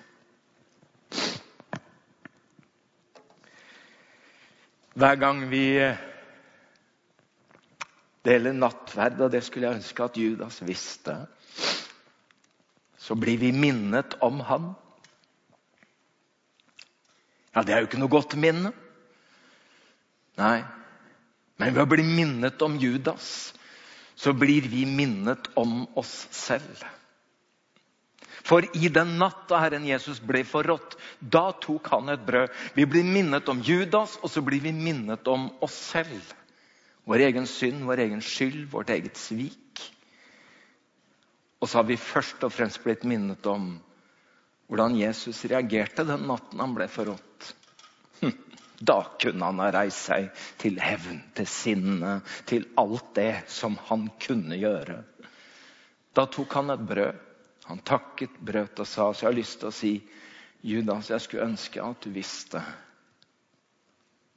Hver 5.00 5.16
gang 5.22 5.46
vi 5.48 5.64
deler 8.30 8.55
nattverd, 8.55 9.19
og 9.25 9.34
det 9.34 9.41
skulle 9.45 9.67
jeg 9.67 9.82
ønske 9.82 10.05
at 10.05 10.17
Judas 10.19 10.61
visste, 10.65 11.15
så 12.99 13.15
blir 13.17 13.39
vi 13.41 13.51
minnet 13.55 14.17
om 14.25 14.41
han. 14.45 14.73
Ja, 17.55 17.63
det 17.65 17.73
er 17.73 17.82
jo 17.82 17.89
ikke 17.89 18.01
noe 18.01 18.13
godt 18.13 18.36
minne. 18.38 18.71
Nei. 20.39 20.59
Men 21.59 21.73
ved 21.75 21.84
å 21.84 21.91
bli 21.91 22.05
minnet 22.05 22.61
om 22.63 22.77
Judas, 22.80 23.51
så 24.19 24.32
blir 24.36 24.67
vi 24.69 24.86
minnet 24.88 25.49
om 25.59 25.84
oss 25.99 26.27
selv. 26.36 26.86
For 28.47 28.63
i 28.75 28.89
den 28.93 29.17
natta 29.19 29.59
Herren 29.61 29.86
Jesus 29.88 30.21
ble 30.23 30.45
forrådt, 30.47 30.95
da 31.19 31.49
tok 31.61 31.89
han 31.91 32.11
et 32.13 32.23
brød. 32.25 32.53
Vi 32.77 32.86
blir 32.88 33.07
minnet 33.07 33.49
om 33.51 33.59
Judas, 33.63 34.15
og 34.23 34.32
så 34.32 34.43
blir 34.45 34.63
vi 34.63 34.73
minnet 34.75 35.27
om 35.27 35.49
oss 35.65 35.75
selv. 35.91 36.23
Vår 37.08 37.24
egen 37.30 37.47
synd, 37.47 37.86
vår 37.88 38.04
egen 38.06 38.22
skyld, 38.22 38.66
vårt 38.72 38.89
eget 38.93 39.18
svik. 39.18 39.84
Og 41.60 41.70
så 41.70 41.80
har 41.80 41.88
vi 41.89 42.00
først 42.00 42.43
og 42.47 42.54
fremst 42.56 42.82
blitt 42.84 43.06
minnet 43.08 43.45
om 43.50 43.72
hvordan 44.70 44.95
Jesus 45.00 45.41
reagerte 45.50 46.06
den 46.06 46.28
natten 46.30 46.62
han 46.62 46.76
ble 46.78 46.88
forrådt. 46.91 47.47
Hm, 48.22 48.36
da 48.80 49.00
kunne 49.20 49.50
han 49.50 49.62
ha 49.64 49.72
reist 49.74 50.12
seg 50.12 50.30
til 50.62 50.78
hevn, 50.80 51.24
til 51.36 51.50
sinne, 51.50 52.20
til 52.47 52.68
alt 52.80 53.16
det 53.18 53.34
som 53.52 53.80
han 53.89 54.08
kunne 54.22 54.60
gjøre. 54.62 55.02
Da 56.16 56.28
tok 56.30 56.54
han 56.60 56.76
et 56.76 56.86
brød. 56.86 57.26
Han 57.70 57.84
takket, 57.86 58.38
brøt 58.41 58.80
og 58.82 58.88
sa. 58.89 59.12
Så 59.14 59.26
jeg 59.26 59.30
har 59.30 59.38
lyst 59.38 59.60
til 59.62 59.70
å 59.70 59.76
si, 59.76 59.91
Judas, 60.66 61.12
jeg 61.12 61.22
skulle 61.22 61.45
ønske 61.52 61.84
at 61.84 62.02
du 62.04 62.10
visste 62.14 62.62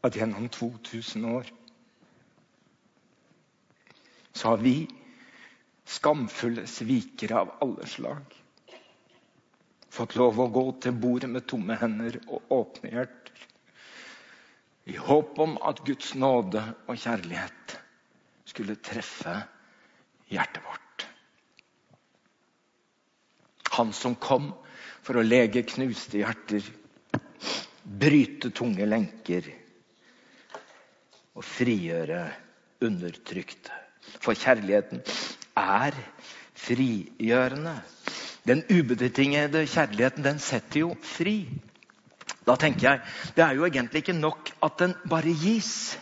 at 0.03 0.19
gjennom 0.19 0.49
2000 0.53 1.25
år 1.31 1.49
så 4.33 4.53
har 4.53 4.63
vi 4.63 4.77
skamfulle 5.85 6.67
svikere 6.71 7.43
av 7.43 7.57
alle 7.65 7.87
slag 7.87 8.43
fått 9.93 10.17
lov 10.17 10.39
å 10.41 10.49
gå 10.49 10.65
til 10.81 10.95
bordet 10.97 11.29
med 11.31 11.45
tomme 11.51 11.77
hender 11.77 12.17
og 12.33 12.53
åpne 12.57 12.95
hjerter. 12.95 13.43
I 14.89 14.97
håp 14.97 15.37
om 15.45 15.59
at 15.69 15.83
Guds 15.87 16.15
nåde 16.19 16.63
og 16.89 16.97
kjærlighet 16.99 17.75
skulle 18.49 18.79
treffe 18.83 19.35
hjertet 20.33 20.65
vårt. 20.65 21.07
Han 23.77 23.93
som 23.97 24.17
kom 24.21 24.51
for 25.05 25.21
å 25.21 25.27
lege 25.27 25.63
knuste 25.69 26.23
hjerter, 26.23 26.65
bryte 27.83 28.51
tunge 28.55 28.89
lenker 28.89 29.47
og 31.37 31.45
frigjøre 31.47 32.25
undertrykte. 32.85 33.82
For 34.23 34.35
kjærligheten 34.35 35.03
er 35.57 35.97
frigjørende. 36.55 37.75
Den 38.47 38.65
ubetingede 38.71 39.67
kjærligheten 39.67 40.25
den 40.25 40.39
setter 40.43 40.81
jo 40.81 40.95
fri. 41.03 41.37
Da 42.47 42.57
tenker 42.59 42.89
jeg 42.89 43.01
det 43.37 43.45
er 43.45 43.55
jo 43.59 43.67
egentlig 43.69 44.03
ikke 44.03 44.19
nok 44.19 44.51
at 44.63 44.79
den 44.79 44.95
bare 45.11 45.35
gis. 45.45 45.99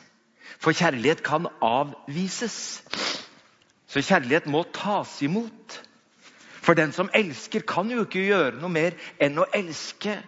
For 0.61 0.73
kjærlighet 0.77 1.23
kan 1.25 1.49
avvises. 1.63 2.83
Så 3.87 4.03
kjærlighet 4.03 4.47
må 4.47 4.65
tas 4.75 5.21
imot. 5.23 5.81
For 6.61 6.77
den 6.77 6.93
som 6.93 7.09
elsker, 7.15 7.65
kan 7.67 7.91
jo 7.91 8.05
ikke 8.05 8.27
gjøre 8.29 8.61
noe 8.61 8.71
mer 8.73 8.97
enn 9.21 9.41
å 9.41 9.49
elske. 9.57 10.19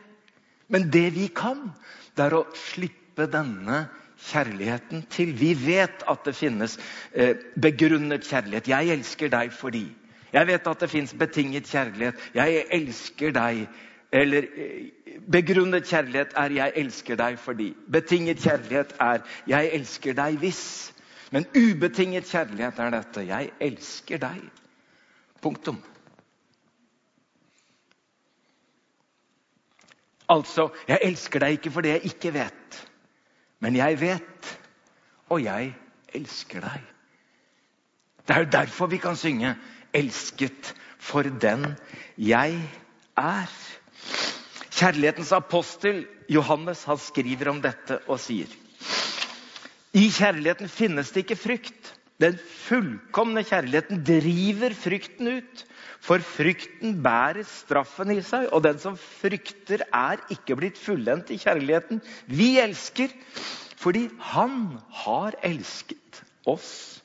Men 0.72 0.88
det 0.92 1.10
vi 1.14 1.28
kan, 1.36 1.68
det 2.16 2.24
er 2.24 2.36
å 2.38 2.46
slippe 2.56 3.28
denne 3.30 3.84
kjærligheten 4.22 5.06
til. 5.10 5.32
Vi 5.40 5.54
vet 5.66 6.04
at 6.10 6.24
det 6.24 6.34
finnes 6.36 6.78
eh, 7.14 7.36
begrunnet 7.62 8.24
kjærlighet. 8.28 8.68
'Jeg 8.68 8.88
elsker 8.88 9.28
deg 9.28 9.52
fordi'. 9.52 9.92
Jeg 10.32 10.46
vet 10.46 10.66
at 10.66 10.80
det 10.80 10.90
fins 10.90 11.14
betinget 11.18 11.64
kjærlighet. 11.64 12.14
'Jeg 12.34 12.64
elsker 12.70 13.30
deg'. 13.30 13.66
Eller 14.12 14.42
eh, 14.56 14.90
begrunnet 15.32 15.84
kjærlighet 15.84 16.32
er 16.36 16.50
'jeg 16.50 16.72
elsker 16.76 17.16
deg 17.16 17.38
fordi'. 17.38 17.74
Betinget 17.92 18.38
kjærlighet 18.38 18.94
er 19.00 19.18
'jeg 19.46 19.70
elsker 19.72 20.12
deg 20.12 20.38
hvis'. 20.38 20.92
Men 21.32 21.46
ubetinget 21.56 22.24
kjærlighet 22.24 22.78
er 22.78 22.90
dette 22.90 23.20
'jeg 23.20 23.50
elsker 23.60 24.18
deg'. 24.18 24.50
Punktum. 25.42 25.82
Altså, 30.28 30.68
jeg 30.88 30.98
elsker 31.02 31.38
deg 31.38 31.50
ikke 31.50 31.70
fordi 31.70 31.88
jeg 31.88 32.00
ikke 32.04 32.34
vet. 32.34 32.91
Men 33.62 33.78
jeg 33.78 34.00
vet, 34.00 34.48
og 35.30 35.44
jeg 35.44 35.70
elsker 36.16 36.64
deg. 36.64 36.88
Det 38.26 38.34
er 38.34 38.44
jo 38.44 38.50
derfor 38.54 38.90
vi 38.90 38.98
kan 39.02 39.16
synge 39.18 39.54
'Elsket 39.92 40.74
for 40.98 41.22
den 41.22 41.76
jeg 42.16 42.58
er'. 43.18 43.58
Kjærlighetens 44.72 45.32
apostel 45.32 46.06
Johannes 46.28 46.84
han 46.84 46.98
skriver 46.98 47.50
om 47.50 47.60
dette 47.62 48.00
og 48.08 48.18
sier 48.18 48.48
I 49.94 50.08
kjærligheten 50.08 50.68
finnes 50.68 51.10
det 51.12 51.22
ikke 51.26 51.36
frykt. 51.36 51.92
Den 52.18 52.38
fullkomne 52.38 53.44
kjærligheten 53.44 54.00
driver 54.04 54.74
frykten 54.74 55.28
ut. 55.28 55.64
For 56.02 56.22
frykten 56.26 56.96
bærer 57.02 57.44
straffen 57.46 58.10
i 58.10 58.18
seg, 58.26 58.48
og 58.50 58.64
den 58.64 58.80
som 58.82 58.96
frykter, 58.98 59.84
er 59.94 60.22
ikke 60.34 60.56
blitt 60.58 60.80
fullendt 60.82 61.30
i 61.30 61.38
kjærligheten. 61.38 62.02
Vi 62.26 62.56
elsker 62.62 63.14
fordi 63.82 64.08
Han 64.32 64.78
har 65.02 65.34
elsket 65.42 66.22
oss 66.46 67.02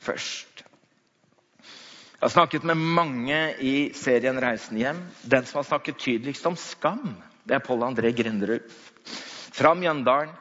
først. 0.00 0.62
Jeg 2.16 2.24
har 2.24 2.32
snakket 2.32 2.64
med 2.64 2.80
mange 2.80 3.38
i 3.60 3.92
serien 3.92 4.38
'Reisen 4.40 4.78
hjem'. 4.80 5.02
Den 5.22 5.44
som 5.44 5.58
har 5.58 5.68
snakket 5.68 5.98
tydeligst 6.00 6.46
om 6.46 6.56
skam, 6.56 7.16
det 7.44 7.54
er 7.54 7.64
Pål 7.64 7.84
André 7.84 8.12
Grinderud 8.16 8.64
fra 9.52 9.74
Mjøndalen. 9.74 10.32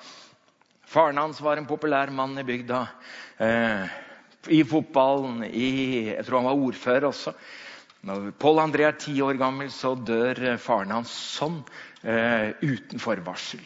Faren 0.87 1.17
hans 1.17 1.41
var 1.41 1.57
en 1.57 1.67
populær 1.67 2.11
mann 2.11 2.37
i 2.39 2.43
bygda. 2.43 2.87
Eh, 3.39 3.87
I 4.47 4.63
fotballen, 4.63 5.43
i, 5.43 6.09
jeg 6.15 6.25
tror 6.25 6.37
han 6.37 6.45
var 6.45 6.65
ordfører 6.67 7.07
også. 7.09 7.33
Når 8.05 8.35
Pål 8.37 8.61
André 8.61 8.85
er 8.85 8.97
ti 9.01 9.15
år 9.25 9.37
gammel, 9.39 9.71
så 9.73 9.95
dør 9.97 10.37
eh, 10.51 10.59
faren 10.61 10.93
hans 10.93 11.09
sånn 11.09 11.57
eh, 12.05 12.53
uten 12.61 13.01
forvarsel. 13.01 13.63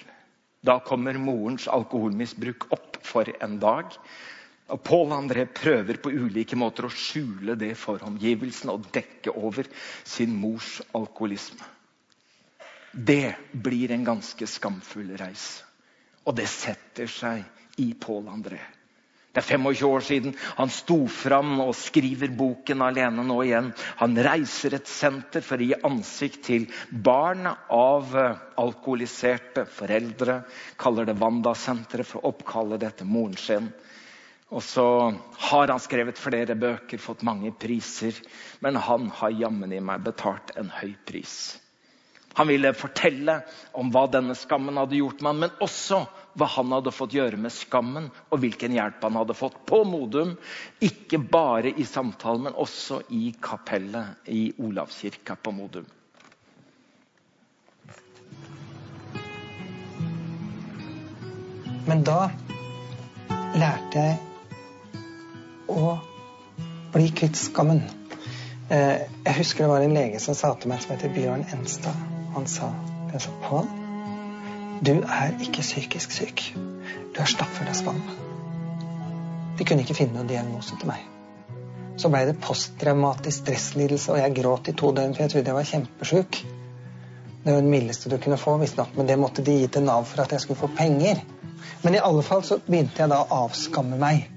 Da 0.64 0.78
kommer 0.84 1.20
morens 1.20 1.68
alkoholmisbruk 1.72 2.70
opp 2.76 3.00
for 3.04 3.28
en 3.44 3.58
dag. 3.60 3.92
Og 4.70 4.82
Pål 4.86 5.12
André 5.18 5.44
prøver 5.52 6.00
på 6.00 6.14
ulike 6.14 6.56
måter 6.60 6.88
å 6.88 6.94
skjule 6.94 7.58
det 7.60 7.74
for 7.80 8.04
omgivelsene 8.06 8.76
og 8.76 8.88
dekke 8.96 9.36
over 9.36 9.68
sin 10.08 10.36
mors 10.40 10.78
alkoholisme. 10.96 11.68
Det 12.94 13.36
blir 13.52 13.92
en 13.92 14.08
ganske 14.08 14.48
skamfull 14.48 15.18
reise. 15.20 15.66
Og 16.28 16.36
det 16.38 16.48
setter 16.52 17.12
seg 17.12 17.44
i 17.82 17.92
Pål 18.00 18.32
André. 18.32 18.60
Det 19.30 19.44
er 19.44 19.46
25 19.60 19.86
år 19.86 20.06
siden 20.08 20.32
han 20.58 20.72
sto 20.74 21.04
fram 21.14 21.60
og 21.62 21.76
skriver 21.78 22.32
boken 22.34 22.82
alene 22.82 23.22
nå 23.28 23.36
igjen. 23.46 23.68
Han 24.02 24.18
reiser 24.26 24.74
et 24.80 24.90
senter 24.90 25.46
for 25.46 25.62
å 25.62 25.68
gi 25.70 25.78
ansikt 25.86 26.42
til 26.48 26.66
barn 26.90 27.46
av 27.46 28.16
eh, 28.18 28.42
alkoholiserte 28.58 29.68
foreldre. 29.70 30.40
Kaller 30.82 31.06
det 31.06 31.20
Wanda-senteret 31.22 32.10
for 32.10 32.24
å 32.24 32.34
oppkalle 32.34 32.82
dette 32.82 33.06
moren 33.06 33.38
sin. 33.38 33.70
Og 34.50 34.66
så 34.66 34.88
har 35.46 35.70
han 35.70 35.82
skrevet 35.82 36.18
flere 36.18 36.58
bøker, 36.58 36.98
fått 36.98 37.22
mange 37.22 37.54
priser. 37.54 38.18
Men 38.66 38.82
han 38.82 39.12
har 39.22 39.36
jammen 39.46 39.78
i 39.78 39.84
meg 39.84 40.02
betalt 40.10 40.56
en 40.58 40.74
høy 40.74 40.96
pris. 41.06 41.60
Han 42.40 42.50
ville 42.50 42.74
fortelle 42.78 43.42
om 43.78 43.94
hva 43.94 44.08
denne 44.10 44.34
skammen 44.38 44.78
hadde 44.80 44.98
gjort 44.98 45.22
med 45.22 45.30
ham, 45.30 45.46
men 45.46 45.62
også 45.66 46.02
hva 46.38 46.48
han 46.56 46.74
hadde 46.76 46.94
fått 46.94 47.16
gjøre 47.18 47.40
med 47.42 47.54
skammen, 47.54 48.10
og 48.30 48.42
hvilken 48.44 48.76
hjelp 48.76 49.04
han 49.06 49.18
hadde 49.20 49.38
fått 49.38 49.58
på 49.70 49.82
Modum. 49.88 50.36
Ikke 50.84 51.20
bare 51.20 51.74
i 51.74 51.86
samtalen, 51.88 52.48
men 52.48 52.60
også 52.60 53.02
i 53.16 53.32
kapellet 53.42 54.30
i 54.30 54.50
Olavskirka 54.58 55.38
på 55.42 55.56
Modum. 55.56 55.88
Men 61.90 62.04
da 62.06 62.28
lærte 63.58 64.04
jeg 64.04 64.20
å 65.74 65.96
bli 66.94 67.10
kvitt 67.18 67.38
skammen. 67.38 67.82
Eh, 68.70 69.08
jeg 69.26 69.38
husker 69.40 69.66
det 69.66 69.72
var 69.72 69.86
en 69.86 69.98
lege 69.98 70.22
som 70.22 70.38
sa 70.38 70.54
til 70.54 70.70
meg, 70.70 70.84
som 70.84 70.94
heter 70.94 71.14
Bjørn 71.16 71.48
Enstad. 71.56 72.06
Han 72.36 72.46
sa 72.46 72.70
Pål, 73.42 73.66
du 74.80 74.94
er 75.04 75.34
ikke 75.44 75.64
psykisk 75.66 76.14
syk. 76.16 76.44
Du 77.16 77.20
er 77.20 77.74
skam. 77.76 78.00
De 79.58 79.66
kunne 79.68 79.84
ikke 79.84 79.98
finne 79.98 80.16
noen 80.16 80.30
diagnose 80.30 80.78
til 80.80 80.88
meg. 80.88 81.04
Så 82.00 82.08
ble 82.08 82.22
det 82.30 82.38
posttraumatisk 82.40 83.42
stresslidelse, 83.42 84.14
og 84.14 84.22
jeg 84.22 84.38
gråt 84.38 84.72
i 84.72 84.76
to 84.80 84.94
døgn, 84.96 85.18
for 85.18 85.26
jeg 85.26 85.34
trodde 85.34 85.52
jeg 85.52 85.58
var 85.58 85.68
kjempesjuk. 85.68 86.40
Det 87.44 87.52
var 87.56 87.60
det 87.60 87.74
mildeste 87.74 88.12
du 88.12 88.16
kunne 88.24 88.40
få, 88.40 88.56
visstnok, 88.62 88.96
men 88.96 89.10
det 89.10 89.20
måtte 89.20 89.44
de 89.44 89.58
gi 89.60 89.68
til 89.68 89.84
Nav 89.84 90.08
for 90.08 90.24
at 90.24 90.32
jeg 90.32 90.46
skulle 90.46 90.62
få 90.62 90.72
penger. 90.80 91.20
Men 91.84 91.96
i 91.98 92.04
alle 92.04 92.24
fall 92.24 92.46
så 92.48 92.62
begynte 92.64 93.04
jeg 93.04 93.12
da 93.12 93.20
å 93.26 93.44
avskamme 93.44 94.00
meg. 94.00 94.30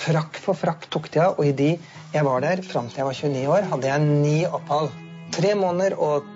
Frakk 0.00 0.38
for 0.38 0.58
frakk 0.58 0.86
tok 0.86 1.10
de 1.10 1.24
av, 1.26 1.38
og 1.38 1.50
i 1.50 1.56
de 1.56 1.72
jeg 2.14 2.26
var 2.26 2.46
der 2.46 2.62
fram 2.66 2.86
til 2.90 3.02
jeg 3.02 3.10
var 3.10 3.18
29 3.18 3.54
år, 3.58 3.70
hadde 3.74 3.90
jeg 3.90 4.06
ni 4.06 4.38
opphold. 4.46 4.94
Tre 5.34 5.54
måneder 5.58 5.98
og 5.98 6.30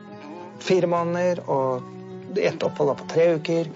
fire 0.62 0.90
måneder, 0.90 1.46
og 1.46 1.93
ett 2.42 2.62
opphold 2.66 2.96
på 2.98 3.08
tre 3.14 3.28
uker. 3.38 3.70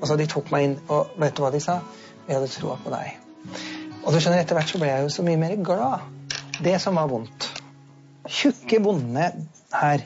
Og 0.00 0.08
så 0.08 0.16
de 0.20 0.26
tok 0.30 0.50
meg 0.52 0.68
inn, 0.68 0.78
og 0.92 1.14
vet 1.20 1.36
du 1.36 1.42
hva 1.44 1.50
de 1.54 1.60
sa? 1.62 1.78
Vi 2.26 2.34
hadde 2.34 2.50
troa 2.52 2.76
på 2.80 2.92
deg. 2.92 3.14
Og 4.04 4.12
du 4.12 4.18
skjønner, 4.20 4.42
etter 4.42 4.58
hvert 4.58 4.70
så 4.70 4.80
ble 4.80 4.90
jeg 4.90 5.06
jo 5.06 5.12
så 5.12 5.24
mye 5.24 5.40
mer 5.40 5.54
glad. 5.64 6.04
Det 6.64 6.74
som 6.82 6.98
var 7.00 7.08
vondt. 7.10 7.48
Tjukke, 8.28 8.80
vonde 8.84 9.30
her. 9.74 10.04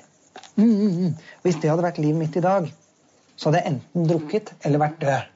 Mm, 0.58 0.68
mm, 0.68 0.94
mm. 0.98 1.16
Hvis 1.44 1.58
det 1.62 1.70
hadde 1.70 1.86
vært 1.86 1.98
livet 2.02 2.20
mitt 2.20 2.38
i 2.38 2.44
dag, 2.44 2.68
så 3.38 3.48
hadde 3.48 3.62
jeg 3.62 3.72
enten 3.72 4.06
drukket 4.10 4.54
eller 4.66 4.82
vært 4.82 5.00
død. 5.02 5.34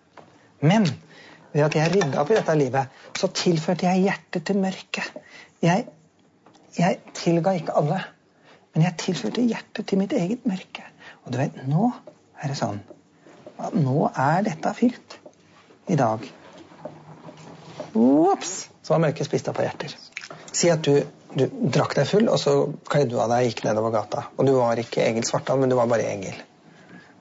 Men 0.71 0.87
ved 1.53 1.67
at 1.67 1.77
jeg 1.77 1.93
rydda 1.93 2.23
opp 2.23 2.31
i 2.33 2.39
dette 2.39 2.57
livet, 2.59 3.03
så 3.19 3.29
tilførte 3.35 3.87
jeg 3.87 4.07
hjertet 4.07 4.47
til 4.49 4.59
mørket. 4.63 5.11
Jeg, 5.63 5.87
jeg 6.79 6.99
tilga 7.19 7.55
ikke 7.59 7.77
alle, 7.79 8.01
men 8.73 8.87
jeg 8.87 8.99
tilførte 9.03 9.45
hjertet 9.45 9.91
til 9.91 10.01
mitt 10.01 10.15
eget 10.17 10.47
mørke. 10.49 10.87
Og 11.23 11.35
du 11.35 11.39
vet, 11.43 11.59
nå 11.69 11.91
er 12.43 12.53
det 12.53 12.59
sånn 12.59 12.81
at 13.63 13.75
nå 13.79 14.09
er 14.11 14.45
dette 14.47 14.75
fylt. 14.75 15.19
I 15.91 15.97
dag. 15.99 16.23
Ops! 17.99 18.53
Så 18.83 18.95
var 18.95 19.03
mørket 19.03 19.27
spist 19.27 19.49
opp 19.51 19.59
av 19.61 19.67
hjerter. 19.67 19.95
Si 20.53 20.71
at 20.71 20.83
du, 20.87 21.03
du 21.35 21.45
drakk 21.75 21.97
deg 21.99 22.09
full, 22.09 22.29
og 22.31 22.39
så 22.41 22.55
kledde 22.89 23.13
du 23.15 23.19
av 23.21 23.31
deg 23.33 23.45
og 23.45 23.51
gikk 23.51 23.65
nedover 23.67 23.95
gata. 23.95 24.25
Og 24.37 24.47
du 24.47 24.55
var 24.57 24.79
ikke 24.81 25.03
Egil 25.05 25.27
Svartdal, 25.27 25.61
men 25.63 25.73
du 25.73 25.77
var 25.79 25.91
bare 25.91 26.07
Egil. 26.11 26.39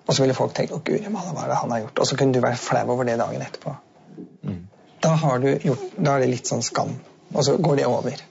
Og 0.06 0.14
så 0.14 0.24
ville 0.24 0.36
folk 0.38 0.54
tenke 0.58 0.76
'Å, 0.76 0.84
guri 0.86 1.10
malla, 1.10 1.34
hva 1.34 1.46
er 1.46 1.54
det 1.54 1.62
han 1.62 1.72
har 1.72 1.82
gjort?' 1.84 2.00
Og 2.02 2.08
så 2.10 2.18
kunne 2.20 2.34
du 2.34 2.42
være 2.42 2.58
flau 2.58 2.86
over 2.94 3.08
det 3.08 3.18
dagen 3.22 3.46
etterpå. 3.46 3.76
Da, 5.02 5.16
har 5.18 5.40
du 5.40 5.48
gjort, 5.58 5.86
da 5.98 6.16
er 6.16 6.20
det 6.24 6.30
litt 6.30 6.50
sånn 6.50 6.62
skam, 6.62 6.92
og 7.34 7.46
så 7.46 7.58
går 7.58 7.80
det 7.80 7.86
over. 7.90 8.22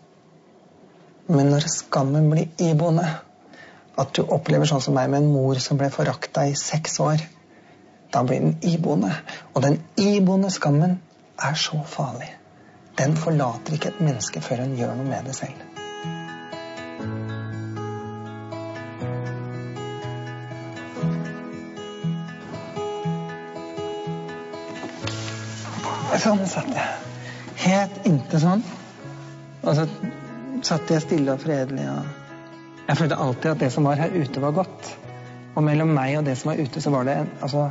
Men 1.26 1.50
når 1.50 1.66
skammen 1.70 2.28
blir 2.30 2.46
iboende, 2.62 3.08
at 4.00 4.14
du 4.16 4.22
opplever 4.24 4.68
sånn 4.68 4.82
som 4.84 4.96
meg 4.96 5.10
med 5.12 5.22
en 5.22 5.32
mor 5.34 5.58
som 5.60 5.78
ble 5.80 5.90
forakta 5.92 6.46
i 6.48 6.56
seks 6.56 6.96
år, 7.04 7.22
da 8.10 8.22
blir 8.26 8.40
den 8.42 8.56
iboende. 8.66 9.12
Og 9.54 9.62
den 9.64 9.80
iboende 10.00 10.50
skammen 10.50 10.98
er 11.40 11.58
så 11.58 11.82
farlig. 11.86 12.30
Den 12.98 13.16
forlater 13.16 13.76
ikke 13.76 13.92
et 13.92 14.00
menneske 14.02 14.42
før 14.44 14.64
hun 14.64 14.78
gjør 14.78 14.96
noe 14.96 15.08
med 15.08 15.28
det 15.28 15.36
selv. 15.36 15.66
Sånn 26.20 26.42
satt 26.44 26.66
jeg. 26.76 26.88
Helt 27.62 28.02
inntil 28.04 28.42
sånn. 28.42 28.64
Og 29.64 29.76
så 29.78 29.86
satt 30.66 30.90
jeg 30.92 31.00
stille 31.06 31.32
og 31.32 31.40
fredelig. 31.40 31.86
Og 31.88 32.19
jeg 32.90 32.98
følte 32.98 33.20
alltid 33.22 33.52
at 33.52 33.60
det 33.62 33.70
som 33.70 33.86
var 33.86 34.00
her 34.02 34.10
ute, 34.10 34.40
var 34.42 34.56
godt. 34.56 34.88
Og 35.54 35.62
mellom 35.62 35.92
meg 35.94 36.16
og 36.18 36.24
det 36.26 36.34
som 36.40 36.50
var 36.50 36.58
ute, 36.58 36.80
så 36.82 36.90
var 36.90 37.06
det 37.06 37.14
en, 37.20 37.28
altså, 37.38 37.68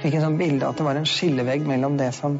fikk 0.00 0.16
en 0.16 0.24
sånn 0.24 0.38
bilde 0.40 0.68
at 0.68 0.78
det 0.80 0.86
var 0.86 0.96
en 0.96 1.08
skillevegg 1.08 1.66
mellom 1.68 1.98
det 2.00 2.08
som 2.16 2.38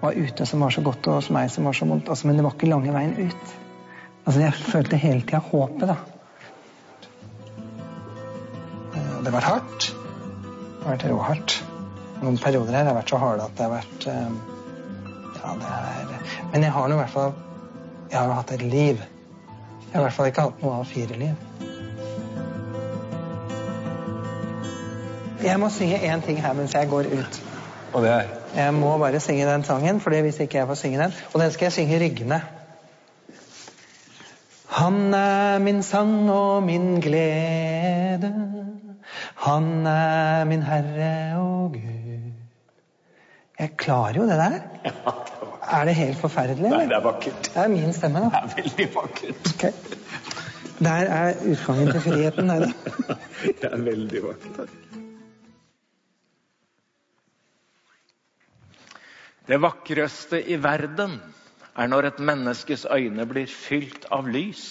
var 0.00 0.16
ute, 0.16 0.46
som 0.48 0.64
var 0.64 0.72
så 0.72 0.84
godt, 0.86 1.04
og 1.08 1.18
hos 1.18 1.28
meg 1.36 1.50
som 1.52 1.68
var 1.68 1.76
så 1.76 1.88
vondt. 1.90 2.08
Altså, 2.08 2.30
men 2.30 2.40
det 2.40 2.46
var 2.46 2.56
ikke 2.56 2.70
lange 2.70 2.94
veien 2.96 3.12
ut. 3.18 3.52
Altså, 4.24 4.40
jeg 4.40 4.56
følte 4.70 5.02
hele 5.04 5.20
tida 5.26 5.42
håpet, 5.50 5.92
da. 5.92 5.98
Det 9.20 9.36
var 9.36 9.44
hardt. 9.44 9.90
Det 9.92 10.86
har 10.86 10.94
vært 10.94 11.08
råhardt. 11.12 11.60
Noen 12.22 12.40
perioder 12.40 12.78
her 12.78 12.88
har 12.88 12.96
vært 12.96 13.12
så 13.12 13.20
harde 13.20 13.44
at 13.44 13.56
det 13.56 13.66
har 13.66 13.76
vært 13.76 14.08
Ja, 15.40 15.52
det 15.60 15.68
er 15.72 16.34
Men 16.52 16.64
jeg 16.64 16.72
har 16.72 16.88
nå 16.88 16.96
i 16.96 17.00
hvert 17.00 17.12
fall 17.14 17.30
Jeg 18.10 18.18
har 18.18 18.26
jo 18.28 18.34
hatt 18.36 18.52
et 18.56 18.64
liv. 18.64 19.04
Jeg 19.90 19.98
har 19.98 20.00
i 20.00 20.06
hvert 20.06 20.14
fall 20.14 20.28
ikke 20.30 20.42
hatt 20.46 20.60
noe 20.62 20.74
av 20.78 20.84
fire 20.86 21.16
liv. 21.18 21.46
Jeg 25.42 25.58
må 25.58 25.70
synge 25.74 25.98
én 26.06 26.22
ting 26.22 26.38
her 26.38 26.54
mens 26.54 26.76
jeg 26.78 26.86
går 26.86 27.08
ut. 27.10 27.38
Og 27.90 28.04
det 28.04 28.12
er 28.14 28.28
Jeg 28.54 28.74
må 28.74 28.92
bare 28.98 29.20
synge 29.20 29.48
den 29.48 29.64
sangen, 29.66 29.98
for 30.00 30.14
hvis 30.14 30.38
ikke 30.40 30.58
jeg 30.58 30.66
får 30.66 30.78
synge 30.78 30.98
den 31.02 31.12
Og 31.34 31.40
den 31.40 31.50
skal 31.50 31.64
jeg 31.64 31.72
synge 31.72 31.98
ryggende. 32.04 32.40
Han 34.68 35.14
er 35.14 35.58
min 35.58 35.82
sang 35.82 36.30
og 36.30 36.62
min 36.62 37.00
glede. 37.00 38.30
Han 39.34 39.86
er 39.86 40.44
min 40.44 40.62
Herre 40.62 41.40
og 41.40 41.72
Gud. 41.72 42.32
Jeg 43.58 43.76
klarer 43.76 44.14
jo 44.14 44.22
det 44.22 44.38
der. 44.38 45.36
Er 45.70 45.84
det 45.86 45.94
helt 45.94 46.18
forferdelig? 46.18 46.70
Nei, 46.70 46.86
det 46.90 46.96
er 46.96 47.04
vakkert. 47.04 47.50
Det 47.54 47.62
er 47.62 47.68
min 47.70 47.92
stemme, 47.94 48.24
da. 48.24 48.28
Det 48.30 48.40
er 48.40 48.62
veldig 48.62 48.86
vakkert. 48.94 49.50
Okay. 49.54 49.72
Der 50.80 51.10
er 51.14 51.42
utgangen 51.52 51.90
til 51.92 52.00
friheten. 52.00 52.48
Der, 52.48 52.66
da. 52.66 53.16
Det 53.60 53.68
er 53.72 53.82
veldig 53.84 54.22
vakkert. 54.24 54.76
Det 59.50 59.58
vakreste 59.62 60.42
i 60.46 60.56
verden 60.62 61.18
er 61.76 61.88
når 61.90 62.10
et 62.10 62.20
menneskes 62.22 62.86
øyne 62.90 63.26
blir 63.26 63.50
fylt 63.50 64.06
av 64.10 64.28
lys 64.30 64.64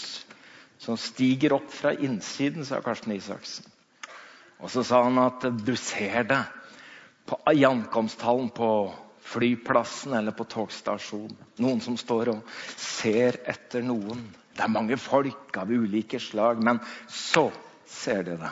som 0.80 0.98
stiger 0.98 1.58
opp 1.58 1.68
fra 1.74 1.92
innsiden, 1.92 2.64
sa 2.66 2.80
Karsten 2.82 3.12
Isaksen. 3.12 3.66
Og 4.60 4.72
så 4.72 4.84
sa 4.84 5.04
han 5.04 5.20
at 5.20 5.44
du 5.66 5.76
ser 5.76 6.24
det 6.28 6.40
på, 7.28 7.40
i 7.54 7.64
ankomsthallen 7.68 8.50
på 8.56 8.70
flyplassen 9.30 10.14
eller 10.18 10.36
på 10.36 10.48
togstasjonen. 10.50 11.38
Noen 11.62 11.82
som 11.86 11.98
står 12.00 12.34
og 12.34 12.56
ser 12.80 13.40
etter 13.50 13.86
noen. 13.86 14.24
Det 14.56 14.66
er 14.66 14.74
mange 14.74 14.98
folk 15.00 15.58
av 15.62 15.70
ulike 15.72 16.20
slag, 16.22 16.64
men 16.66 16.82
så 17.08 17.48
ser 17.90 18.26
de 18.28 18.38
det. 18.42 18.52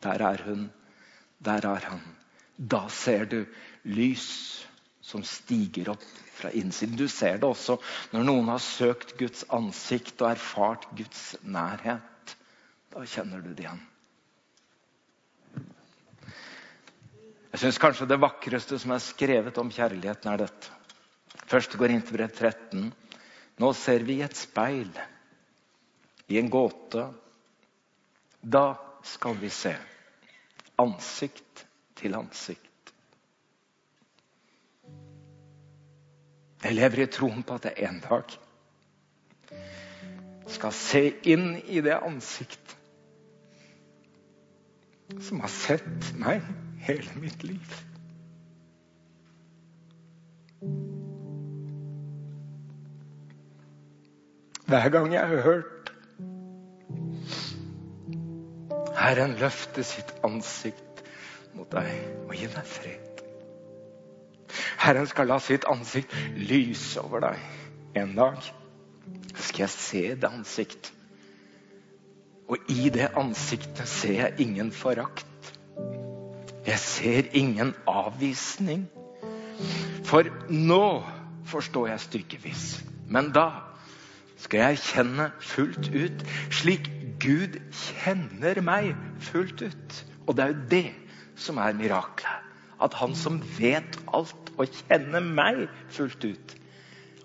Der 0.00 0.22
er 0.30 0.46
hun, 0.46 0.68
der 1.44 1.66
er 1.74 1.90
han. 1.90 2.00
Da 2.56 2.86
ser 2.92 3.26
du 3.28 3.42
lys 3.88 4.30
som 5.10 5.24
stiger 5.26 5.90
opp 5.94 6.04
fra 6.38 6.52
innsiden. 6.56 6.96
Du 6.96 7.08
ser 7.08 7.40
det 7.40 7.48
også 7.48 7.78
når 8.14 8.26
noen 8.28 8.50
har 8.52 8.62
søkt 8.64 9.16
Guds 9.20 9.44
ansikt 9.52 10.20
og 10.22 10.32
erfart 10.36 10.86
Guds 10.96 11.34
nærhet. 11.42 12.36
Da 12.94 13.04
kjenner 13.06 13.42
du 13.44 13.52
det 13.52 13.66
igjen. 13.66 13.82
Jeg 17.50 17.64
syns 17.64 17.80
kanskje 17.82 18.06
det 18.06 18.20
vakreste 18.22 18.78
som 18.78 18.92
er 18.94 19.02
skrevet 19.02 19.56
om 19.58 19.70
kjærligheten, 19.74 20.30
er 20.30 20.44
dette. 20.44 20.70
Først 21.50 21.74
går 21.78 21.90
inn 21.90 22.04
til 22.06 22.14
brev 22.14 22.30
13. 22.30 22.84
Nå 23.58 23.70
ser 23.74 24.04
vi 24.06 24.20
i 24.20 24.24
et 24.24 24.38
speil, 24.38 24.90
i 26.30 26.38
en 26.38 26.50
gåte. 26.52 27.08
Da 28.40 28.78
skal 29.02 29.34
vi 29.40 29.50
se. 29.50 29.74
Ansikt 30.78 31.64
til 31.98 32.14
ansikt. 32.14 32.94
Jeg 36.60 36.76
lever 36.76 37.02
i 37.02 37.10
troen 37.10 37.42
på 37.42 37.56
at 37.58 37.66
jeg 37.66 37.88
en 37.88 38.00
dag 38.04 38.38
skal 40.50 40.72
se 40.76 41.02
inn 41.30 41.54
i 41.66 41.82
det 41.82 41.96
ansiktet 41.98 42.76
som 45.24 45.40
har 45.42 45.50
sett 45.50 46.10
meg 46.20 46.44
hele 46.86 47.20
mitt 47.20 47.42
liv. 47.44 47.76
Hver 54.70 54.88
gang 54.88 55.12
jeg 55.12 55.28
har 55.28 55.42
hørt 55.42 55.80
Herren 59.00 59.32
løfte 59.40 59.82
sitt 59.82 60.10
ansikt 60.26 61.00
mot 61.56 61.70
deg 61.72 61.88
og 62.28 62.34
gi 62.36 62.46
deg 62.52 62.66
fred. 62.68 63.22
Herren 64.80 65.08
skal 65.08 65.30
la 65.30 65.38
sitt 65.42 65.64
ansikt 65.68 66.14
lyse 66.36 67.00
over 67.02 67.24
deg. 67.24 67.40
En 67.98 68.12
dag 68.18 68.38
skal 69.34 69.64
jeg 69.64 69.72
se 69.74 70.02
det 70.20 70.28
ansikt. 70.30 70.92
Og 72.50 72.70
i 72.70 72.90
det 72.92 73.10
ansiktet 73.18 73.88
ser 73.88 74.16
jeg 74.20 74.46
ingen 74.46 74.70
forakt. 74.74 75.29
Jeg 76.70 76.78
ser 76.78 77.22
ingen 77.34 77.72
avvisning. 77.90 78.84
For 80.06 80.28
nå 80.50 81.02
forstår 81.50 81.88
jeg 81.90 82.02
stykkevis, 82.04 82.64
men 83.10 83.32
da 83.34 83.48
skal 84.38 84.62
jeg 84.62 84.82
kjenne 84.84 85.26
fullt 85.42 85.88
ut, 85.90 86.22
slik 86.54 86.86
Gud 87.20 87.58
kjenner 87.74 88.60
meg 88.62 88.92
fullt 89.22 89.64
ut. 89.66 89.96
Og 90.28 90.36
det 90.36 90.44
er 90.44 90.52
jo 90.52 90.68
det 90.70 90.86
som 91.40 91.58
er 91.58 91.74
miraklet. 91.74 92.46
At 92.80 92.94
han 93.00 93.16
som 93.18 93.40
vet 93.58 93.98
alt 94.14 94.52
og 94.54 94.70
kjenner 94.86 95.24
meg 95.26 95.66
fullt 95.92 96.22
ut, 96.24 96.54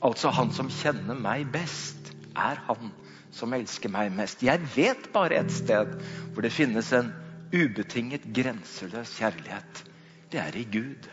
altså 0.04 0.34
han 0.34 0.50
som 0.58 0.74
kjenner 0.74 1.16
meg 1.22 1.46
best, 1.54 2.12
er 2.36 2.60
han 2.66 2.90
som 3.36 3.54
elsker 3.54 3.94
meg 3.94 4.10
mest. 4.16 4.42
Jeg 4.44 4.64
vet 4.74 5.06
bare 5.14 5.38
et 5.44 5.54
sted 5.54 5.94
hvor 6.34 6.44
det 6.44 6.54
finnes 6.56 6.90
en 6.98 7.14
ubetinget, 7.54 8.26
grenseløs 8.34 9.18
kjærlighet. 9.20 9.84
Det 10.32 10.40
er 10.42 10.58
i 10.58 10.66
Gud. 10.72 11.10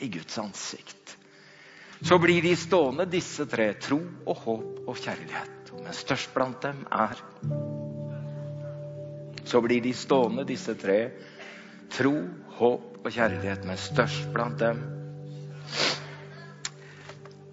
I 0.00 0.08
Guds 0.12 0.38
ansikt. 0.38 1.16
Så 2.02 2.18
blir 2.20 2.42
de 2.42 2.56
stående, 2.56 3.06
disse 3.08 3.46
tre. 3.48 3.70
Tro 3.80 4.00
og 4.26 4.36
håp 4.36 4.88
og 4.88 4.98
kjærlighet. 5.00 5.72
Men 5.82 5.96
størst 5.96 6.34
blant 6.34 6.62
dem 6.62 6.84
er 6.92 7.20
Så 9.46 9.60
blir 9.62 9.80
de 9.80 9.92
stående, 9.94 10.44
disse 10.44 10.74
tre. 10.74 11.10
Tro, 11.90 12.12
håp 12.58 13.04
og 13.04 13.10
kjærlighet. 13.12 13.64
Men 13.64 13.76
størst 13.76 14.32
blant 14.34 14.58
dem 14.60 14.82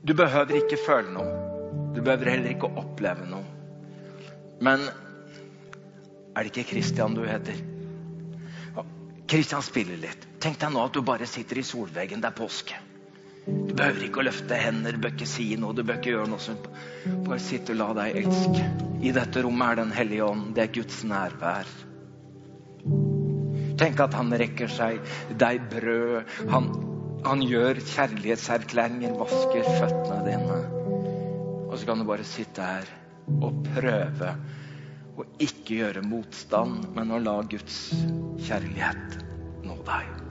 Du 0.04 0.14
behøver 0.14 0.58
ikke 0.60 0.82
føle 0.86 1.14
noe. 1.14 1.36
Du 1.96 2.02
behøver 2.02 2.34
heller 2.34 2.50
ikke 2.52 2.68
oppleve 2.68 3.28
noe. 3.30 3.46
Men 4.60 4.84
er 6.36 6.44
det 6.44 6.52
ikke 6.52 6.74
Christian 6.74 7.16
du 7.16 7.24
heter? 7.24 7.73
Christian 9.28 9.64
spiller 9.64 9.98
litt. 9.98 10.28
Tenk 10.44 10.60
deg 10.60 10.74
nå 10.74 10.82
at 10.84 10.96
du 10.96 11.02
bare 11.06 11.28
sitter 11.30 11.60
i 11.60 11.66
solveggen. 11.66 12.22
Det 12.24 12.30
er 12.32 12.38
påske. 12.38 12.80
Du 13.46 13.74
behøver 13.76 14.06
ikke 14.06 14.22
å 14.22 14.28
løfte 14.28 14.56
hender, 14.56 14.96
bør 15.02 15.16
ikke 15.16 15.28
si 15.28 15.50
noe, 15.60 15.76
du 15.76 15.84
bør 15.84 15.98
ikke 16.00 16.14
gjøre 16.14 16.30
noe 16.32 16.44
sånt. 16.44 16.68
Bare 17.26 17.42
sitt 17.44 17.72
og 17.74 17.80
la 17.80 17.90
deg 17.98 18.22
elske. 18.24 18.68
I 19.04 19.12
dette 19.16 19.44
rommet 19.44 19.74
er 19.74 19.82
Den 19.82 19.92
hellige 19.96 20.28
ånd. 20.30 20.54
Det 20.56 20.64
er 20.64 20.74
Guds 20.78 21.02
nærvær. 21.08 21.72
Tenk 23.80 24.00
at 24.00 24.16
han 24.16 24.32
rekker 24.40 24.72
seg 24.72 25.02
deg 25.42 25.64
brød. 25.72 26.30
Han, 26.54 26.70
han 27.26 27.44
gjør 27.44 27.82
kjærlighetserklæringer, 27.90 29.16
vasker 29.20 29.68
føttene 29.80 30.22
dine. 30.28 30.60
Og 31.68 31.80
så 31.80 31.88
kan 31.90 32.00
du 32.00 32.08
bare 32.08 32.28
sitte 32.28 32.64
her 32.64 32.92
og 33.42 33.64
prøve 33.74 34.36
å 35.18 35.26
ikke 35.44 35.80
gjøre 35.82 36.04
motstand, 36.06 36.90
men 36.96 37.14
å 37.14 37.22
la 37.22 37.38
Guds 37.50 37.80
kjærlighet 38.48 39.20
nå 39.68 39.78
deg. 39.88 40.23